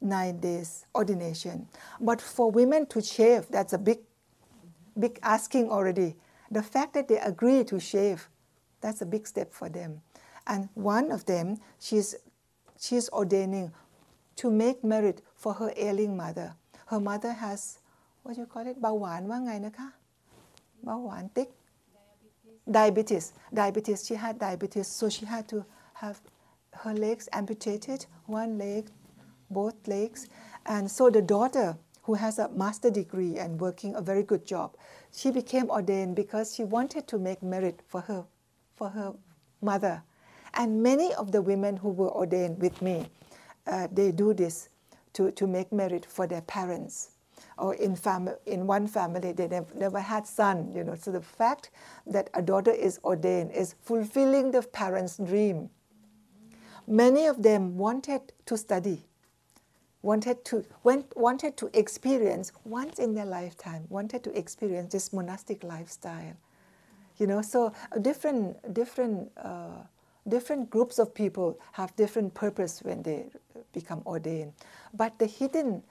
[0.00, 1.68] nine days ordination.
[2.00, 3.98] But for women to shave, that's a big,
[4.98, 6.16] big asking already.
[6.50, 8.28] The fact that they agree to shave,
[8.80, 10.00] that's a big step for them.
[10.47, 12.15] And one of them, she's,
[12.79, 13.71] she's ordaining
[14.37, 16.55] to make merit for her ailing mother.
[16.87, 17.79] Her mother has,
[18.23, 19.87] what do you call it, เบาหวานว่าไงนะคะ
[20.83, 21.49] เบาหวานติ๊ก
[22.77, 23.25] diabetes
[23.59, 25.57] diabetes she had diabetes so she had to
[26.01, 26.17] have
[26.81, 27.99] her legs amputated
[28.39, 28.83] one leg
[29.53, 30.27] both legs.
[30.65, 34.75] And so the daughter, who has a master degree and working a very good job,
[35.15, 38.25] she became ordained because she wanted to make merit for her,
[38.75, 39.13] for her
[39.61, 40.03] mother.
[40.58, 43.08] And many of the women who were ordained with me,
[43.68, 44.70] uh, they do this
[45.14, 47.12] to, to make merit for their parents.
[47.58, 50.96] Or in, fam- in one family, they nev- never had son, you know.
[50.96, 51.70] So the fact
[52.06, 55.70] that a daughter is ordained is fulfilling the parents' dream.
[56.88, 59.04] Many of them wanted to study,
[60.02, 65.64] wanted to went, wanted to experience once in their lifetime wanted to experience this monastic
[65.64, 66.34] lifestyle
[67.18, 67.72] you know so
[68.02, 69.82] different different uh,
[70.28, 73.26] different groups of people have different purpose when they
[73.72, 74.52] become ordained
[74.94, 75.82] but the hidden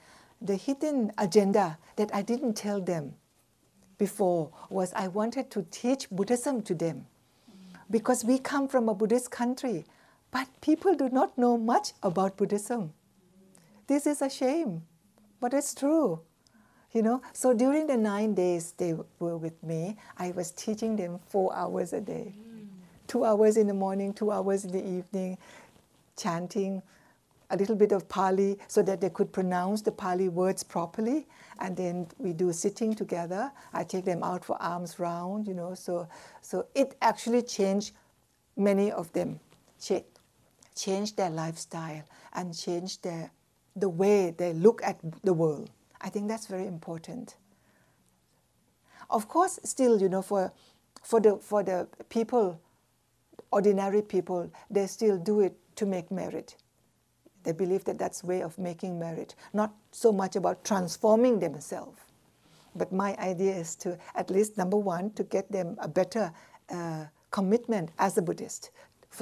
[0.41, 3.13] the hidden agenda that i didn't tell them
[3.97, 7.05] before was i wanted to teach buddhism to them
[7.89, 9.85] because we come from a buddhist country
[10.31, 12.93] but people do not know much about buddhism
[13.87, 14.83] this is a shame,
[15.39, 16.19] but it's true.
[16.91, 21.19] You know, so during the nine days they were with me, I was teaching them
[21.27, 22.33] four hours a day.
[23.07, 25.37] Two hours in the morning, two hours in the evening,
[26.17, 26.81] chanting
[27.49, 31.27] a little bit of Pali so that they could pronounce the Pali words properly.
[31.59, 33.51] And then we do sitting together.
[33.73, 35.73] I take them out for alms round, you know.
[35.73, 36.07] So,
[36.41, 37.93] so it actually changed
[38.57, 39.39] many of them,
[40.75, 42.03] changed their lifestyle
[42.33, 43.31] and changed their
[43.77, 45.69] the way they look at the world.
[46.01, 47.35] I think that's very important.
[49.09, 50.51] Of course, still, you know, for,
[51.03, 52.59] for, the, for the people,
[53.51, 56.55] ordinary people, they still do it to make merit.
[57.43, 61.99] They believe that that's way of making merit, not so much about transforming themselves.
[62.75, 66.31] But my idea is to, at least number one, to get them a better
[66.69, 68.71] uh, commitment as a Buddhist,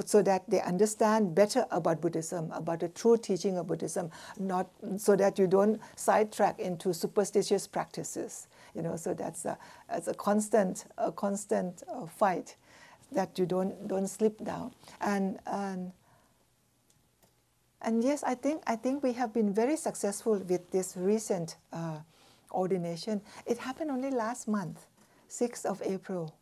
[0.04, 5.16] so that they understand better about Buddhism, about the true teaching of Buddhism, not so
[5.16, 8.48] that you don't sidetrack into superstitious practices.
[8.74, 9.56] You know, so that's a,
[9.88, 12.56] a constant, a constant uh, fight
[13.16, 14.72] that you don't don't slip down.
[15.00, 15.92] And and
[17.82, 21.98] and yes, I think I think we have been very successful with this recent uh,
[22.52, 23.20] ordination.
[23.46, 24.86] It happened only last month,
[25.28, 26.34] 6th of April.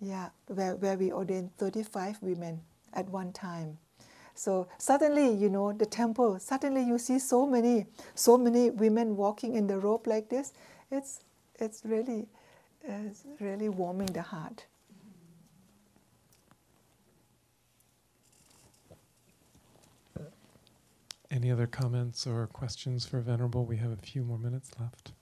[0.00, 2.62] Yeah, where, where we ordained 35 women
[2.94, 3.78] at one time.
[4.34, 9.54] So suddenly, you know, the temple, suddenly you see so many, so many women walking
[9.56, 10.54] in the robe like this.
[10.90, 11.20] It's,
[11.58, 12.26] it's really,
[12.82, 14.64] it's really warming the heart.
[21.30, 23.64] Any other comments or questions for Venerable?
[23.64, 25.12] We have a few more minutes left.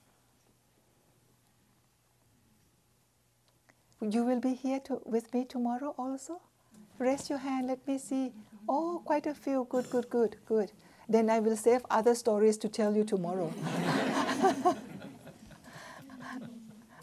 [4.00, 6.40] You will be here to, with me tomorrow also?
[6.98, 8.32] Raise your hand, let me see.
[8.68, 9.66] Oh, quite a few.
[9.68, 10.72] Good, good, good, good.
[11.08, 13.52] Then I will save other stories to tell you tomorrow.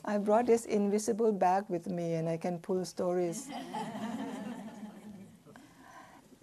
[0.05, 3.49] I brought this invisible bag with me and I can pull stories.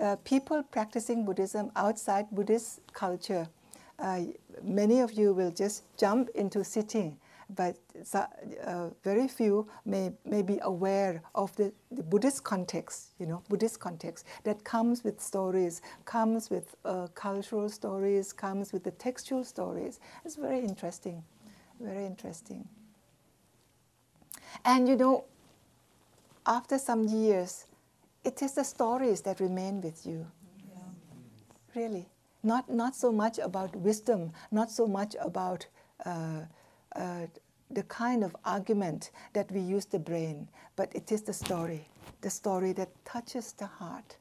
[0.02, 3.48] Uh, people practicing Buddhism outside Buddhist culture,
[3.98, 4.20] uh,
[4.62, 7.16] many of you will just jump into sitting,
[7.54, 7.76] but
[8.14, 13.78] uh, very few may, may be aware of the, the Buddhist context, you know, Buddhist
[13.78, 20.00] context that comes with stories, comes with uh, cultural stories, comes with the textual stories.
[20.24, 21.22] It's very interesting,
[21.80, 22.66] very interesting.
[24.64, 25.24] And you know,
[26.44, 27.66] after some years,
[28.24, 30.27] it is the stories that remain with you.
[31.74, 32.07] Really.
[32.43, 35.66] Not, not so much about wisdom, not so much about
[36.05, 36.40] uh,
[36.97, 37.27] uh,
[37.70, 41.89] the kind of argument that we use the brain, but it is the story,
[42.20, 44.16] the story that touches the heart.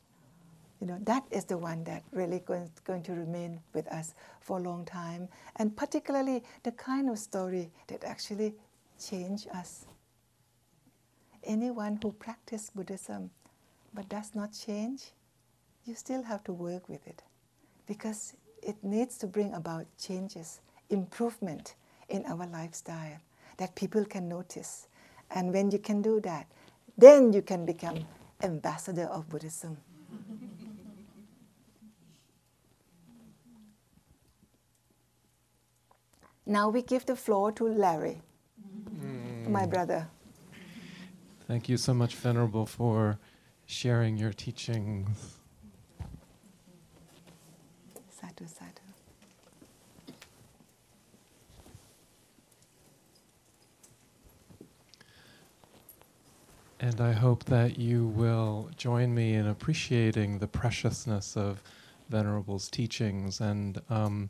[0.80, 4.57] You know, that is the one that really going, going to remain with us for
[4.57, 8.56] a long time, and particularly the kind of story that actually
[8.99, 9.86] change us.
[11.44, 13.32] Anyone who practices Buddhism
[13.93, 15.11] but does not change,
[15.85, 17.23] you still have to work with it
[17.88, 21.76] because it needs to bring about changes, improvement
[22.09, 23.18] in our lifestyle
[23.57, 24.88] that people can notice.
[25.31, 26.47] And when you can do that,
[26.97, 28.05] then you can become
[28.41, 29.77] ambassador of Buddhism.
[36.45, 38.22] now we give the floor to Larry,
[39.47, 39.69] my mm.
[39.69, 40.07] brother.
[41.47, 43.19] Thank you so much, Venerable, for
[43.72, 45.39] sharing your teachings.
[48.10, 48.81] Sadhu, sadhu.
[56.81, 61.64] And I hope that you will join me in appreciating the preciousness of
[62.11, 63.39] Venerable's teachings.
[63.39, 64.30] And um,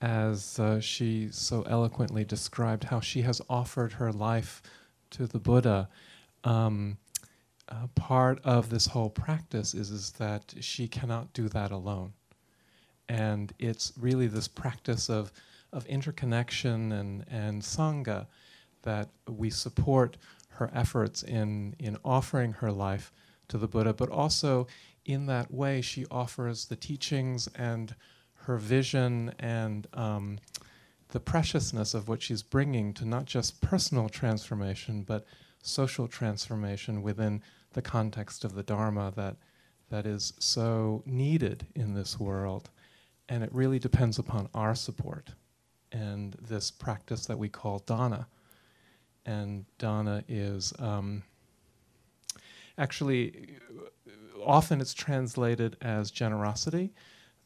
[0.00, 4.62] as uh, she so eloquently described how she has offered her life
[5.10, 5.88] to the Buddha,
[6.44, 6.98] um,
[7.68, 12.12] uh, part of this whole practice is, is that she cannot do that alone.
[13.08, 15.32] And it's really this practice of,
[15.72, 18.26] of interconnection and, and Sangha
[18.82, 20.16] that we support
[20.48, 23.12] her efforts in, in offering her life
[23.48, 24.66] to the Buddha, but also
[25.04, 27.94] in that way she offers the teachings and
[28.34, 30.38] her vision and um,
[31.08, 35.26] the preciousness of what she's bringing to not just personal transformation, but
[35.66, 37.42] social transformation within
[37.72, 39.36] the context of the Dharma that,
[39.90, 42.70] that is so needed in this world.
[43.28, 45.30] And it really depends upon our support
[45.92, 48.26] and this practice that we call dana.
[49.24, 51.22] And dana is um,
[52.76, 53.56] actually,
[54.44, 56.92] often it's translated as generosity,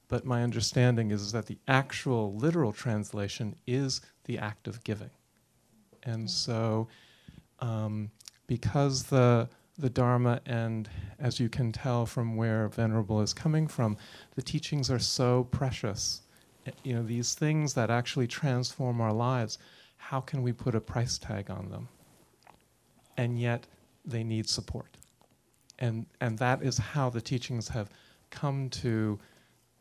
[0.08, 5.10] but my understanding is that the actual literal translation is the act of giving.
[6.02, 6.88] And so,
[7.60, 8.10] um,
[8.46, 9.48] because the
[9.78, 10.90] the Dharma, and
[11.20, 13.96] as you can tell from where Venerable is coming from,
[14.34, 16.22] the teachings are so precious.
[16.66, 19.58] Eh, You know, these things that actually transform our lives,
[19.96, 21.88] how can we put a price tag on them?
[23.16, 23.66] And yet
[24.04, 24.96] they need support.
[25.78, 27.88] And, and that is how the teachings have
[28.30, 29.18] come to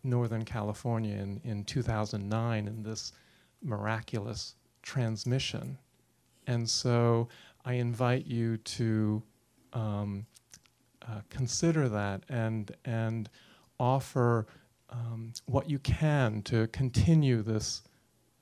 [0.04, 3.14] Northern California in, in 2009 in this
[3.64, 5.78] miraculous transmission.
[6.46, 7.28] And so
[7.68, 9.22] I invite you to
[9.74, 10.26] um,
[11.06, 13.30] uh, consider that and, and
[13.78, 14.48] offer
[14.90, 17.82] um, what you can to continue this,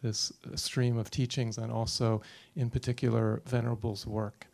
[0.03, 2.22] this stream of teachings and also,
[2.56, 4.45] in particular, Venerable's work.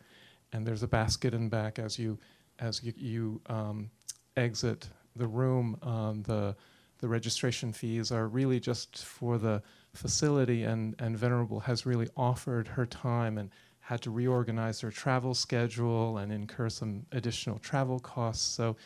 [0.54, 2.18] And there's a basket in back as you,
[2.58, 3.90] as you, you um,
[4.38, 5.76] exit the room.
[5.82, 6.56] Um, the,
[7.00, 9.62] the registration fees are really just for the
[9.92, 13.50] facility, and, and Venerable has really offered her time and
[13.82, 18.46] had to reorganize her travel schedule and incur some additional travel costs.
[18.46, 18.76] So,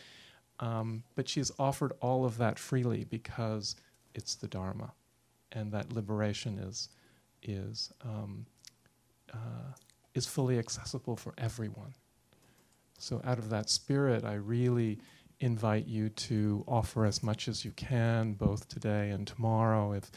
[0.58, 3.76] um, but she's offered all of that freely because
[4.14, 4.92] it's the Dharma,
[5.52, 6.88] and that liberation is
[7.42, 8.46] is um,
[9.32, 9.72] uh,
[10.14, 11.94] is fully accessible for everyone.
[12.98, 14.98] So, out of that spirit, I really
[15.40, 20.10] invite you to offer as much as you can, both today and tomorrow, if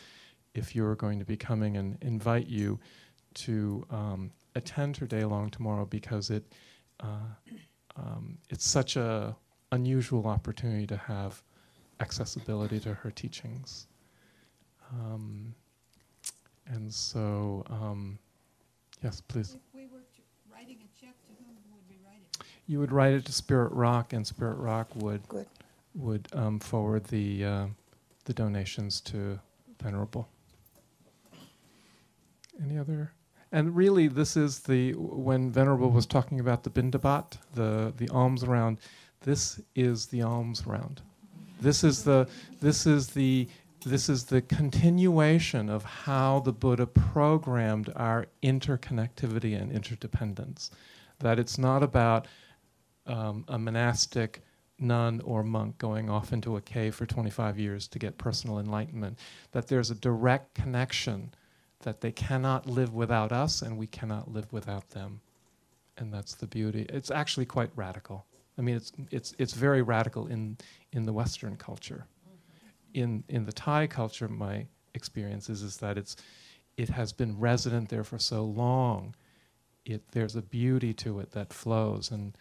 [0.55, 2.79] if you're going to be coming, and invite you
[3.33, 6.43] to um, attend her day long tomorrow because it
[7.01, 7.29] uh,
[7.95, 9.35] um, it's such a
[9.71, 11.41] unusual opportunity to have
[11.99, 13.87] accessibility to her teachings.
[14.91, 15.53] Um,
[16.67, 18.17] and so, um,
[19.03, 19.55] yes, please.
[19.55, 20.03] If we were
[20.51, 22.45] writing a check, to whom would we write it?
[22.67, 25.47] You would write it to Spirit Rock, and Spirit Rock would Good.
[25.95, 27.65] would um, forward the uh,
[28.25, 29.39] the donations to
[29.81, 30.27] Venerable.
[32.61, 33.13] Any other?
[33.51, 38.45] And really, this is the when Venerable was talking about the bindabat, the the alms
[38.45, 38.77] round.
[39.21, 41.01] This is the alms round.
[41.59, 42.27] This is the
[42.61, 43.47] this is the
[43.85, 50.69] this is the continuation of how the Buddha programmed our interconnectivity and interdependence.
[51.19, 52.27] That it's not about
[53.07, 54.43] um, a monastic
[54.77, 59.17] nun or monk going off into a cave for 25 years to get personal enlightenment.
[59.51, 61.33] That there's a direct connection
[61.83, 65.21] that they cannot live without us and we cannot live without them.
[65.97, 66.85] And that's the beauty.
[66.89, 68.25] It's actually quite radical.
[68.57, 70.57] I mean, it's, it's, it's very radical in,
[70.91, 72.05] in the Western culture.
[72.93, 76.17] In, in the Thai culture, my experience is, is that it's,
[76.75, 79.15] it has been resident there for so long.
[79.85, 82.11] It, there's a beauty to it that flows.
[82.11, 82.37] And,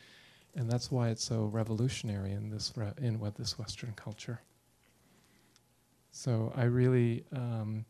[0.57, 4.41] and that's why it's so revolutionary in this, re- in what this Western culture.
[6.11, 7.85] So I really um,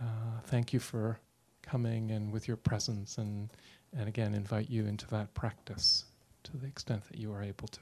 [0.00, 1.18] uh, thank you for
[1.62, 3.50] coming and with your presence, and,
[3.96, 6.04] and again, invite you into that practice
[6.44, 7.80] to the extent that you are able to.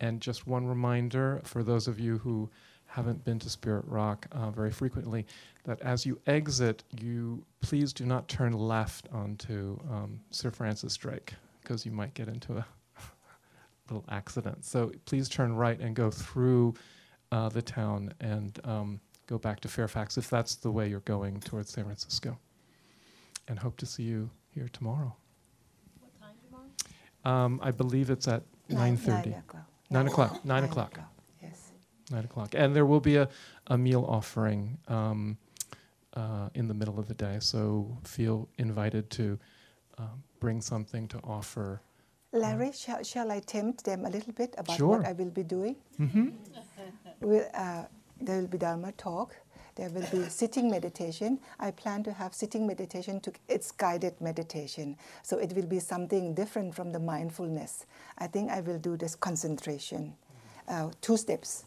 [0.00, 2.50] And just one reminder for those of you who
[2.86, 5.26] haven't been to Spirit Rock uh, very frequently,
[5.64, 11.32] that as you exit, you please do not turn left onto um, Sir Francis Drake,
[11.62, 12.66] because you might get into a
[13.88, 14.64] little accident.
[14.64, 16.74] So please turn right and go through
[17.30, 19.00] uh, the town and um,
[19.32, 22.36] go back to Fairfax if that's the way you're going towards San Francisco.
[23.48, 25.10] And hope to see you here tomorrow.
[26.00, 27.46] What time tomorrow?
[27.46, 29.06] Um, I believe it's at Nine- 9.30.
[29.08, 29.66] nine o'clock.
[29.90, 30.30] Nine Nine o'clock.
[30.32, 30.44] o'clock.
[30.44, 30.92] Nine Nine o'clock.
[30.92, 31.58] o'clock, yes.
[32.10, 32.50] Nine o'clock.
[32.54, 33.26] And there will be a,
[33.68, 35.38] a meal offering um,
[36.14, 37.64] uh, in the middle of the day, so
[38.04, 39.38] feel invited to
[39.98, 41.80] um, bring something to offer.
[42.34, 44.98] Larry, shall, shall I tempt them a little bit about Sure.
[44.98, 45.76] what I will be doing?
[45.98, 46.32] Mhm.
[47.20, 47.84] We'll, uh,
[48.22, 49.34] there will be Dharma talk.
[49.74, 51.38] There will be sitting meditation.
[51.58, 53.20] I plan to have sitting meditation.
[53.20, 57.86] To, it's guided meditation, so it will be something different from the mindfulness.
[58.18, 60.14] I think I will do this concentration,
[60.68, 61.64] uh, two steps,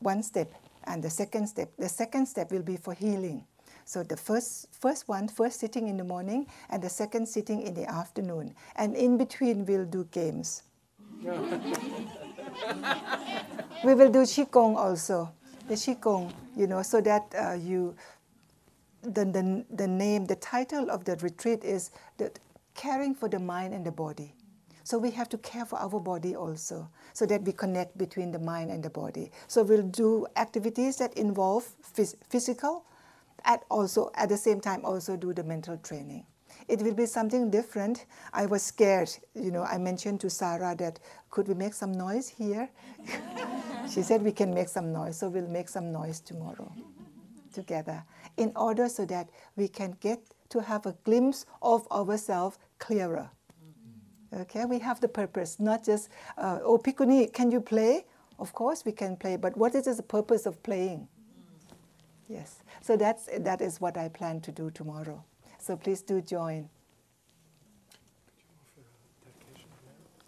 [0.00, 0.52] one step
[0.86, 1.70] and the second step.
[1.78, 3.44] The second step will be for healing.
[3.84, 7.74] So the first first one, first sitting in the morning, and the second sitting in
[7.74, 10.62] the afternoon, and in between we'll do games.
[11.22, 11.34] we
[13.94, 15.30] will do qigong also,
[15.68, 17.94] the qigong, you know, so that uh, you,
[19.02, 22.30] the, the, the name, the title of the retreat is the
[22.74, 24.34] caring for the mind and the body.
[24.82, 28.38] So we have to care for our body also, so that we connect between the
[28.38, 29.32] mind and the body.
[29.48, 31.66] So we'll do activities that involve
[31.96, 32.84] phys- physical,
[33.46, 36.26] and also at the same time also do the mental training.
[36.68, 38.06] It will be something different.
[38.32, 39.64] I was scared, you know.
[39.64, 40.98] I mentioned to Sarah that
[41.30, 42.70] could we make some noise here?
[43.90, 46.72] she said we can make some noise, so we'll make some noise tomorrow
[47.52, 48.04] together
[48.36, 50.20] in order so that we can get
[50.50, 53.30] to have a glimpse of ourselves clearer.
[54.32, 56.08] Okay, we have the purpose, not just,
[56.38, 58.04] uh, oh, Bhikkhuni, can you play?
[58.38, 61.06] Of course we can play, but what is the purpose of playing?
[62.28, 65.22] Yes, so that's, that is what I plan to do tomorrow.
[65.64, 66.68] So please do join.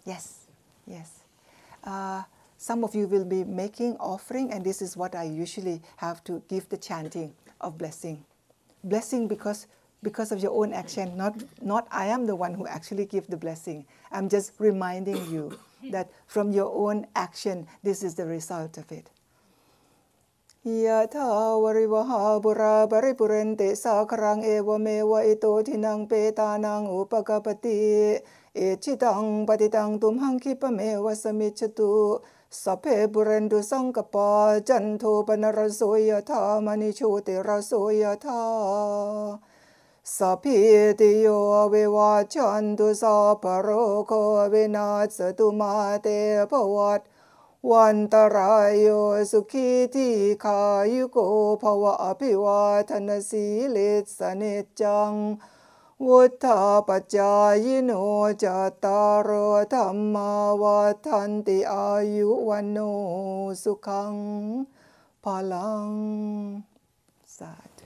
[0.03, 0.47] Yes,
[0.87, 1.21] yes.
[1.83, 2.23] Uh,
[2.57, 6.41] some of you will be making offering, and this is what I usually have to
[6.47, 8.25] give the chanting of blessing.
[8.83, 9.67] Blessing because
[10.01, 13.37] because of your own action, not not I am the one who actually give the
[13.37, 13.85] blessing.
[14.11, 15.59] I'm just reminding you
[15.91, 19.11] that from your own action, this is the result of it.
[20.85, 21.29] ยะทา
[21.63, 27.81] วริวหาบุราบริปุเรนติสาครังเอวเมวะอิโตทินังเปตานังอุปกปติ
[28.55, 31.93] เอชิตังปฏิตังตุมหังคิปะเมวะสมิจตุ
[32.61, 34.29] สัพเพบุเรนตุสังกปา
[34.67, 37.71] จันโทปนรโสยธามณิโชติรโส
[38.01, 38.41] ยธา
[40.15, 40.57] สัพพิ
[40.99, 41.27] ติโย
[41.73, 43.67] วิวาจันตุสัพพะโร
[44.07, 44.11] โค
[44.53, 46.07] วินาศตุมาเต
[46.51, 47.01] ภวัต
[47.71, 48.87] วันตรายโย
[49.31, 50.61] สุขีที่ขา
[50.93, 51.17] ยุโก
[51.61, 55.13] ภวะอภิวาทนาสีลิสนิจจัง
[56.05, 57.91] วุฒาปจายโน
[58.43, 59.29] จัตตาร
[59.73, 60.31] ธรรมา
[60.61, 62.79] วัฏันติอายุวันโน
[63.63, 64.15] สุขัง
[65.23, 65.89] พลัง
[67.37, 67.85] Sadhu.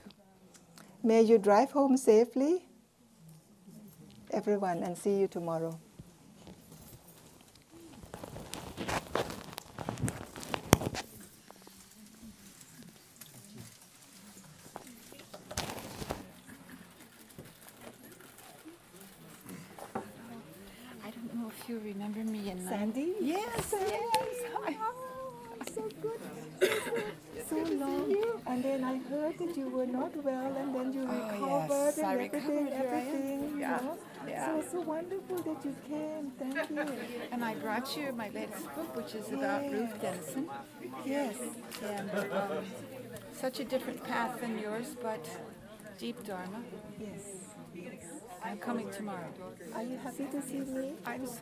[1.02, 2.64] May you drive home safely,
[4.32, 5.78] everyone, and see you tomorrow.
[21.72, 23.14] You remember me in Sandy?
[23.20, 24.28] Yes, yes.
[25.74, 26.20] So good.
[27.48, 28.12] So long.
[28.12, 31.94] And And then I heard that you were not well, and then you Oh, recovered
[31.96, 33.40] yes, I and everything, recovered, everything.
[33.58, 33.98] Yeah, You know?
[34.28, 34.46] yeah.
[34.46, 36.24] So it's so wonderful that you came.
[36.42, 36.86] Thank you.
[37.32, 40.44] And I brought you my latest book, which is about Ruth Denison.
[41.06, 41.36] Yes.
[41.96, 42.64] And um,
[43.44, 45.24] such a different path than yours, but
[45.98, 46.60] deep Dharma.
[47.06, 47.24] Yes.
[48.44, 49.32] I'm coming tomorrow.
[49.74, 50.94] Are you happy to see me?
[51.06, 51.41] I'm so